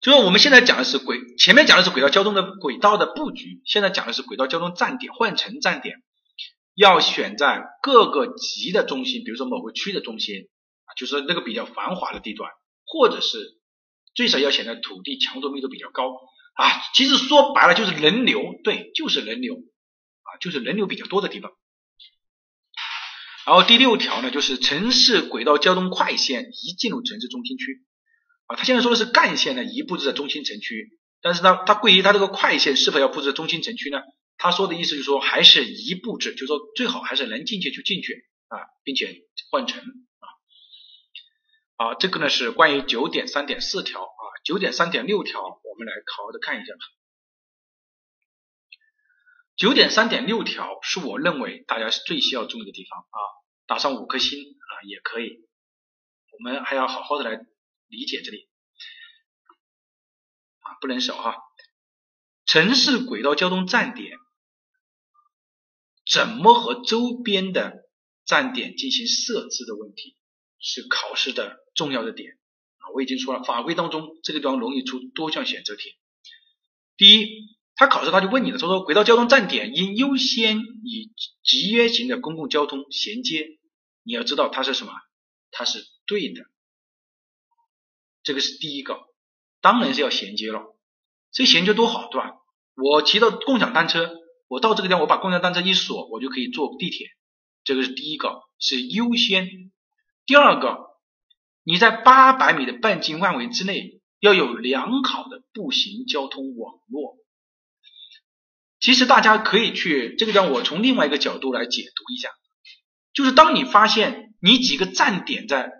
[0.00, 6.02] 就是我们现在讲的是轨，前面讲的是轨道交通的轨道的布局，现在讲的是轨道交通站点换乘站点，
[6.74, 10.50] 要选在各个级的中心，比如说某个区的中心
[10.84, 12.50] 啊，就是那个比较繁华的地段，
[12.84, 13.58] 或者是
[14.14, 16.10] 最少要选在土地强度密度比较高
[16.54, 16.82] 啊。
[16.92, 19.56] 其实说白了就是人流，对，就是人流
[20.24, 21.52] 啊，就是人流比较多的地方。
[23.46, 27.84] 然后第六条呢，就是城市轨道交通快线一进入城市中心区。
[28.46, 34.00] 啊，他现在说的是干线呢，一布置在中心城区，但是呢，他关于他这个快线是否要布置在中心城区呢？
[34.36, 40.26] 他说的意思就是说，还是一布置，就是说最好还是能进去就进去啊，并且换乘啊。
[41.76, 46.80] 啊，这个呢是关于九点三点四条啊，九点三点六条，我们来好好的看一下吧。
[49.56, 53.18] 九点三点六条是我认为大家最需要注意的地方啊，
[53.66, 55.46] 打上五颗星啊也可以，
[56.32, 57.46] 我们还要好好的来。
[57.86, 58.48] 理解这里
[60.60, 61.36] 啊，不能少哈。
[62.44, 64.16] 城市轨道交通站点
[66.10, 67.88] 怎么和周边的
[68.24, 70.16] 站点进行设置的问题，
[70.58, 72.32] 是考试的重要的点
[72.78, 72.90] 啊。
[72.94, 75.94] 我已经说了，法规当中这个地方容易出多项选择题。
[76.96, 81.10] 第一，他考试他就问你了，他说轨道交通站点应优先与
[81.42, 83.58] 集约型的公共交通衔接，
[84.04, 84.92] 你要知道它是什么，
[85.50, 86.42] 它是对的。
[88.22, 89.00] 这个是第一个，
[89.60, 90.62] 当然是要衔接了。
[91.32, 92.36] 这衔接多好，对吧？
[92.76, 94.14] 我骑到共享单车，
[94.46, 97.08] 我到这个地方，我把共享单车一锁，我就可以坐地铁。
[97.64, 99.48] 这个是第一个，是优先。
[100.26, 100.78] 第二个，
[101.64, 107.18] 你在八百米的半径范围之内要有良好的步行交通网络。
[108.84, 112.28] 其实大家可以去这个地方，我从另外一个角度来解读一下，
[113.14, 115.72] 就是当你发现你几个站点在。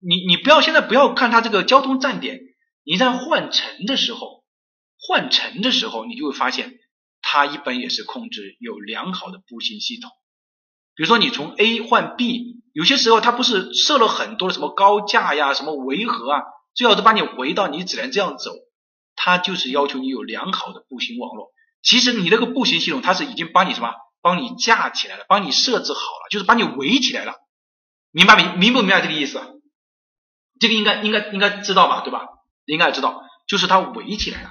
[0.00, 2.40] 你你不要现在不要看它这个交通站点，
[2.84, 4.44] 你在换乘的时候，
[4.96, 6.72] 换乘的时候，你就会发现
[7.22, 10.10] 它一般也是控制有良好的步行系统。
[10.96, 16.42] 比如说你从 A 换 B，有些时候它不是设了很多的什么高架呀、什么围合啊，
[16.74, 18.52] 最好是把你围到你只能这样走，
[19.16, 21.52] 它就是要求你有良好的步行网络。
[21.82, 27.34] 其实你那个步行系统它是已经帮你什么，帮你架起来了，帮你设置好了，就是把你围起来了。
[28.10, 29.40] 明白明明不明白这个意思？
[30.60, 32.26] 这个应该应该应该知道吧，对吧？
[32.64, 34.50] 应该知道，就是它围起来了，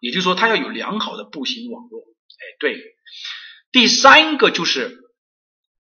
[0.00, 2.00] 也就是说它要有良好的步行网络。
[2.00, 2.96] 哎，对。
[3.72, 4.96] 第三个就是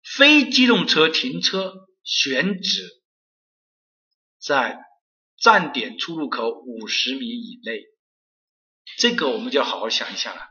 [0.04, 1.74] 非机动车停车
[2.04, 2.88] 选址
[4.40, 4.80] 在
[5.38, 7.82] 站点出入口五十米以内。
[8.98, 10.42] 这个我们就要好好想一想了。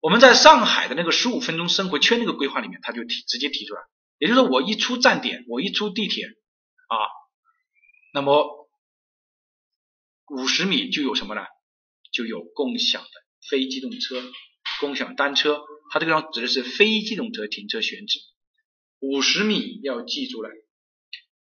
[0.00, 3.80] 我们在上海的那个十五分钟生活圈那个规划里面，他就提直接提出来，
[4.18, 6.96] 也就是说，我一出站点，我一出地铁啊，
[8.14, 8.68] 那么
[10.28, 11.42] 五十米就有什么呢？
[12.12, 13.08] 就有共享的
[13.50, 14.22] 非机动车、
[14.80, 18.20] 共享单车，它这个地方指的是非机动车停车选址。
[19.00, 20.50] 五十米要记住了，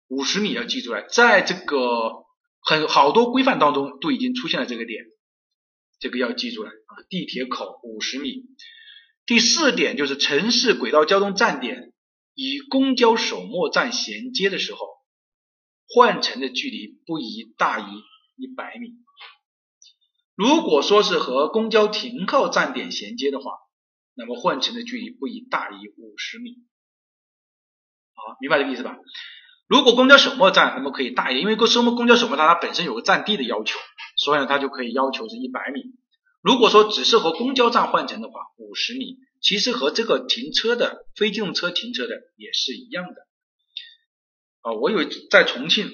[0.08, 2.24] 五十米要记住了，在这个
[2.60, 5.04] 很好多规范当中都已经出现了这个点。
[6.04, 8.44] 这个要记住了啊，地铁口五十米。
[9.24, 11.94] 第四点就是城市轨道交通站点
[12.34, 14.86] 与公交首末站衔接的时候，
[15.88, 17.84] 换乘的距离不宜大于
[18.36, 18.90] 一百米。
[20.34, 23.52] 如果说是和公交停靠站点衔接的话，
[24.12, 26.58] 那么换乘的距离不宜大于五十米。
[28.12, 28.98] 好，明白这个意思吧？
[29.66, 33.78] 如果公交首末站，那么可以大一点，因为公什么公交首末站它本身有个占地的要求。
[34.16, 35.80] 所以呢，它就可以要求是一百米。
[36.42, 43.26] 如果说只是和公交站换乘的话，五十米，其实和这个停车的非机动车停车的也是一样的。
[44.60, 45.90] 啊，我有在重庆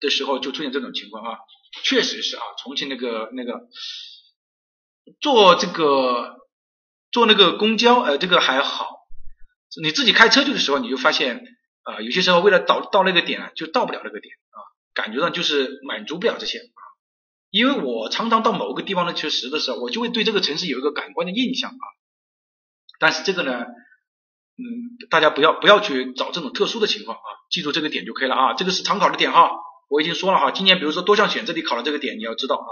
[0.00, 1.38] 的时候就出现这种情况啊，
[1.84, 3.68] 确实是啊，重庆那个那个
[5.20, 6.36] 坐这个
[7.12, 9.06] 坐那个公交，呃，这个还好。
[9.82, 11.44] 你自己开车去的时候，你就发现
[11.88, 14.58] 啊，有些时候为了到到那个点，就到不了那个点啊，
[14.92, 16.80] 感觉上就是满足不了这些啊。
[17.50, 21.84] 因为我常常到某个地方呢去实的时候，我就会对这个城市有一个感官的印象啊。
[23.00, 28.52] 但是这个呢，嗯，大家不要不要去找这种特殊的情况啊，记住这个点就可以了啊。
[28.52, 29.50] 这个是常考的点哈，
[29.88, 30.50] 我已经说了哈。
[30.50, 32.68] 今年比如说多项选这里考了这个点，你要知道啊。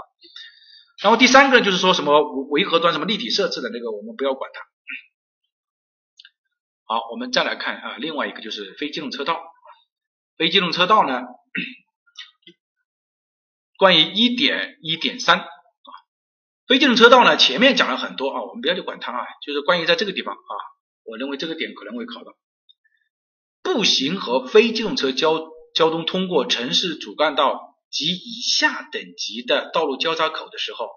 [1.01, 4.61] 然后第三个就是说什么维和端什么立体设置的那个，我们不要管它。
[6.89, 9.43] 好，我们再来看啊，另外一个就是非机动车道，
[10.37, 11.21] 非机动车道呢。
[13.77, 15.47] 关于一点一点三啊，
[16.65, 20.53] 非机动车道呢，前面讲了很多啊，我们不要去管它啊，就是关于在这个地方啊，
[21.03, 22.37] 我认为这个点可能会考到，
[23.61, 25.45] 步行和非机动车交
[25.75, 30.87] 交通通过城市主干道及以下等级的道路交叉口的时候，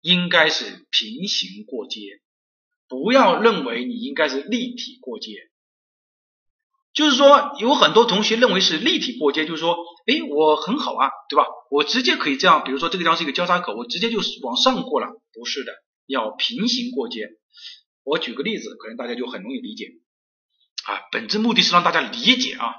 [0.00, 2.00] 应该是平行过街，
[2.88, 5.32] 不要认为你应该是立体过街。
[6.92, 11.44] 就是说，有很多同学认为是立体过街，就是说，哎，我很好啊，对吧？
[11.70, 15.08] 我直接可以这样，比如说这个地方是一个交叉口，我直接就是往上过了。
[15.32, 15.72] 不是的，
[16.06, 17.30] 要平行过街。
[18.04, 19.86] 我举个例子，可能大家就很容易理解
[20.84, 21.02] 啊。
[21.10, 22.74] 本质目的是让大家理解啊。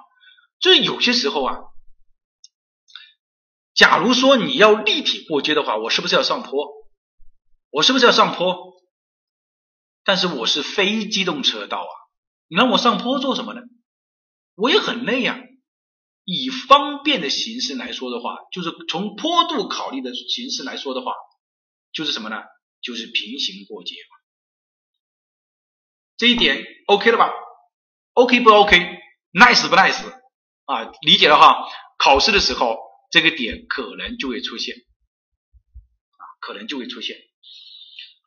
[0.62, 1.58] 就是有些时候啊，
[3.74, 6.70] 假如说你要立体过街的话，我是不是要上坡？
[7.70, 8.75] 我是不是要上坡？
[10.06, 11.94] 但是我是非机动车道啊，
[12.48, 13.62] 你让我上坡做什么呢？
[14.56, 15.38] 我也很累呀。
[16.24, 21.12] 以方便的形式来说的话，就是从坡度考虑的形式来说的话，
[21.92, 22.38] 就是什么呢？
[22.82, 23.96] 就是平行过街。
[26.18, 27.32] 这一点 OK 了吧
[28.14, 30.08] ？OK 不 OK？Nice 不 Nice？
[30.66, 31.68] 啊，理解了哈。
[31.98, 32.78] 考试的时候，
[33.12, 37.18] 这个点可能就会出现，啊，可能就会出现，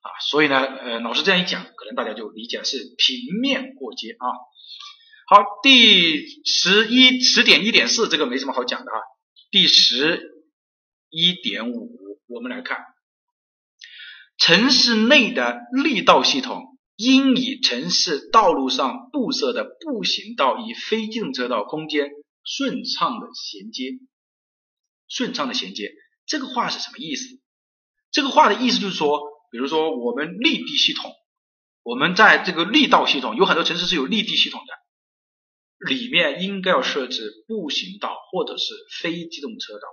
[0.01, 4.27] 啊，所以呢，呃，老师这样一讲，可能大家就理解是平面过街啊。
[5.27, 8.97] 好，第十一十点一点四这个没什么好讲的啊。
[9.51, 10.45] 第十
[11.11, 11.91] 一点五，
[12.29, 12.79] 我们来看，
[14.39, 22.09] 城市内的绿道系统应与城市道路上布设的步行道与非机动车道空间
[22.45, 23.99] 顺畅的衔接。
[25.11, 25.91] 顺畅的衔接，
[26.27, 27.41] 这个话是什么意思？
[28.11, 31.15] 这个话的意思就是说，比如说我们立地系统，
[31.83, 34.75] 我们在这个绿道系统，有很多城市是有立地系统的。
[35.89, 39.87] 里面应该要设置步行道或者是非机动车道，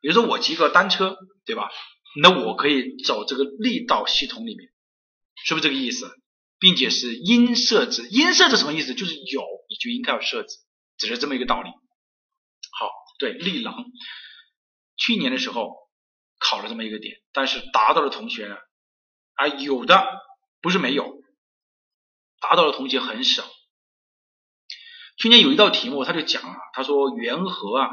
[0.00, 1.16] 比如说我骑个单车，
[1.46, 1.70] 对吧？
[2.20, 4.68] 那我可以走这个力道系统里面，
[5.44, 6.10] 是不是这个意思？
[6.58, 8.94] 并且是应设置，应设置什么意思？
[8.94, 10.56] 就是有你就应该要设置，
[10.98, 11.70] 只是这么一个道理。
[11.70, 12.90] 好，
[13.20, 13.84] 对，力狼，
[14.96, 15.72] 去年的时候
[16.38, 18.56] 考了这么一个点，但是达到的同学呢，
[19.34, 20.22] 啊，有的
[20.60, 21.20] 不是没有，
[22.40, 23.44] 达到的同学很少。
[25.16, 27.90] 去年有一道题目，他就讲啊，他说缘河啊，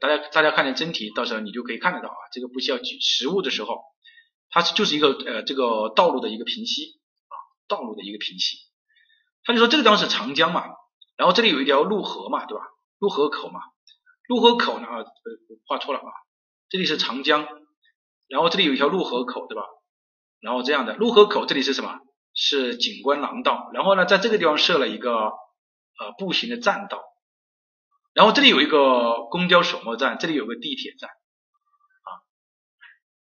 [0.00, 3.82] 大家大家看见真题，到时候你就可以看得到啊，这个不需要举实物的时候，
[4.50, 7.34] 它就是一个呃这个道路的一个平息啊，
[7.68, 8.58] 道路的一个平息，
[9.44, 10.64] 他就说这个地方是长江嘛，
[11.16, 12.64] 然后这里有一条陆河嘛，对吧？
[12.98, 13.60] 陆河口嘛，
[14.28, 15.06] 陆河口呢啊，呃
[15.66, 16.10] 画错了啊，
[16.68, 17.46] 这里是长江，
[18.28, 19.62] 然后这里有一条陆河口，对吧？
[20.44, 21.98] 然后这样的陆河口这里是什么？
[22.34, 25.32] 是景观廊道，然后呢，在这个地方设了一个。
[25.96, 27.04] 呃，步行的栈道，
[28.14, 32.10] 然后这里有一个公交首末站，这里有个地铁站啊。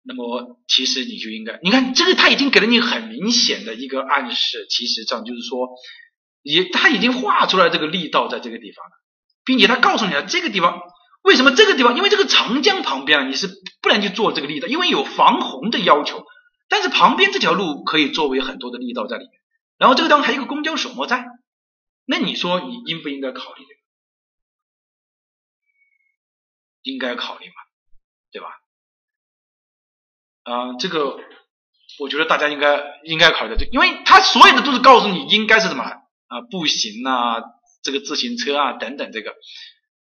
[0.04, 5.68] 那么其实你就应该，你看这个他已经给了你很明显的一个暗示，其实上就是说，
[6.42, 8.92] 也他已经画出来这个力道在这个地方了，
[9.44, 10.80] 并且他告诉你了这个地方
[11.24, 13.48] 为什么这个地方，因为这个长江旁边啊，你是
[13.82, 16.24] 不能去做这个力道，因为有防洪的要求。
[16.68, 19.40] 但是旁边这条路可以作为很多的力道在里面，
[19.78, 21.26] 然后这个地方还有一个公交首末站，
[22.04, 23.64] 那你说你应不应该考虑？
[26.82, 27.54] 应该考虑嘛，
[28.30, 28.48] 对吧？
[30.42, 31.18] 啊，这个
[31.98, 37.42] 我觉得大家应该应该考虑的，因为他所有的都是告诉你应该是什么啊，步行啊，
[37.82, 39.34] 这个自行车啊等等，这个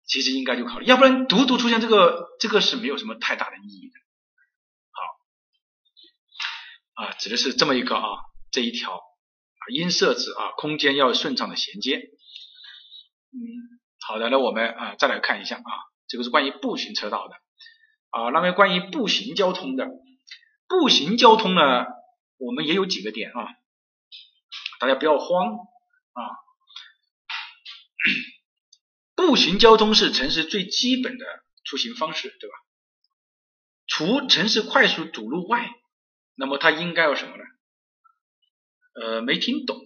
[0.05, 4.02] 其实应该就考虑，要不然独独出现这个这个是没有什么太大的意义的。
[6.95, 8.19] 啊，指的是这么一个啊，
[8.51, 11.97] 这一条啊，应设置啊，空间要顺畅的衔接。
[11.97, 13.39] 嗯，
[13.99, 15.71] 好的，那我们啊再来看一下啊，
[16.07, 17.35] 这个是关于步行车道的
[18.11, 19.87] 啊，那么关于步行交通的，
[20.67, 21.85] 步行交通呢，
[22.37, 23.47] 我们也有几个点啊，
[24.79, 26.21] 大家不要慌啊，
[29.15, 31.25] 步行交通是城市最基本的
[31.63, 32.55] 出行方式，对吧？
[33.87, 35.71] 除城市快速堵路外。
[36.35, 37.43] 那么它应该要什么呢？
[38.95, 39.80] 呃，没听懂，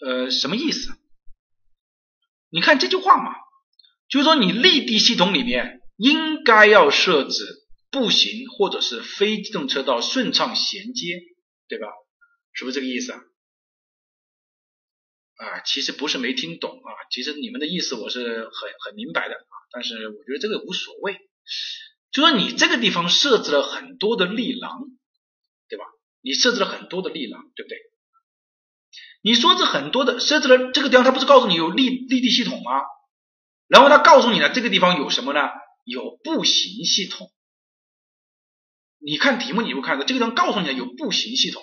[0.00, 0.92] 呃，什么意思？
[2.50, 3.34] 你看这句话嘛，
[4.08, 7.44] 就是说你立地系统里面应该要设置
[7.90, 11.20] 步行或者是非机动车道顺畅衔接，
[11.68, 11.88] 对吧？
[12.52, 13.20] 是不是这个意思啊？
[15.36, 21.14] 啊，其实不是没听懂啊，其实你们的意思我是很很明白的啊，但是我觉得这个无所谓。
[22.10, 24.80] 就说你这个地方设置了很多的立廊，
[25.68, 25.84] 对吧？
[26.20, 27.78] 你设置了很多的立廊，对不对？
[29.20, 32.82] 你说这很多的设置了这个地方，他不是告诉你有立立地系统吗？
[33.66, 35.40] 然后他告诉你了，这个地方有什么呢？
[35.84, 37.30] 有步行系统。
[39.00, 41.62] 你看题目，你会看到这个地方告诉你了有步行系统，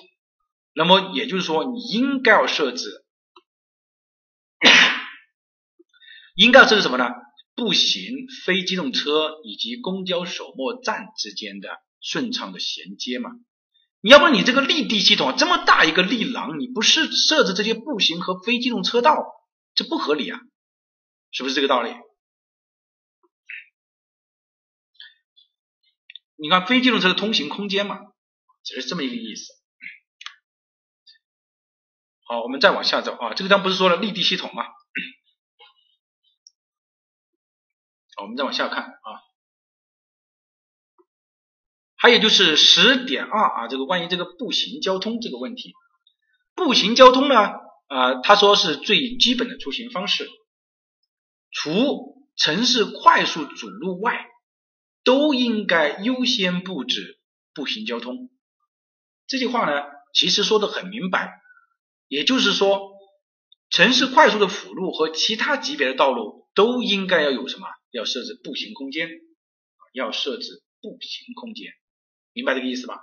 [0.73, 3.05] 那么也就是说，你应该要设置，
[6.35, 7.09] 应该要设置什么呢？
[7.55, 13.31] 步行、非机动车以及公交首末站之间的顺畅的衔接嘛？
[14.01, 19.17] 你要不然你这个立地系统这么大一个立廊，你不是设置这些步行和非机动车道，
[19.73, 20.39] 这不合理啊？
[21.31, 21.89] 是不是这个道理？
[26.35, 27.99] 你看非机动车的通行空间嘛，
[28.63, 29.53] 只是这么一个意思。
[32.27, 34.65] 好，我们再往下走啊，这个地方不是说了立地系统吗？
[38.21, 39.09] 我们再往下看啊，
[41.97, 45.73] 还有就是十点二啊，这个关于这个步行交通这个问题，
[46.55, 47.35] 步行交通呢，
[47.87, 50.29] 啊，他说是最基本的出行方式，
[51.51, 54.27] 除城市快速主路外，
[55.03, 57.19] 都应该优先布置
[57.53, 58.29] 步行交通。
[59.27, 59.83] 这句话呢，
[60.13, 61.41] 其实说的很明白，
[62.07, 62.91] 也就是说，
[63.69, 67.67] 城市快速的辅路和其他级别的道路都应该要有什么？
[67.95, 69.09] 要设置步行空间，
[69.93, 71.71] 要设置步行空间，
[72.33, 72.99] 明白这个意思吧？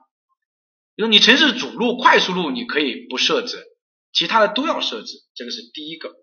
[0.94, 3.64] 比如你城市主路、快速路你可以不设置，
[4.12, 6.14] 其他的都要设置，这个是第一个。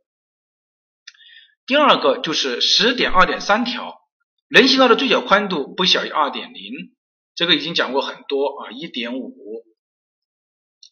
[1.66, 4.00] 第二个就是十点二点三条，
[4.48, 6.96] 人行道的最小宽度不小于二点零，
[7.34, 9.66] 这个已经讲过很多啊，一点五、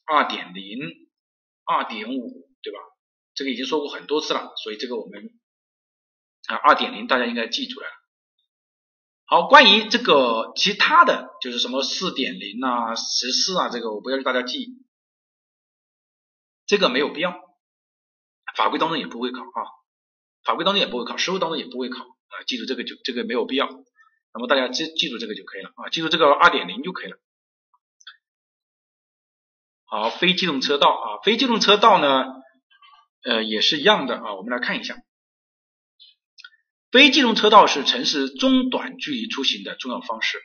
[0.05, 0.79] 二点零、
[1.63, 2.79] 二点五，对吧？
[3.35, 5.39] 这个已经说过很多次了，所以这个我们。
[6.47, 7.93] 啊，二点零大家应该记出来了。
[9.25, 14.69] 好，关于这个其他的就是什么四点零啊、十四啊，这个我不要求大家记，
[16.65, 17.31] 这个没有必要，
[18.55, 19.61] 法规当中也不会考啊，
[20.45, 23.67] 法规当中也不会考，实务当中也不会考啊，记住这个就这个没有必要。
[24.33, 27.17] 那么大家记记住这个就可以了啊，记住这个二点零就可以了。
[29.87, 32.25] 好，非机动车道啊，非机动车道呢，
[33.23, 34.95] 呃，也是一样的啊，我们来看一下。
[36.91, 40.37] 非机动车道是城市中短距离出行的重要方式，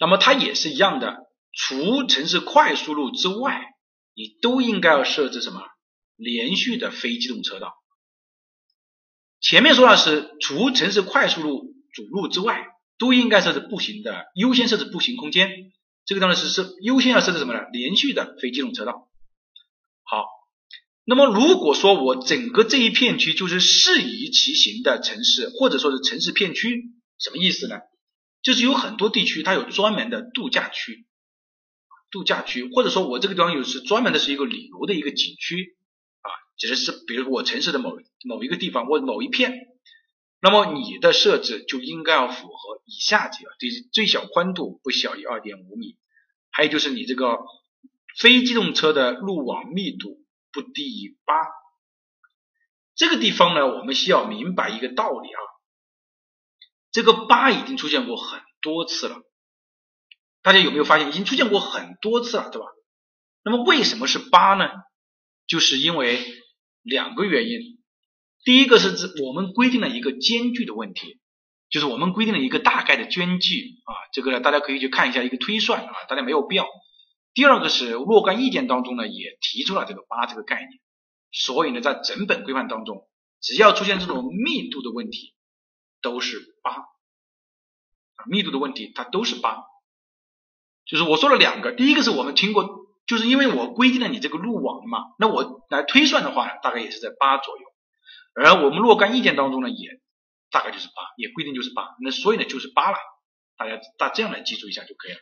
[0.00, 3.62] 那么它也是一样的，除城市快速路之外，
[4.14, 5.62] 你都应该要设置什么
[6.16, 7.74] 连续的非机动车道。
[9.40, 12.66] 前面说的是除城市快速路主路之外，
[12.98, 15.50] 都应该设置步行的优先设置步行空间，
[16.06, 17.60] 这个当然是设优先要设置什么呢？
[17.72, 19.05] 连续的非机动车道。
[21.08, 27.76] 那么如果说我整个这一片区就是适宜骑行的城市，或者说是城市片区，什么意思呢？
[28.42, 31.06] 就是有很多地区它有专门的度假区，
[32.10, 35.76] 度假区，或者说我这个地方有是专门的是一个旅游的一个景区
[36.22, 36.28] 啊，
[36.58, 39.52] 指的是比如我城市的某某一个地方或某一片，
[40.40, 45.98] 那么你的设置就应该要符合以下几个：最，最小宽度不小于二点五米，
[46.50, 47.38] 还有就是你这个
[48.18, 50.25] 非机动车的路网密度
[50.56, 51.34] 不低于八。
[52.94, 55.40] 这个地方呢，我们需要明白一个道理啊，
[56.90, 59.20] 这个八已经出现过很多次了，
[60.40, 62.66] 大家有没有发现已经出现过很多次了，对吧？
[63.44, 64.70] 那么为什么是八呢？
[65.46, 66.24] 就是因为
[66.82, 67.60] 两个原因，
[68.44, 71.20] 第一个是指我们规定了一个间距的问题，
[71.68, 76.66] 就是我们规定了一个大概的间距啊，这个呢大家可以去看一下一个推算啊，大家没有必要。
[77.36, 80.80] 第二个是若干意见当中呢也提出了这个八这个概念。
[81.32, 83.06] 所以呢，在整本规范当中，
[83.42, 85.34] 只要出现这种密度的问题，
[86.00, 86.86] 都是八，
[88.26, 89.64] 密度的问题它都是八。
[90.86, 92.64] 就是我说了两个，第一个是我们听过，
[93.06, 97.64] 就是因为我规定了你这个路网嘛，那我来推算的话，大概也是在八左右。
[98.34, 100.00] 而我们若干意见当中呢，也
[100.50, 101.96] 大概就是八，也规定就是八。
[102.00, 102.96] 那所以呢，就是八了。
[103.58, 105.18] 大家大这样来记住一下就可以了。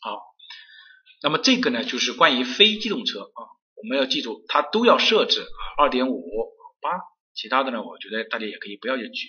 [0.00, 0.20] 好，
[1.22, 3.40] 那么这个呢，就是关于非机动车啊。
[3.80, 6.20] 我们要记住，它都要设置啊，二点五
[6.80, 6.90] 八，
[7.32, 9.28] 其他的呢，我觉得大家也可以不要去举。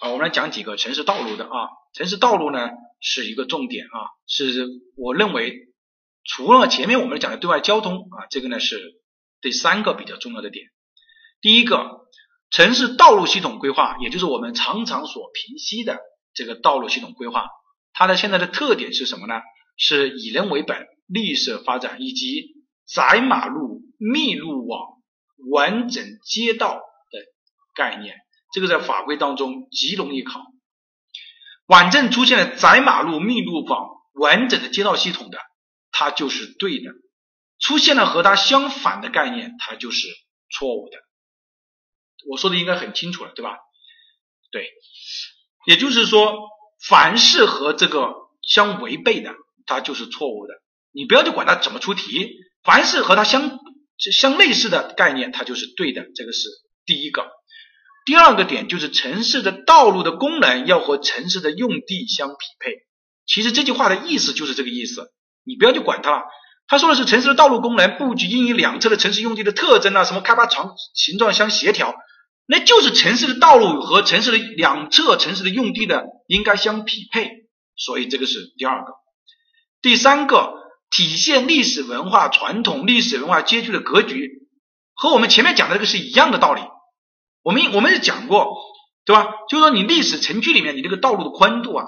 [0.00, 2.70] 啊，我们来讲几个城市道路的啊，城市道路呢
[3.00, 4.66] 是一个重点啊，是
[4.96, 5.68] 我认为
[6.24, 8.80] 除了前面我们讲的对外交通啊，这个呢是
[9.42, 10.66] 第三个比较重要的点。
[11.42, 12.06] 第一个，
[12.50, 15.98] 城市道路系统规划，也就是我们常常所评析的
[16.32, 17.46] 这个道路系统规划，
[17.92, 19.34] 它的现在的特点是什么呢？
[19.78, 22.58] 是以人为本，绿色发展以及。
[22.90, 24.80] 窄马路、密路网、
[25.50, 27.18] 完整街道的
[27.74, 28.16] 概念，
[28.50, 30.40] 这个在法规当中极容易考。
[31.66, 35.38] 网证出现了窄马路、密路网、完整的街道系统的，
[35.92, 36.92] 它就是对的；
[37.58, 40.08] 出现了和它相反的概念，它就是
[40.50, 40.96] 错误的。
[42.30, 43.58] 我说的应该很清楚了，对吧？
[44.50, 44.66] 对，
[45.66, 46.38] 也就是说，
[46.88, 49.34] 凡是和这个相违背的，
[49.68, 50.54] 它就是错误的。
[50.90, 52.30] 你不要去管它怎么出题。
[52.64, 53.60] 凡是和它相
[53.98, 56.48] 相类似的概念，它就是对的，这个是
[56.84, 57.24] 第一个。
[58.04, 62.72] 第二个点就是城市的道路的功能要和城市的用地相匹配。
[63.26, 65.12] 其实这句话的意思就是这个意思，
[65.44, 66.22] 你不要去管它了。
[66.66, 71.94] 他说的是城市的道路功能布局应与两侧的城市用地的特征啊，什么开发长形状相协调，
[72.46, 77.30] 那就是城市的道路和城市的两侧城市的用地的应该相匹配。
[77.76, 78.92] 所以这个是第二个。
[79.82, 80.56] 第三个。
[80.90, 84.48] 体现历史文化传统、历史文化街区的格局，
[84.94, 86.62] 和我们前面讲的这个是一样的道理。
[87.42, 88.56] 我们我们也讲过，
[89.04, 89.34] 对吧？
[89.50, 91.84] 就是说你历史城区里面，你这个道路的宽度啊，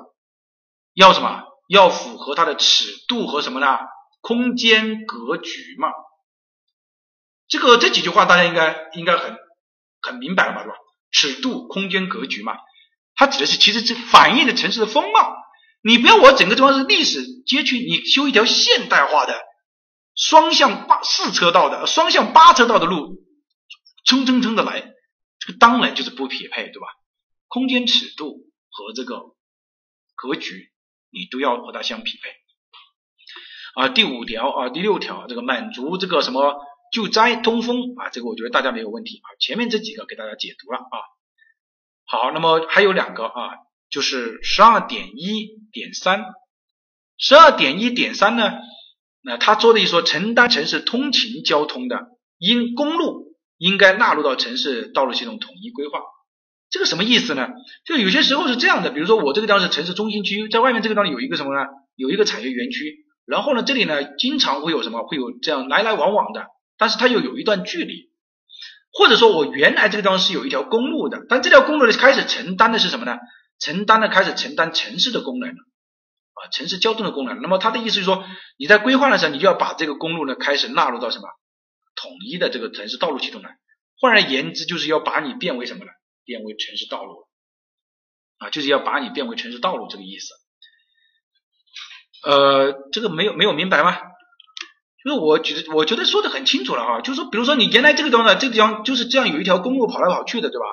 [0.92, 1.44] 要什么？
[1.66, 3.78] 要符合它的尺度和什么呢？
[4.20, 5.88] 空间格局嘛。
[7.48, 9.34] 这个这几句话大家应该应该很
[10.02, 10.62] 很明白了吧？
[10.64, 10.76] 对吧？
[11.10, 12.52] 尺度、空间格局嘛，
[13.14, 15.39] 它指的是其实是反映的城市的风貌。
[15.82, 19.40] 你不要我整个地方是历史街区，你修一条现代化的
[20.14, 23.24] 双向八四车道的双向八车道的路，
[24.04, 24.92] 蹭蹭蹭的来，
[25.38, 26.86] 这个当然就是不匹配，对吧？
[27.48, 29.20] 空间尺度和这个
[30.14, 30.70] 格局，
[31.10, 32.30] 你都要和它相匹配。
[33.74, 36.60] 啊，第五条啊，第六条，这个满足这个什么
[36.92, 39.28] 救灾通风啊，这个我觉得大家没有问题啊。
[39.40, 40.98] 前面这几个给大家解读了啊。
[42.04, 43.50] 好，那么还有两个啊。
[43.90, 46.24] 就是十二点一点三，
[47.18, 48.52] 十二点一点三呢？
[49.22, 52.06] 那他做的一说，承担城市通勤交通的，
[52.38, 56.00] 因公路应该纳入到城市道路系统统一规划。
[56.70, 57.48] 这个什么意思呢？
[57.84, 61.66] 就有些时候是这样的，比如说我这个地方是城市中心区，在外面这个地方有一个什么呢？
[61.96, 65.06] 有一个产业园区，然后呢，这里呢经常会有什么？
[65.06, 66.46] 会有这样来来往往的，
[66.78, 68.10] 但是它又有一段距离，
[68.92, 73.18] 或者说我原来这个地方是有一条公路的，但这条公路呢开始承担的是什么呢？
[73.60, 77.40] 承担的开始承担城市的功能了啊，城市交通的功能。
[77.42, 78.24] 那么他的意思就是说，
[78.56, 81.28] 你在规划的时候，你就要把这个公路呢开始纳入到什么
[81.94, 83.58] 统一的这个城市道路系统来。
[84.00, 85.90] 换而言之，就是要把你变为什么呢？
[86.24, 87.28] 变为城市道路
[88.38, 90.32] 啊，就是要把你变为城市道路这个意思。
[92.24, 93.98] 呃，这个没有没有明白吗？
[95.02, 100.66] 就是我觉得我觉得说的很清楚了啊，就是说，比如说你原来这个地方呢，这个地方就是这样有一条公路跑来跑去的，对吧？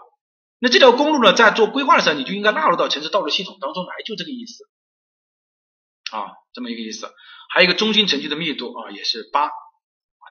[0.60, 4.64] 那这条公路呢，在做规划的时候，你就应该纳入到城市道路系统当中来，就这个意思
[6.12, 7.14] 啊，这么一个意思。
[7.50, 9.52] 还有一个中心城区的密度啊，也是八啊，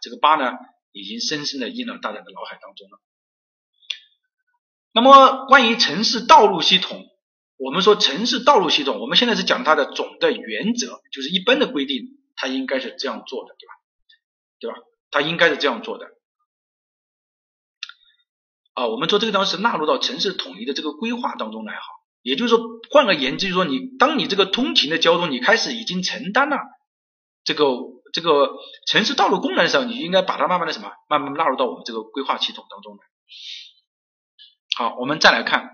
[0.02, 0.52] 这个八呢，
[0.92, 3.00] 已经深深的印到大家的脑海当中了。
[4.92, 7.06] 那么关于城市道路系统，
[7.56, 13.74] 我们说城市道路系统，我们现在是讲它的总的原则，就是一般的规定，它应该是这样做的，对吧？
[14.58, 14.76] 对吧？
[15.10, 16.15] 它应该是这样做的。
[18.76, 21.80] 啊，我们做这个地方是纳入到城市统一的这个规划当中来哈。
[22.20, 26.58] 也就是说，换个言之，就是说你当你这个通勤的交通，你开始已经承担了
[27.42, 27.64] 这个
[28.12, 28.50] 这个
[28.86, 33.00] 城市道路功能的时候，你应该把它慢慢的什么，慢慢纳入到我们这个规划系统当中来。
[34.76, 35.70] 好，我们再来看，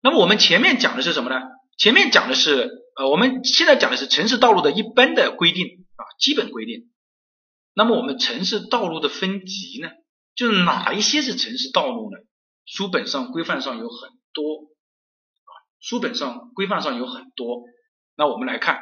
[0.00, 1.40] 那么我们前面讲的是什么呢？
[1.78, 5.66] 前面讲的是呃，我们现在讲的是城市道路的一般的规定
[5.96, 6.92] 啊，基本规定。
[7.74, 9.88] 那么我们城市道路的分级呢，
[10.34, 12.18] 就是哪一些是城市道路呢？
[12.66, 14.70] 书本上规范上有很多。
[15.80, 17.64] 书本上规范上有很多，
[18.16, 18.80] 那我们来看，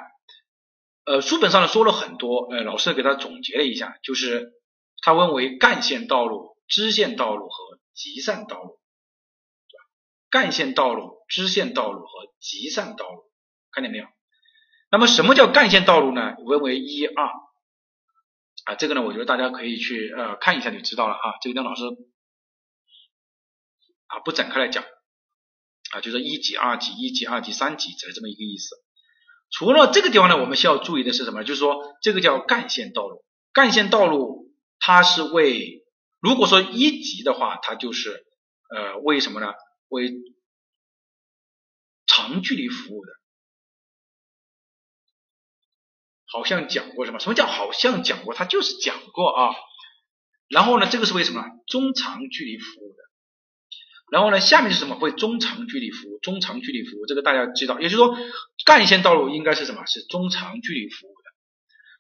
[1.05, 4.53] 呃，书本上呢说了很多，呃，老师给他总结了一下，就是
[5.01, 8.79] 它分为干线道路、支线道路和集散道路，
[10.31, 13.25] 干线道路、支线道路和集散道路，
[13.73, 14.07] 看见没有？
[14.89, 16.37] 那么什么叫干线道路呢？
[16.49, 17.29] 分为一二
[18.65, 21.83] 啊，这个呢，我觉得大家可以去呃看一下就知道了啊，这个张老师
[24.07, 24.85] 啊不展开来讲。
[25.93, 28.77] 啊，就是一级、二级、一级、二级、三级的这么一个意思。
[29.51, 31.45] 除了这个地方呢，我们需要注意的是什么？
[31.45, 33.23] 就是说这个叫干线道路。
[33.53, 35.85] 干线道路它是为，
[36.19, 38.25] 如果说一级的话，它就是
[38.75, 39.53] 呃为什么呢？
[39.89, 40.15] 为
[42.07, 43.13] 长距离服务的。
[46.33, 47.21] 好像讲过什么？
[47.21, 48.33] 什么叫好像讲过？
[48.33, 49.55] 它就是讲过啊。
[50.49, 51.45] 然后呢，这个是为什么？
[51.67, 52.97] 中长距离服务的。
[54.11, 54.97] 然后呢，下面是什么？
[54.97, 58.17] 为中长距离服务，中长距离服务，这个大家知道，也就是说，
[58.65, 59.87] 干线道路应该是什么？
[59.87, 61.31] 是中长距离服务的。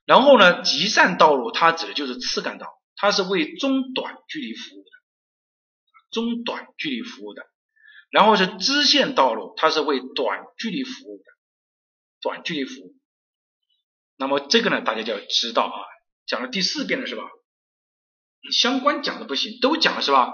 [0.05, 4.91] 然后呢，集散道路它指的就是次干道，它是为中短距离服务的，
[6.11, 7.47] 中短距离服务的。
[8.11, 11.25] 然后是支线道路，它是为短距离服务的，
[12.21, 12.95] 短距离服务。
[14.23, 15.75] 那么这个呢，大家就要知道啊，
[16.27, 17.25] 讲了第四遍了是吧？
[18.53, 20.33] 相关讲的不行，都讲了是吧？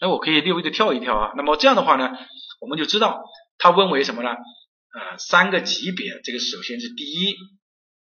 [0.00, 1.32] 那我可以略微的跳一跳啊。
[1.36, 2.16] 那么这样的话呢，
[2.60, 3.24] 我们就知道
[3.58, 4.30] 它分为什么呢？
[4.30, 6.20] 呃，三个级别。
[6.22, 7.32] 这个首先是第一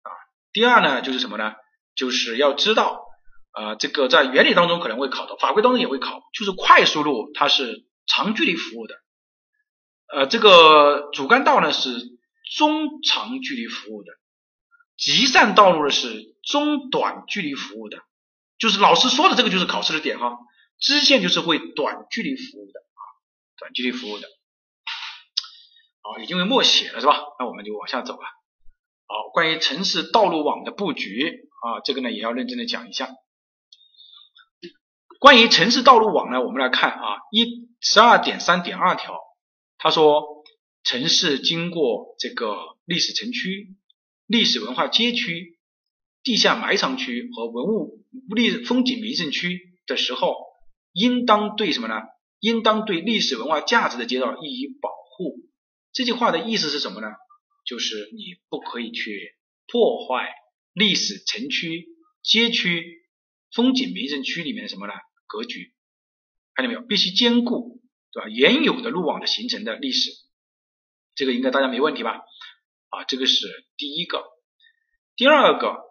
[0.02, 0.10] 啊，
[0.52, 1.53] 第二呢就是什么呢？
[1.93, 3.03] 就是要知道
[3.52, 8.95] 啊，这个在原理当中可能会考的，法规当中也会考，就是快速路它是长距离服务的，
[10.14, 11.91] 呃，这个主干道呢是
[12.57, 14.11] 中长距离服务的，
[15.01, 17.97] 集散道路呢是中短距离服务的。
[18.59, 20.37] 就是老师说的这个就是考试的点哈，
[20.79, 23.01] 支线就是为短距离服务的啊，
[23.57, 24.27] 短距离服务的，
[26.03, 27.17] 好，已经为默写了是吧？
[27.39, 28.21] 那我们就往下走了。
[29.07, 33.09] 好，关于城市道路网的布局啊，这个呢也要认真的讲一下。
[35.19, 39.19] 关于城市道路网呢，我们来看啊，一十二点三点二条，
[39.79, 40.43] 他说
[40.83, 43.75] 城市经过这个历史城区、
[44.31, 45.57] 历史文化街区。
[46.23, 48.05] 地下埋藏区和文物
[48.35, 50.35] 历风景名胜区的时候，
[50.93, 51.95] 应当对什么呢？
[52.39, 55.49] 应当对历史文化价值的街道予以保护。
[55.93, 57.07] 这句话的意思是什么呢？
[57.65, 59.33] 就是你不可以去
[59.67, 60.29] 破坏
[60.73, 61.87] 历史城区、
[62.21, 62.85] 街区、
[63.51, 64.93] 风景名胜区里面的什么呢？
[65.25, 65.73] 格局，
[66.53, 66.81] 看见没有？
[66.81, 67.81] 必须兼顾，
[68.11, 68.29] 对吧？
[68.29, 70.11] 原有的路网的形成的历史，
[71.15, 72.21] 这个应该大家没问题吧？
[72.91, 74.23] 啊，这个是第一个。
[75.15, 75.89] 第二个。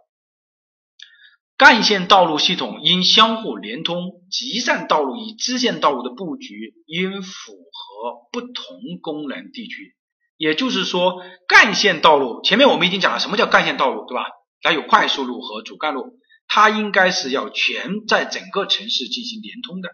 [1.56, 8.64] 干线道路系统应相互连通，集散道路与支线道路的布局应符合不同
[9.02, 9.94] 功能地区。
[10.38, 14.24] 也就是说，干线道路前面我们已经讲了，什么叫干线道路，对吧？
[14.62, 16.18] 它有快速路和主干路，
[16.48, 19.90] 它应该是要全在整个城市进行连通的。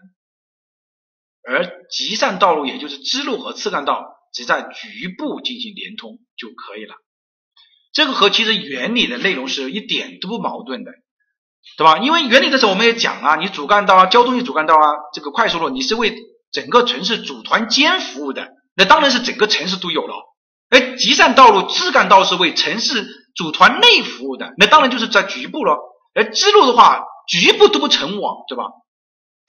[1.43, 6.95] 而集散道路，也就是支路和次干道，只在局部进行连通就可以了。
[7.91, 10.91] 这个和其实原理的内容是一点都不矛盾的。
[11.77, 11.97] 对吧？
[11.97, 16.15] 因为原理的时候我们也讲啊，你主干道啊，交通性主干道啊，这个快速路你是为
[16.49, 20.15] 整个城市组团间服务的，那当然是整个城市都有了。
[20.69, 23.05] 哎，集散道路、支干道是为城市
[23.35, 25.77] 组团内服务的，那当然就是在局部了。
[26.13, 28.63] 而支路的话，局部都不成网，对吧？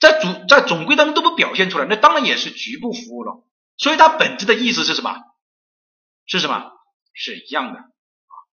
[0.01, 3.45] 在主在总规当中都不表现出来，那当然也是局部服务了。
[3.77, 5.15] 所以它本质的意思是什么？
[6.25, 6.71] 是什么？
[7.19, 7.85] 是一样的啊。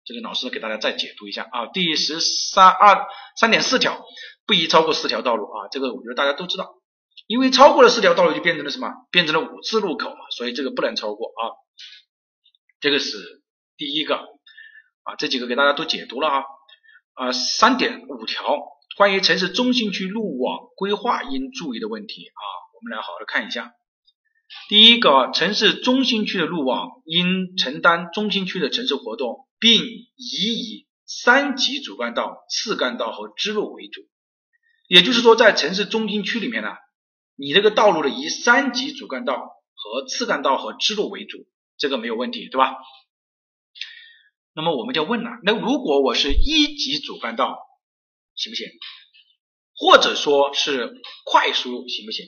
[0.05, 4.03] 这个老师给大家再解读一下啊，第十三二三点四条，
[4.45, 6.75] 不宜超过四条道路啊，这个我觉得大家都知道，
[7.27, 8.89] 因为超过了四条道路就变成了什么？
[9.11, 11.57] 变成了五字路口嘛，所以这个不能超过啊。
[12.79, 13.43] 这个是
[13.77, 14.15] 第一个
[15.03, 16.43] 啊，这几个给大家都解读了啊
[17.13, 18.57] 啊，三点五条
[18.97, 22.41] 关于城市中心区路网规划应注意的问题啊，
[22.73, 23.71] 我们来好好看一下。
[24.69, 29.47] 第一个，城市中心区的路网应承担中心区的城市活动。
[29.61, 34.01] 并以以三级主干道、次干道和支路为主，
[34.87, 36.69] 也就是说，在城市中心区里面呢，
[37.35, 41.45] 你这个道路呢以三级主干道和次干道和支路为主，
[41.77, 42.75] 这个没有问题，对吧？
[44.55, 47.59] 那么我们就问了，那如果我是一级主干道，
[48.33, 48.67] 行不行？
[49.75, 52.25] 或者说是快速路，行不行？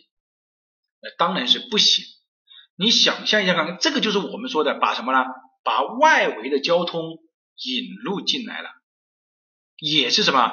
[1.04, 2.06] 那当然是不行。
[2.78, 5.20] 你想象一下看看，这个就是我们说的把什么呢？
[5.64, 8.70] 把外围的交通引入进来了，
[9.78, 10.52] 也是什么？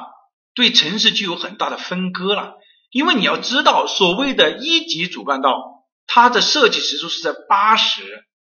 [0.55, 2.55] 对城市具有很大的分割了。
[2.91, 8.03] 因为你要知道，所谓的一级主干道，它的设计时速是在八十，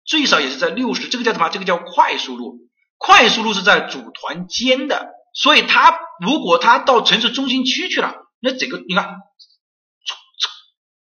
[0.04, 1.48] 最少也是在六十，这个叫什么？
[1.48, 2.58] 这个叫快速路。
[2.98, 9.16] 快速路是在组团间的，所以它如果它到城市中心区去了，那整个你看，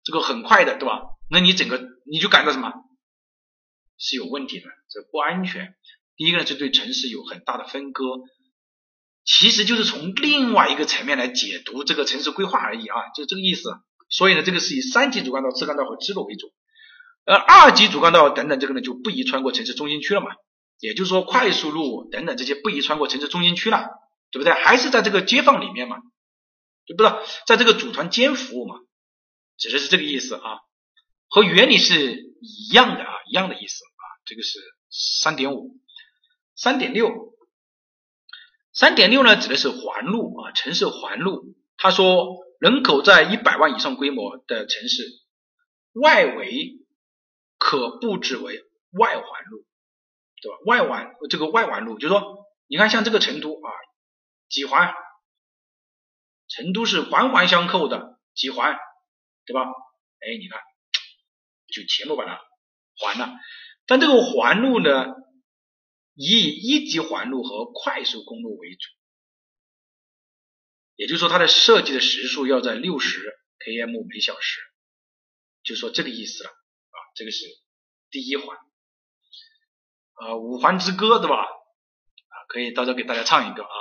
[0.03, 1.01] 这个很快的，对吧？
[1.29, 2.71] 那你整个你就感到什么
[3.97, 5.75] 是有问题的，这不安全。
[6.15, 8.03] 第一个呢，是对城市有很大的分割，
[9.23, 13.71] 其实就是从另外一个层面来解读这个城市规划而已啊，就这个意思。
[14.09, 16.53] 所以呢，这个是以三级主干道、次干道和支路为主，
[17.25, 20.27] 呃，二级主干道等等这个呢就不宜穿过城市中心区了嘛。
[20.79, 23.87] 也就是说，快速路等等这些不宜穿过城市中心区了，
[24.31, 24.53] 对不对？
[24.53, 25.97] 还是在这个街坊里面嘛，
[26.85, 27.09] 对不对？
[27.47, 28.75] 在这个组团间服务嘛，
[29.57, 30.59] 指的是这个意思啊，
[31.27, 34.03] 和原理是一样的啊，一样的意思啊。
[34.25, 34.59] 这个是
[34.89, 35.77] 三点五，
[36.55, 37.09] 三点六，
[38.73, 41.55] 三点六呢，指的是环路啊，城市环路。
[41.77, 45.03] 他说，人口在一百万以上规模的城市，
[45.93, 46.79] 外围
[47.57, 49.65] 可布置为外环路。
[50.41, 50.57] 对吧？
[50.65, 53.71] 外环这个外环路，就是说，你看像这个成都啊，
[54.49, 54.93] 几环？
[56.49, 58.77] 成都是环环相扣的几环，
[59.45, 59.61] 对吧？
[60.19, 60.61] 哎，你看，
[61.67, 62.41] 就全部把它
[62.97, 63.37] 还了。
[63.85, 65.07] 但这个环路呢，
[66.15, 68.89] 以一级环路和快速公路为主，
[70.95, 73.19] 也就是说，它的设计的时速要在六十
[73.59, 74.61] km 每小时，
[75.63, 76.97] 就说这个意思了啊。
[77.15, 77.45] 这个是
[78.09, 78.57] 第一环。
[80.13, 81.43] 啊，五环之歌，对吧？
[81.43, 83.75] 啊，可以到时候给大家唱一个啊。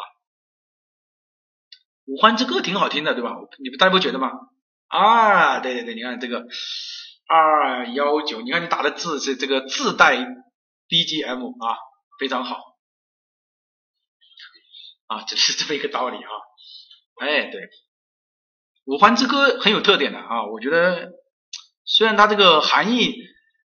[2.06, 3.36] 五环之歌挺好听的，对吧？
[3.62, 4.30] 你们大家不觉得吗？
[4.92, 6.46] 啊，对对对，你看这个
[7.26, 10.16] 二幺九，你看你打的字是这个自带
[10.88, 11.78] BGM 啊，
[12.18, 12.56] 非常好。
[15.06, 16.30] 啊，这是这么一个道理啊。
[17.20, 17.68] 哎，对，
[18.84, 21.12] 五环之歌很有特点的啊，我觉得
[21.84, 23.14] 虽然它这个含义。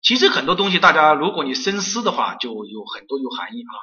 [0.04, 3.74] 其实很多东西，大家如果你深思的话，就有很多有含义啊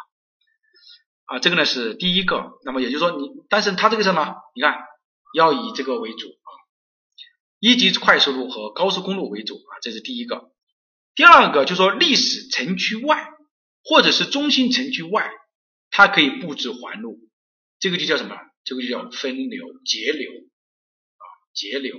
[1.36, 2.60] 啊，这个呢是第一个。
[2.66, 4.36] 那么也就是说，你但是它这个什么？
[4.54, 4.84] 你看
[5.34, 6.28] 要以这个为主，
[7.60, 10.52] 一级快速路和高速公路为主啊，这是第一个。
[11.16, 13.28] 第二个就是说，历史城区外
[13.84, 15.30] 或者是中心城区外，
[15.90, 17.20] 它可以布置环路，
[17.80, 18.36] 这个就叫什么？
[18.64, 21.24] 这个就叫分流节流啊，
[21.54, 21.98] 节流。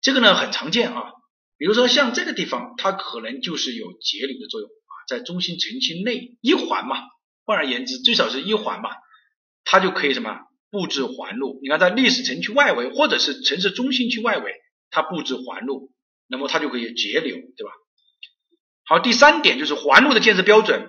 [0.00, 1.12] 这个呢很常见啊。
[1.58, 6.96] 比如说像这个地方，它可能就是有节流的作用啊，在中心城区内一环嘛，
[7.44, 8.90] 换而言之，最少是一环嘛，
[9.64, 10.38] 它就可以什么
[10.76, 11.58] 布置环路。
[11.62, 14.52] 你看，在历史城区外围或者是城市中心区外围，
[14.90, 15.90] 它布置环路，
[16.26, 17.72] 那么它就可以节流，对吧？
[18.84, 20.86] 好，第三点就是环路的建设标准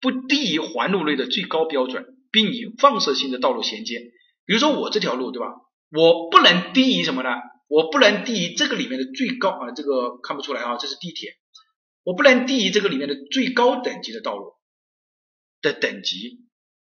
[0.00, 4.00] 不低于环路内的最高标准，并以放射性的道路衔接。
[4.46, 5.48] 比如说我这条路，对吧？
[5.92, 7.28] 我不能低于什么呢？
[7.68, 11.34] 我不能低于这个里面的最高啊，这个看不出来啊，这是地铁，
[12.04, 14.54] 我不能低于这个里面的最高等级的道路
[15.60, 16.45] 的等级，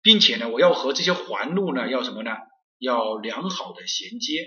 [0.06, 2.30] 并且呢，我要和这些环路呢要什么呢？
[2.78, 4.44] 要良好的衔接，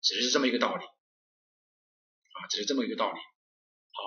[0.00, 3.18] 只是这么一个道理啊，只是这么一个道理。
[3.18, 4.02] 好，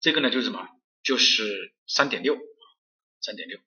[0.00, 0.66] 这个呢就是什么？
[1.02, 2.38] 就是三点六，
[3.20, 3.58] 三点六。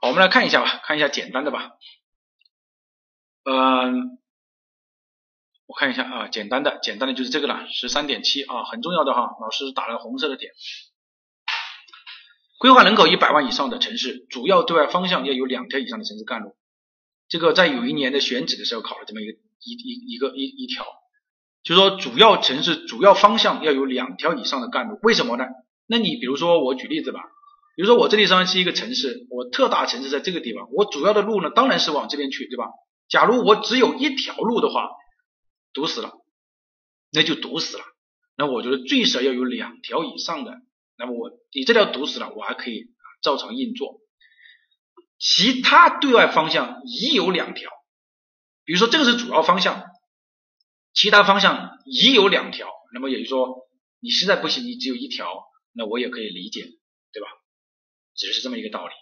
[0.00, 1.70] 好，我们来看一下吧，看一下简单的吧。
[3.44, 4.18] 嗯，
[5.66, 10.52] 我看一下啊，简单的，简单的就是这个了，十三点七啊，很重要的哈，老师打了红色的点。
[12.58, 16.56] 规划人口一百万以上的城市，主要对外方向要有两条以上的城市干路。
[17.28, 20.84] 这个在有一年的选址的时候考了这么一个一一一个一一条，
[21.62, 25.44] 就是说主要城市主要方向要有两条以上的干路，为什么呢？
[25.86, 27.20] 那你比如说我举例子吧，
[27.76, 32.64] 比如说我这里上是一个城市，我特大城市在这个地方，我主要的路呢当然是往这边去，对吧？
[33.08, 34.88] 假如我只有一条路的话，
[35.72, 36.10] 堵死了，
[37.12, 37.84] 那就堵死了。
[38.36, 40.54] 那我觉得最少要有两条以上的。
[40.98, 42.88] 那么我你这条堵死了，我还可以
[43.22, 44.00] 照常运作。
[45.18, 47.70] 其他对外方向已有两条，
[48.64, 49.84] 比如说这个是主要方向，
[50.92, 52.68] 其他方向已有两条。
[52.92, 53.68] 那么也就是说，
[54.00, 56.62] 你实在不行，你只有一条，那我也可以理解，
[57.12, 57.28] 对吧？
[58.16, 58.92] 只是这么一个道理。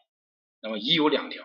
[0.60, 1.44] 那么已有两条。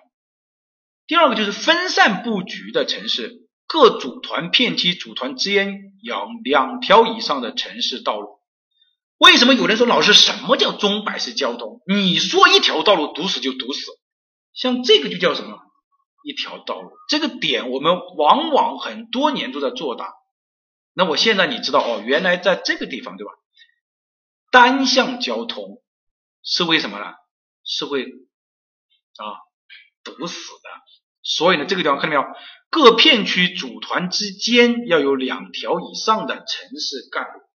[1.08, 8.41] 第二个就是分散布局的城市，各组团片区组团之间有两条以上的城市道路。
[9.22, 11.80] 为什么有人说老师什么叫钟摆式交通？
[11.86, 13.80] 你说一条道路堵死就堵死，
[14.52, 15.60] 像这个就叫什么？
[16.24, 16.90] 一条道路。
[17.08, 20.12] 这个点我们往往很多年都在做大。
[20.94, 23.32] 那我现在你知道哦，原来在这个地方对吧？
[24.50, 25.84] 单向交通
[26.44, 27.06] 是为什么呢？
[27.64, 29.38] 是会啊
[30.04, 30.70] 堵死的。
[31.22, 32.24] 所以呢，这个地方看到没有？
[32.72, 37.51] 各片区组团之间要有两条以上的城市干路。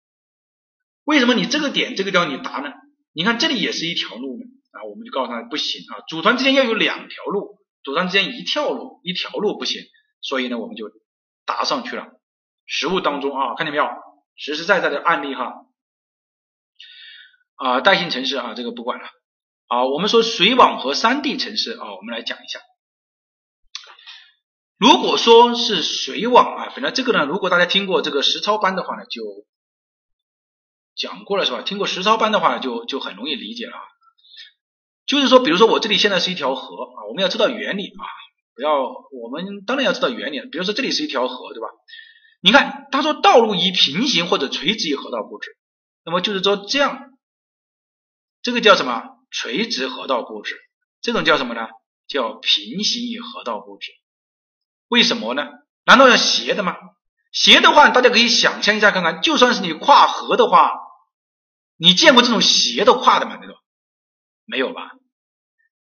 [1.05, 2.73] 为什么你这个点这个地方你答呢？
[3.13, 9.83] 你看这里也是一条路呢啊，我们就告诉他不行啊，组团之间要有两条路，组团之间一条路一条路不行，
[10.21, 10.91] 所以呢我们就
[11.45, 12.07] 答上去了。
[12.65, 13.87] 实物当中啊，看见没有？
[14.37, 15.67] 实实在在的案例哈
[17.57, 19.07] 啊，带性城市啊，这个不管了
[19.67, 19.85] 啊。
[19.85, 22.61] 我们说水网和山地城市啊，我们来讲一下。
[24.79, 29.23] 如果说是水网啊，本来这个呢，如果大家听过这个实操班的话呢，就
[30.95, 31.63] 讲过了是吧？
[31.63, 33.73] 听过实操班的话，就就很容易理解了。
[35.07, 38.05] 就是说，比如说我这里现在是一条河啊，我们要知道原理啊，
[38.55, 40.41] 不要我们当然要知道原理。
[40.51, 41.69] 比如说这里是一条河，对吧？
[42.41, 45.57] 你看他说道路以平行或者垂直于河道布置，
[46.05, 47.11] 那么就是说这样，
[48.43, 49.03] 这个叫什么？
[49.31, 50.57] 垂直河道布置，
[51.01, 51.69] 这种叫什么呢？
[52.07, 53.93] 叫平行于河道布置。
[54.89, 55.49] 为什么呢？
[55.85, 56.77] 难道要斜的吗？
[57.33, 60.73] 斜的话，大家可以想象一下看看，就算是你跨河的话，
[61.77, 63.39] 你见过这种斜的跨的吗？
[63.41, 63.57] 那种
[64.45, 64.93] 没有吧？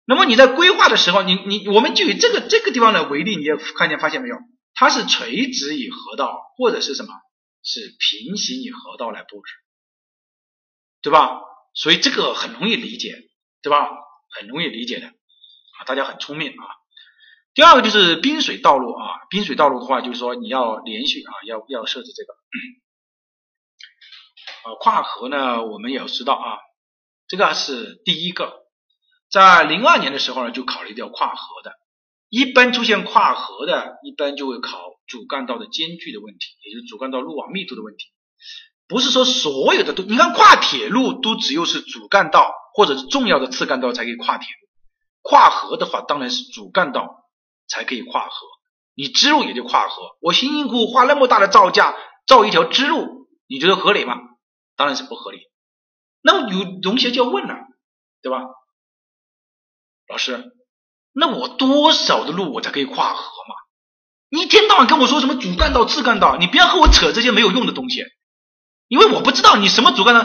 [0.05, 4.37] 那么你在规划的时候，你你我们就以这个这个地方的为例，你也看见发现没有？
[4.73, 7.13] 它是垂直以河道，或者是什么？
[7.63, 9.53] 是平行以河道来布置，
[11.01, 11.41] 对吧？
[11.75, 13.15] 所以这个很容易理解，
[13.61, 13.89] 对吧？
[14.29, 16.65] 很容易理解的啊，大家很聪明啊。
[17.53, 22.33] 第二个就是滨水道路啊，滨水道路的话，就是说你要连续啊，要要设置这个
[24.63, 26.57] 啊跨河呢，我们也要知道啊，
[27.27, 28.63] 这个是第一个，
[29.29, 31.73] 在零二年的时候呢，就考虑掉跨河的。
[32.29, 38.05] 一般出现跨河的，一般就会考主干道的间距的问题，也就是主干道路网密度的问题。
[38.87, 44.67] 不是说所有的都，你看跨铁路都只有是主干道或者是重要的次干道才可以跨铁路，
[45.21, 47.20] 跨河的话当然是主干道
[47.71, 48.47] 才可以跨河。
[48.93, 51.95] 你支路也就跨河，我辛辛苦苦花那么大的造价
[52.27, 54.15] 造一条支路，你觉得合理吗？
[54.75, 55.39] 当然是不合理。
[56.21, 57.55] 那么有同学就要问了，
[58.21, 58.41] 对吧？
[60.07, 60.51] 老师。
[61.13, 63.55] 那我多少的路我才可以跨河嘛？
[64.29, 68.03] 你一天到晚跟我说什么主干道、次干道，你不要和我扯这些没有用的东西，
[68.87, 70.21] 因为我不知道你什么主干道，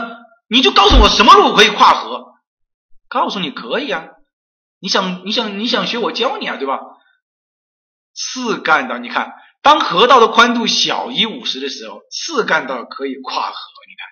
[0.47, 2.25] 你就告诉我什么路可以跨河。
[3.09, 4.07] 告诉你可以啊，
[4.79, 6.79] 你想你想你想学我教你啊，对吧？
[8.17, 13.57] 次干道，你看，当河道的宽度小于五十的时候，次干道可以跨河。
[13.87, 14.07] 你看，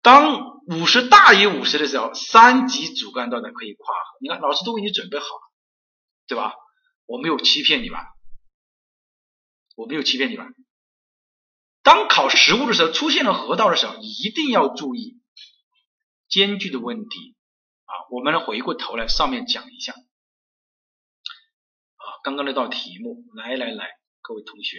[0.00, 4.18] 当五十大于五十的时候，三级主干道的可以跨河。
[4.20, 5.50] 你看，老师都为你准备好了。
[6.26, 6.54] 对吧？
[7.04, 8.06] 我没有欺骗你吧？
[9.76, 10.46] 我没有欺骗你吧？
[11.82, 15.20] 当考实物的时候，出现了河道的时候，一定要注意
[16.28, 17.36] 间距的问题
[17.84, 17.92] 啊！
[18.10, 19.92] 我们回过头来上面讲一下，
[22.24, 23.86] 刚刚那道题目，来来来，
[24.22, 24.78] 各位同学，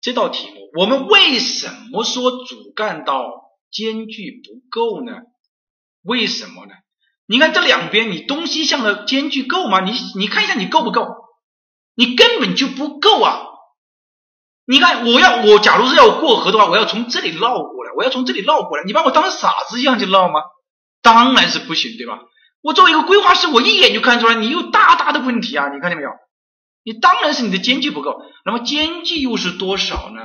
[0.00, 5.12] 这道题目我们为什么说主干道间距不够呢？
[6.02, 6.72] 为什么呢？
[7.26, 9.80] 你看这两边，你东西向的间距够吗？
[9.80, 11.06] 你你看一下你够不够？
[11.94, 13.46] 你根本就不够啊！
[14.66, 20.40] 你看我要我假如是要过河的话，我要从这里绕过来，我要从这里绕过来，你把我当傻子一样去绕吗？
[21.00, 22.18] 当然是不行，对吧？
[22.66, 25.72] 我作为一个规划师，我一眼就看出来你有大大的问题啊！
[25.72, 26.10] 你看见没有？
[26.82, 28.20] 你当然是你的间距不够。
[28.44, 30.22] 那么间距又是多少呢？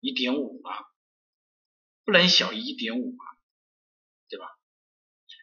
[0.00, 0.90] 一点五啊，
[2.04, 3.22] 不能小于一点五啊，
[4.28, 4.46] 对吧？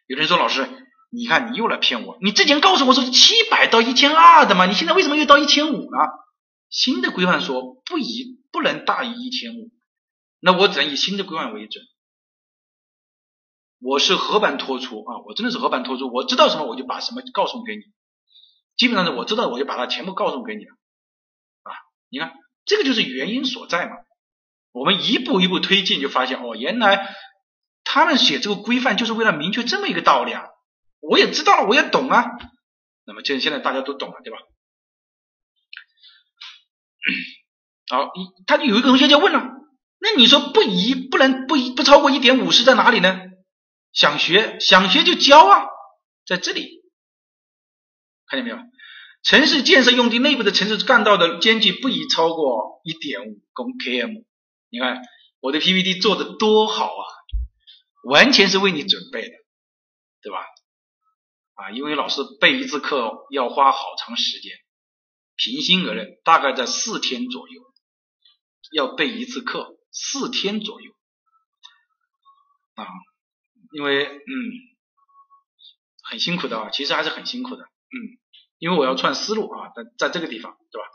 [0.06, 0.68] 有人说老师，
[1.08, 5.98] 你看你又来骗我，你之前告诉我说是七百到一千二的嘛，你现在为什么又到一千五呢？
[6.68, 9.70] 新的规范说不以不能大于一千五，
[10.40, 11.82] 那我只能以新的规范为准。
[13.84, 17.82] 我是合盘托出啊，我真的是合盘托出，我知道什么我就把什么告诉给你，
[18.76, 20.72] 基本上是我知道我就把它全部告诉给你了
[21.64, 21.72] 啊。
[22.08, 22.32] 你看
[22.64, 23.96] 这个就是原因所在嘛，
[24.72, 27.14] 我们一步一步推进就发现哦，原来。
[27.86, 30.46] 他们写这个规范就是为了明确这么一个道理啊，
[31.00, 32.24] 我也知道了，我也懂啊。
[33.04, 34.38] 那么现现在大家都懂了，对吧？
[37.92, 39.44] 好，一他就有一个同学就问了，
[40.00, 43.20] 那你说不宜不能不不超过一点五是在哪里呢？
[43.94, 45.64] 想学想学就教啊，
[46.26, 46.82] 在这里，
[48.26, 48.58] 看见没有？
[49.22, 54.26] 城市建设用地内部的城市干道的间距不宜超过一点五公 km。
[54.68, 55.00] 你看
[55.40, 57.02] 我的 PPT 做的多好啊，
[58.02, 59.34] 完全是为你准备的，
[60.20, 60.44] 对吧？
[61.54, 64.52] 啊，因为老师备一次课要花好长时间，
[65.36, 67.62] 平心而论，大概在四天左右，
[68.72, 70.92] 要备一次课四天左右
[72.74, 72.86] 啊，
[73.74, 74.32] 因为嗯
[76.08, 77.96] 很辛苦的啊，其实还是很辛苦的，嗯，
[78.58, 80.86] 因为我要串思路啊，在在这个地方，对吧？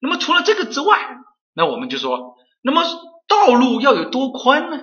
[0.00, 1.16] 那么除了这个之外，
[1.54, 2.82] 那我们就说，那么
[3.26, 4.82] 道路要有多宽呢？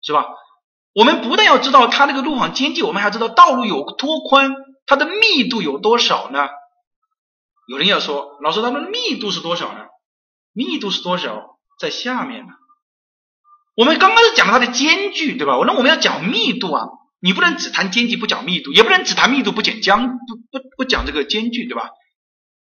[0.00, 0.26] 是吧？
[0.94, 4.54] 我们不但要知道它那个路网间距，我们还知道道路有多宽，
[4.86, 6.48] 它的密度有多少呢？
[7.68, 9.86] 有人要说，老师，它的密度是多少呢？
[10.54, 11.58] 密度是多少？
[11.78, 12.54] 在下面呢。
[13.76, 15.52] 我们刚刚是讲了它的间距，对吧？
[15.66, 16.88] 那我们要讲密度啊，
[17.20, 21.90] 你不能只谈间距不讲密度，也不能只谈密度不讲将不不不讲这个间距，对吧？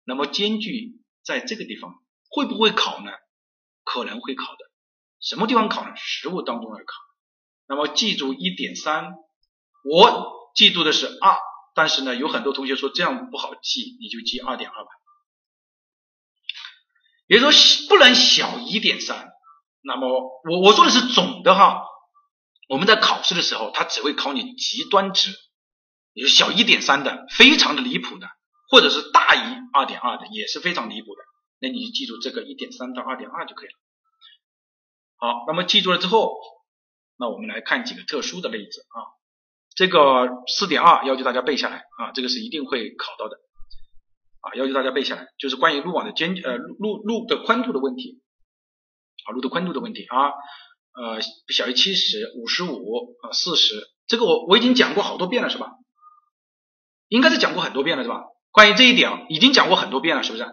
[0.05, 1.93] 那么间距在这个地方
[2.29, 3.11] 会不会考呢？
[3.83, 4.59] 可能会考的。
[5.19, 5.93] 什么地方考呢？
[5.97, 6.93] 实物当中来考。
[7.67, 9.11] 那么记住一点三，
[9.83, 11.37] 我记住的是二，
[11.75, 14.89] 但是呢，有很多同学说这样不好记，你就记二点二吧。
[17.27, 19.32] 也就是说不能小一点三。
[19.83, 20.07] 那么
[20.49, 21.83] 我我说的是总的哈，
[22.69, 25.31] 我们在考试的时候，它只会考你极端值，
[26.13, 28.27] 也就小一点三的，非常的离谱的，
[28.69, 31.21] 或者是大于二点二的，也是非常离谱的。
[31.59, 33.73] 那你就记住这个一点三到二点二就可以了。
[35.17, 36.33] 好，那么记住了之后。
[37.15, 38.97] 那我们来看几个特殊的例子啊，
[39.75, 43.37] 这个四点二要求大家背下来啊，这个是一定会考到的
[44.41, 48.22] 啊，要求大家背下来，就是关于路网的间呃路路的宽度的问题
[49.25, 50.29] 啊，路的宽度的问题啊，
[50.95, 55.71] 呃小于七十五十五啊四十，这个我我已经讲过好多遍了是吧？
[57.07, 58.23] 应该是讲过很多遍了是吧？
[58.51, 60.45] 关于这一点已经讲过很多遍了是不是？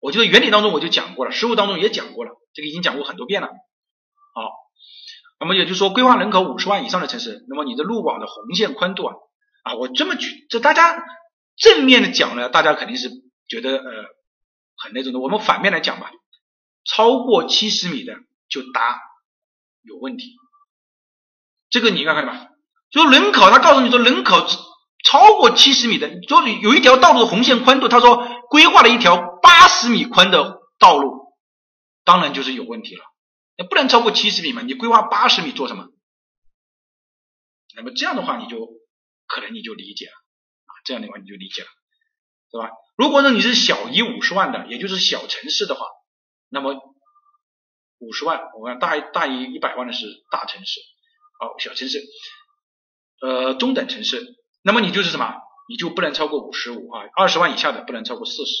[0.00, 4.50] 我觉得原理当中我就讲过了，实务当中也讲过了，这个已经讲过很多遍了，好。
[5.40, 9.14] 那么也就是说，规划人口五十万以上的城市，那么你的路网的红线宽度啊，
[9.64, 11.04] 啊，我这么举，这大家
[11.56, 13.10] 正面的讲呢，大家肯定是
[13.48, 13.84] 觉得呃
[14.76, 15.18] 很那种的。
[15.18, 16.10] 我们反面来讲吧，
[16.84, 18.14] 超过七十米的
[18.48, 19.00] 就答
[19.82, 20.36] 有问题。
[21.70, 22.48] 这个你应该看看吧，
[22.90, 24.46] 就人口，他告诉你说人口
[25.04, 31.34] 超过七十米的，就是有一条道路的红线宽度，他说规划了一条八十米宽的道路，
[32.04, 33.04] 当然就是有问题了。
[33.56, 34.62] 那不能超过七十米嘛？
[34.62, 35.88] 你规划八十米做什么？
[37.76, 38.68] 那么这样的话，你就
[39.26, 41.68] 可能你就理解了啊，这样的话你就理解了，
[42.52, 42.70] 对吧？
[42.96, 45.84] 如果说你是小于五十万的，也就是小城市的话，
[46.54, 46.74] 那么
[47.98, 50.80] 五十万，我看大大于一百万的是大城市，
[51.40, 52.00] 好，小城市，
[53.20, 54.24] 呃，中等城市，
[54.62, 55.34] 那么你就是什么？
[55.68, 58.52] 你就不能超过五十五啊，二十万以下的不能超过四十。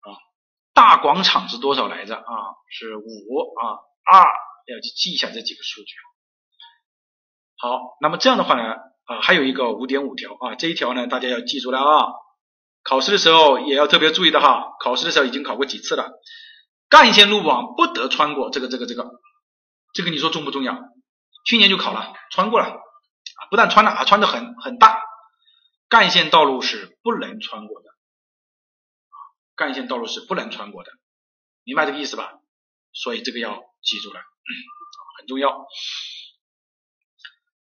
[0.00, 0.16] 啊
[0.72, 2.22] 大广场是多少来着啊？
[2.70, 3.02] 是五
[3.60, 3.76] 啊
[4.10, 5.94] 二，要去记一下这几个数据。
[7.58, 8.74] 好，那么这样的话呢，
[9.04, 12.06] 啊还有一个五点五条啊，这一条呢大家要记住了啊，
[12.90, 14.64] 考试的时候也要特别注意的哈。
[14.80, 16.10] 考试的时候已经考过几次了，
[16.88, 19.08] 干线路网不得穿过这个这个这个，
[19.94, 20.76] 这个你说重不重要？
[21.46, 22.80] 去年就考了，穿过了，
[23.48, 25.00] 不但穿了，还穿的很很大，
[25.88, 27.90] 干线道路是不能穿过的。
[29.54, 30.90] 干线道路是不能穿过的，
[31.62, 32.40] 明白这个意思吧？
[32.92, 34.20] 所以这个要记住了，
[35.16, 35.64] 很重要。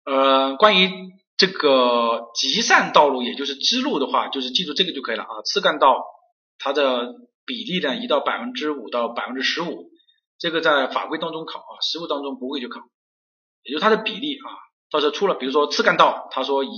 [0.03, 0.91] 呃，关于
[1.37, 5.41] 这个集散道路，也就是支路的话，就是记住这个就可以了啊。
[5.43, 6.03] 次干道
[6.57, 7.13] 它的
[7.45, 9.89] 比例呢，移到百分之五到百分之十五，
[10.39, 12.79] 这个在法规当中考啊，实务当中不会去考，
[13.63, 14.47] 也就它的比例啊，
[14.89, 16.69] 到时候出了，比如说次干道，他说移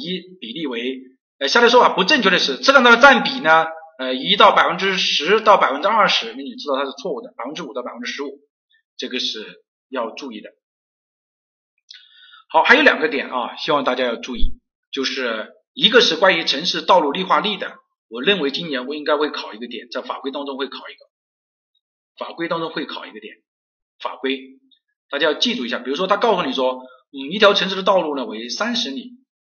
[0.41, 1.01] 比例为，
[1.37, 3.65] 呃，相对说法不正确的是次干道的占比呢？
[3.99, 8.39] 呃，一到百分之十到百分之二十，那你知道它是错误的，百分之五到百分之十五，
[8.95, 10.49] 这个是要注意的。
[12.49, 14.59] 好，还有两个点啊，希望大家要注意，
[14.91, 21.05] 就是一个是关于城市道路绿化率的，我认为今年我应该会考一个点，在法规当中会考一个，
[22.17, 23.35] 法规当中会考一个点，
[23.99, 24.59] 法规
[25.09, 29.11] 大家要记住一下，比如说他告诉你说，嗯，一条城市的道路呢为三十米，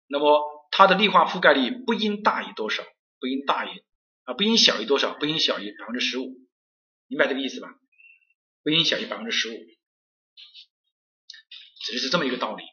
[0.07, 2.83] 那么它的绿化覆盖率不应大于多少？
[3.19, 3.83] 不应大于。
[4.23, 5.13] 啊，不应小于多少？
[5.13, 6.37] 不应小于百分之十五，
[7.07, 7.69] 明白这个意思吧？
[8.63, 9.53] 不应小于百分之十五，
[11.83, 12.63] 指的是这么一个道理。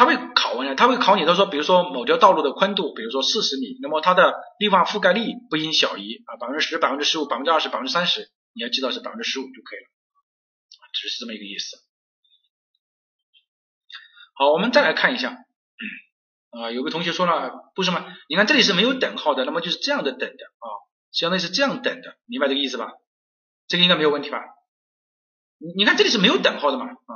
[0.00, 11.76] 他会考问啊，他会考你，他说，比如说某条道路的宽度，比如说四十米，那么它的绿化覆盖率不应小于啊百分之十、百分之十五、百分之二十、百分之三十，你要记到是百分之十五就可以了，只是这么一个意思。
[14.32, 15.36] 好，我们再来看一下。
[16.48, 18.06] 啊，有个同学说了，不是吗？
[18.26, 20.66] 你看这里是没有等号的，那么就是这样的等的啊，
[21.12, 22.90] 相当于是这样等的，明白这个意思吧？
[23.68, 24.38] 这个应该没有问题吧？
[25.58, 27.12] 你你看这里是没有等号的嘛啊？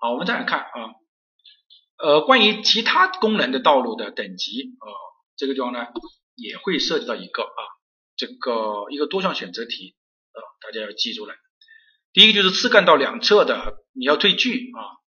[0.00, 0.94] 好，我们再来看啊，
[1.98, 4.86] 呃，关于其他功能的道路的等级啊，
[5.36, 5.86] 这个地方呢
[6.36, 7.60] 也会涉及到一个啊，
[8.16, 9.96] 这个一个多项选择题
[10.30, 11.34] 啊，大家要记住了。
[12.12, 15.02] 第一个就是次干道两侧的你要对距啊，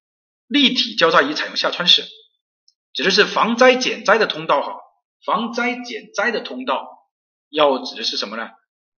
[0.46, 2.04] 立体交叉仪采用下穿式，
[2.92, 4.74] 指的是防灾减灾的通道哈，
[5.24, 6.86] 防灾减灾的通道
[7.48, 8.50] 要指的是什么呢？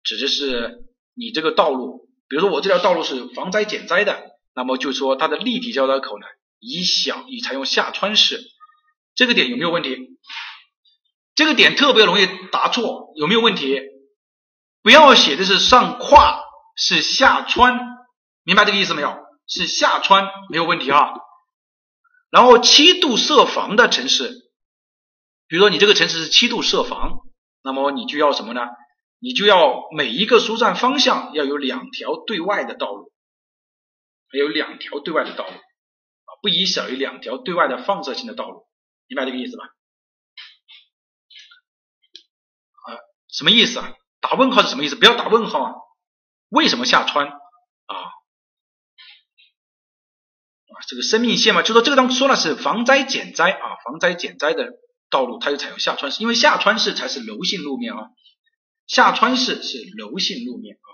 [0.04, 6.26] 指的是你这个道路，比如说我这条道路是防灾减灾的，那么就说它的立体交叉口呢，
[6.60, 8.42] 以小以采用下穿式，
[9.16, 9.98] 这个点有没有问题？
[11.36, 13.80] 这个点特别容易答错，有没有问题？
[14.82, 16.44] 不要写的是上跨，
[16.76, 17.80] 是下穿，
[18.44, 19.16] 明白这个意思没有？
[19.48, 21.14] 是下穿没有问题啊。
[22.30, 24.30] 然后七度设防的城市，
[25.48, 27.20] 比如说你这个城市是七度设防，
[27.64, 28.62] 那么你就要什么呢？
[29.20, 33.13] 你就要每一个疏散方向要有两条对外的道路，
[34.34, 38.68] 还有两条对外的道路啊，不宜小于两条对外的放射性的道路，
[39.08, 39.66] 明白这个意思吧？
[42.84, 42.98] 啊，
[43.30, 43.94] 什么意思啊？
[44.20, 44.96] 打问号是什么意思？
[44.96, 45.76] 不要打问号啊！
[46.50, 47.36] 为什么下穿啊？
[47.36, 48.10] 啊，
[50.88, 54.72] 这个生命线嘛，就说这个当中说了是防灾减灾啊，防灾减灾的
[55.12, 58.10] 道路它就采用下穿式，因为下穿式才是柔性路面啊。
[58.88, 60.90] 下穿式是柔性路面啊。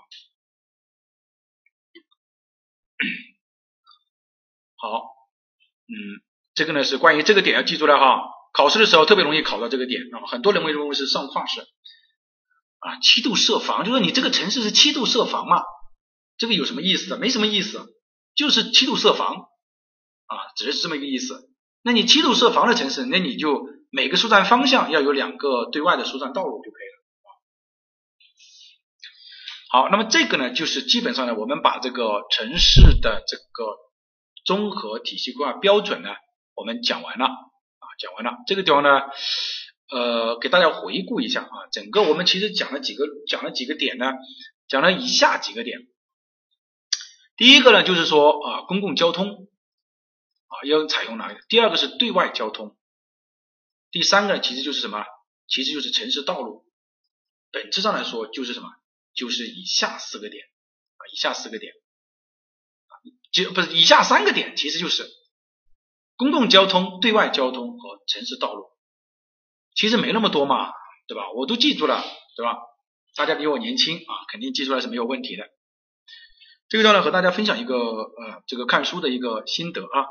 [4.80, 5.02] 好，
[5.88, 6.24] 嗯，
[6.54, 8.22] 这个呢是关于这个点要记住了哈，
[8.54, 15.62] 考试的时候特别容易考到这个点啊，很多人会认为是上跨式啊，七度设防，就说你这个城市是七度设防嘛，
[16.38, 17.14] 这个有什么意思？
[17.18, 17.94] 没什么意思，
[18.34, 21.50] 就是七度设防啊，只是这么一个意思。
[21.82, 27.00] 那你七度设防的城市，那你就每个疏散方向要有两个对外的疏散道路就可以了。
[29.72, 33.76] 好，那么这个呢，就是基本上呢，我们把这个城市的这个
[34.44, 36.10] 综合体系规划标准呢，
[36.54, 38.38] 我们讲完了啊，讲完了。
[38.46, 38.88] 这个地方呢，
[39.90, 44.12] 呃，给大家回顾一下啊，整个我们其实讲了几个，讲了几个点呢，
[44.68, 45.78] 讲了以下几个点。
[47.36, 49.48] 第一个呢，就是说啊，公共交通
[50.46, 51.40] 啊要采用哪一个？
[51.48, 52.76] 第二个是对外交通，
[53.90, 55.04] 第三个其实就是什么？
[55.48, 56.66] 其实就是城市道路。
[57.50, 58.68] 本质上来说就是什么？
[59.12, 61.72] 就是以下四个点啊，以下四个点，
[63.32, 65.08] 就不是以下三个点，其实就是
[66.16, 68.66] 公共交通、对外交通和城市道路。
[69.74, 70.72] 其实没那么多嘛，
[71.06, 71.30] 对吧？
[71.34, 72.02] 我都记住了，
[72.36, 72.58] 对吧？
[73.16, 75.44] 大家比我年轻啊，肯定记出来是没有问题的。
[76.68, 80.06] 这个地方呢，和大家分享一个呃，这个看书的一个心得啊，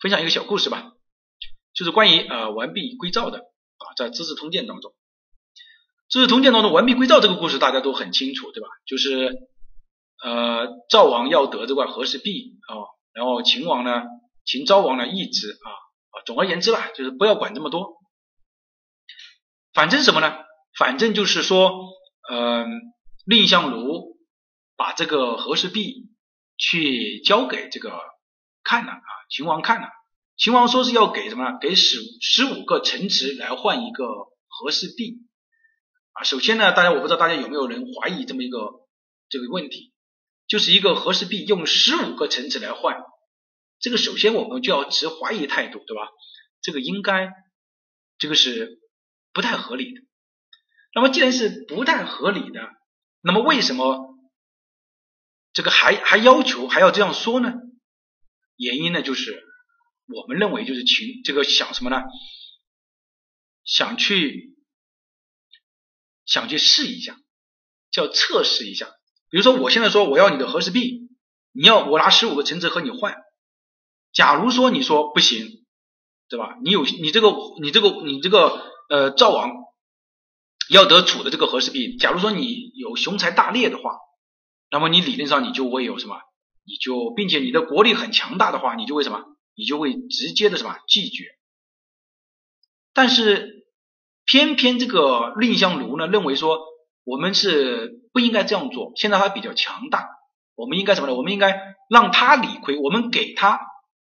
[0.00, 0.92] 分享一个小故事吧，
[1.74, 4.92] 就是关于呃完璧归赵的啊，在《资治通鉴》当中。
[6.08, 8.68] 《资治通鉴》当中，完璧归赵这个故事大家都很清楚，对吧？
[8.86, 9.48] 就是
[10.22, 12.74] 呃，赵王要得这块和氏璧啊，
[13.12, 14.02] 然后秦王呢，
[14.44, 15.68] 秦昭王呢一直啊
[16.10, 17.98] 啊，总而言之吧，就是不要管这么多，
[19.72, 20.34] 反正什么呢？
[20.78, 21.70] 反正就是说，
[22.30, 22.66] 嗯，
[23.26, 24.16] 蔺相如
[24.76, 26.08] 把这个和氏璧
[26.58, 27.98] 去交给这个
[28.62, 29.88] 看了啊，秦王看了，
[30.36, 31.58] 秦王说是要给什么？
[31.60, 34.04] 给十十五个城池来换一个
[34.48, 35.26] 和氏璧。
[36.12, 38.58] 啊，首先呢，大家我不知道大家有没有人怀疑这么一个
[39.28, 39.92] 这个问题，
[40.46, 42.96] 就是一个和氏璧用十五个城池来换，
[43.78, 46.08] 这个首先我们就要持怀疑态度，对吧？
[46.60, 47.30] 这个应该
[48.18, 48.80] 这个是
[49.32, 50.00] 不太合理的。
[50.94, 52.70] 那么既然是不太合理的，
[53.20, 54.16] 那么为什么
[55.52, 57.52] 这个还还要求还要这样说呢？
[58.56, 59.44] 原因呢就是
[60.06, 62.02] 我们认为就是秦这个想什么呢？
[63.64, 64.54] 想去。
[66.28, 67.16] 想去试一下，
[67.92, 68.90] 叫测试一下。
[69.36, 71.10] 比如说，我现在说我要你的和氏璧，
[71.52, 73.22] 你要我拿十五个城池和你换。
[74.14, 75.62] 假如说你说不行，
[76.30, 76.56] 对吧？
[76.64, 79.52] 你有你这个你这个你这个呃赵王
[80.70, 83.98] 要得楚的这个和氏璧，假如说你有雄才大略的话，
[84.70, 86.16] 那么你理论上你就会有什么？
[86.64, 89.22] 你就并且你的国力很强大的话，你就会什么？
[89.54, 91.26] 你就会直接的什么拒绝。
[92.94, 93.52] 但是。
[94.28, 96.66] 偏偏这个蔺相如呢，认为说
[97.06, 98.92] 我们是不应该这样做。
[98.96, 100.08] 现在他比较强大，
[100.56, 101.14] 我们应该什么呢？
[101.14, 103.60] 我们应该让他理亏，我们给他，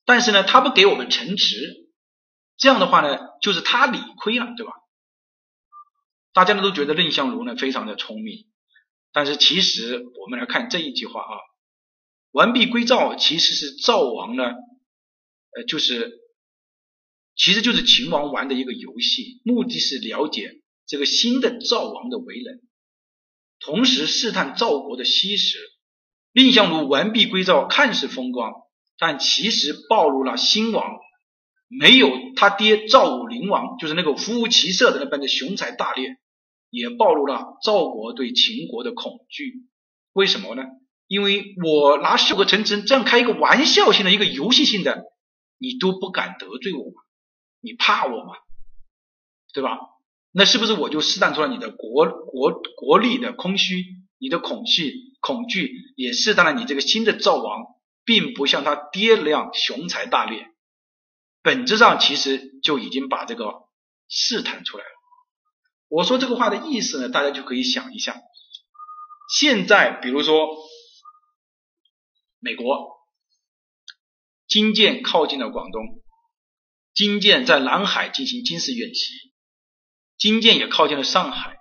[0.05, 1.89] 但是呢，他不给我们城池，
[2.55, 4.73] 这样的话呢，就是他理亏了，对吧？
[6.33, 8.45] 大家呢都觉得蔺相如呢非常的聪明，
[9.11, 11.33] 但是其实我们来看这一句话啊，
[12.31, 16.11] 完璧归赵，其实是赵王呢呃，就是
[17.35, 22.61] 其实就是秦王玩的一个游戏，目的是了解这个新的赵王的为人，
[23.65, 25.57] 同时试探赵国的虚实。
[26.33, 28.51] 蔺相如完璧归赵，看似风光，
[28.97, 30.83] 但其实暴露了新王
[31.67, 36.17] 没有他爹赵武灵王，就是那个夫无其色的那般的雄才大略，
[36.69, 39.65] 也暴露了赵国对秦国的恐惧。
[40.13, 40.63] 为什么呢？
[41.07, 45.03] 因为我拿秀个城池这样开一个玩笑性的一个游戏性的，
[45.59, 47.03] 你都不敢得罪我吗？
[47.61, 48.33] 你怕我吗？
[49.53, 49.77] 对吧？
[50.35, 53.85] 那是不是我就试探出了你的国国国力的空虚，
[54.17, 57.65] 你的恐惧恐惧也试探了你这个新的赵王，
[58.03, 60.47] 并不像他爹那样雄才大略，
[61.43, 63.69] 本质上其实就已经把这个
[64.09, 64.89] 试探出来了。
[65.87, 68.19] 我说这个话的意思呢，大家就可以想一下。
[69.37, 70.47] 现在比如说
[72.39, 72.65] 美国
[74.47, 76.01] 军舰靠近了广东，
[76.95, 79.32] 军舰在南海进行军事演习，
[80.23, 81.57] 新建也靠近了上海。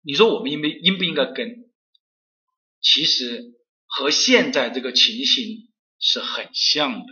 [0.00, 1.70] 你说我们应不应不应该跟？
[2.80, 3.52] 其实
[3.84, 5.68] 和现在这个情形
[6.00, 7.06] 是很像的，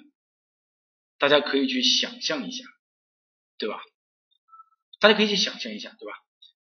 [1.19, 2.65] 大家可以去想象一下，
[3.59, 3.79] 对吧？
[5.01, 6.15] 大家可以去想象一下，对吧？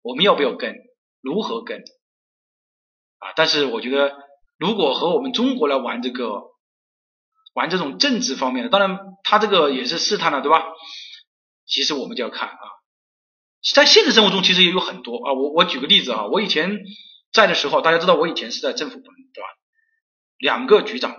[0.02, 0.74] 我们要不要跟？
[1.20, 1.84] 如何跟？
[3.18, 4.16] 啊，但是我觉得，
[4.56, 6.42] 如果和我们中国来玩这个，
[7.54, 10.64] 玩这种政治方面的，当然他这个也是试探了，对吧？
[11.66, 12.58] 其实我们就要看啊。
[13.74, 15.32] 在现实生活中，其实也有很多啊。
[15.32, 16.78] 我我举个例子啊，我以前
[17.32, 19.48] 在的时候，大家知道我以前是在政府部门，对吧？
[20.38, 21.16] 两个局长，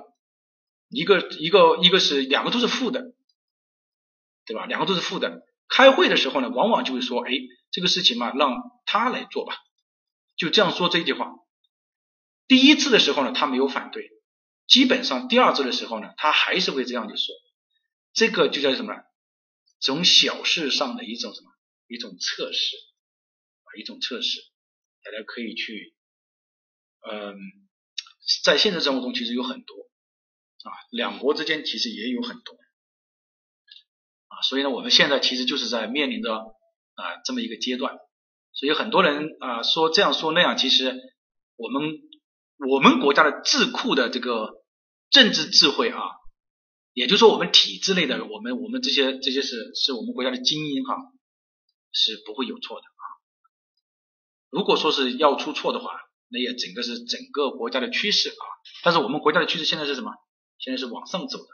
[0.89, 3.13] 一个一个一个是两个都是副的，
[4.45, 4.65] 对吧？
[4.65, 5.41] 两个都是副的。
[5.67, 7.31] 开会的时候呢，往往就会说，哎，
[7.71, 9.57] 这个事情嘛，让他来做吧，
[10.37, 11.33] 就这样说这句话。
[12.47, 14.09] 第一次的时候呢，他没有反对，
[14.67, 17.35] 基本上第二次的时候呢，他还是会这样子说。
[18.13, 18.93] 这个就叫什么？
[19.79, 21.51] 从小事上的一种什么？
[21.89, 22.75] 一种测试
[23.63, 24.41] 啊，一种测试，
[25.05, 25.95] 大家可以去，
[27.09, 27.37] 嗯，
[28.43, 29.73] 在现实生活中其实有很多
[30.63, 32.57] 啊，两国之间其实也有很多
[34.27, 37.95] 啊，所以呢，我们现在其实就是在面临着啊这么一个阶段，
[38.51, 40.93] 所以很多人啊说这样说那样，其实
[41.55, 41.83] 我们
[42.69, 44.65] 我们国家的智库的这个
[45.09, 46.01] 政治智慧啊，
[46.97, 50.95] 也就是说我们体制内的我们我们这些这些是是我们国家的精英哈。
[51.93, 53.03] 是不会有错的啊！
[54.51, 55.89] 如果说是要出错的话，
[56.27, 58.45] 那也整个是整个国家的趋势啊。
[58.83, 60.11] 但是我们国家的趋势现在是什么？
[60.59, 61.47] 现在是往上走的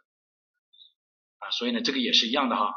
[1.38, 2.74] 啊，所以呢，这个也是一样的哈。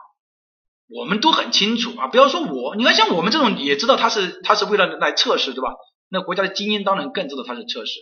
[0.86, 5.70] 我们都很清楚啊，不要说我，你看像我们这种也知道他是他是为了来测试，对吧？
[6.08, 7.98] 那国家的精英当然更知道他是测试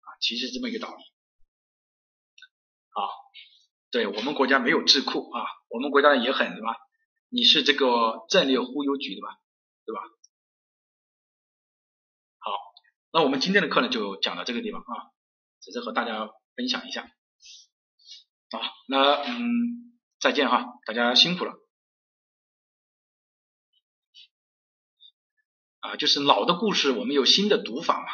[0.00, 1.02] 啊，其实这么一个道理
[2.90, 3.00] 啊。
[3.92, 6.74] 对我们国家没有智库啊，我们国家也很什么？
[7.28, 9.38] 你是这个战略忽悠局的吧，
[9.84, 10.00] 对吧？
[12.38, 12.52] 好，
[13.12, 15.12] 那我们今天的课呢就讲到这个地方啊，
[15.60, 17.02] 只是和大家分享一下。
[18.50, 21.52] 好，那嗯，再见哈，大家辛苦了。
[25.80, 28.06] 啊，就是老的故事，我们有新的读法嘛，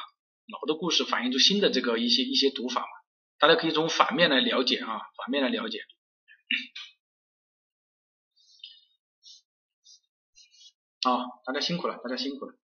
[0.49, 2.89] 老的故事反映出新的这个一些一些读法嘛，
[3.39, 5.81] 大家可以从反面来了解啊，反面来了解。
[11.03, 12.55] 啊，大家辛苦了，大家辛苦了。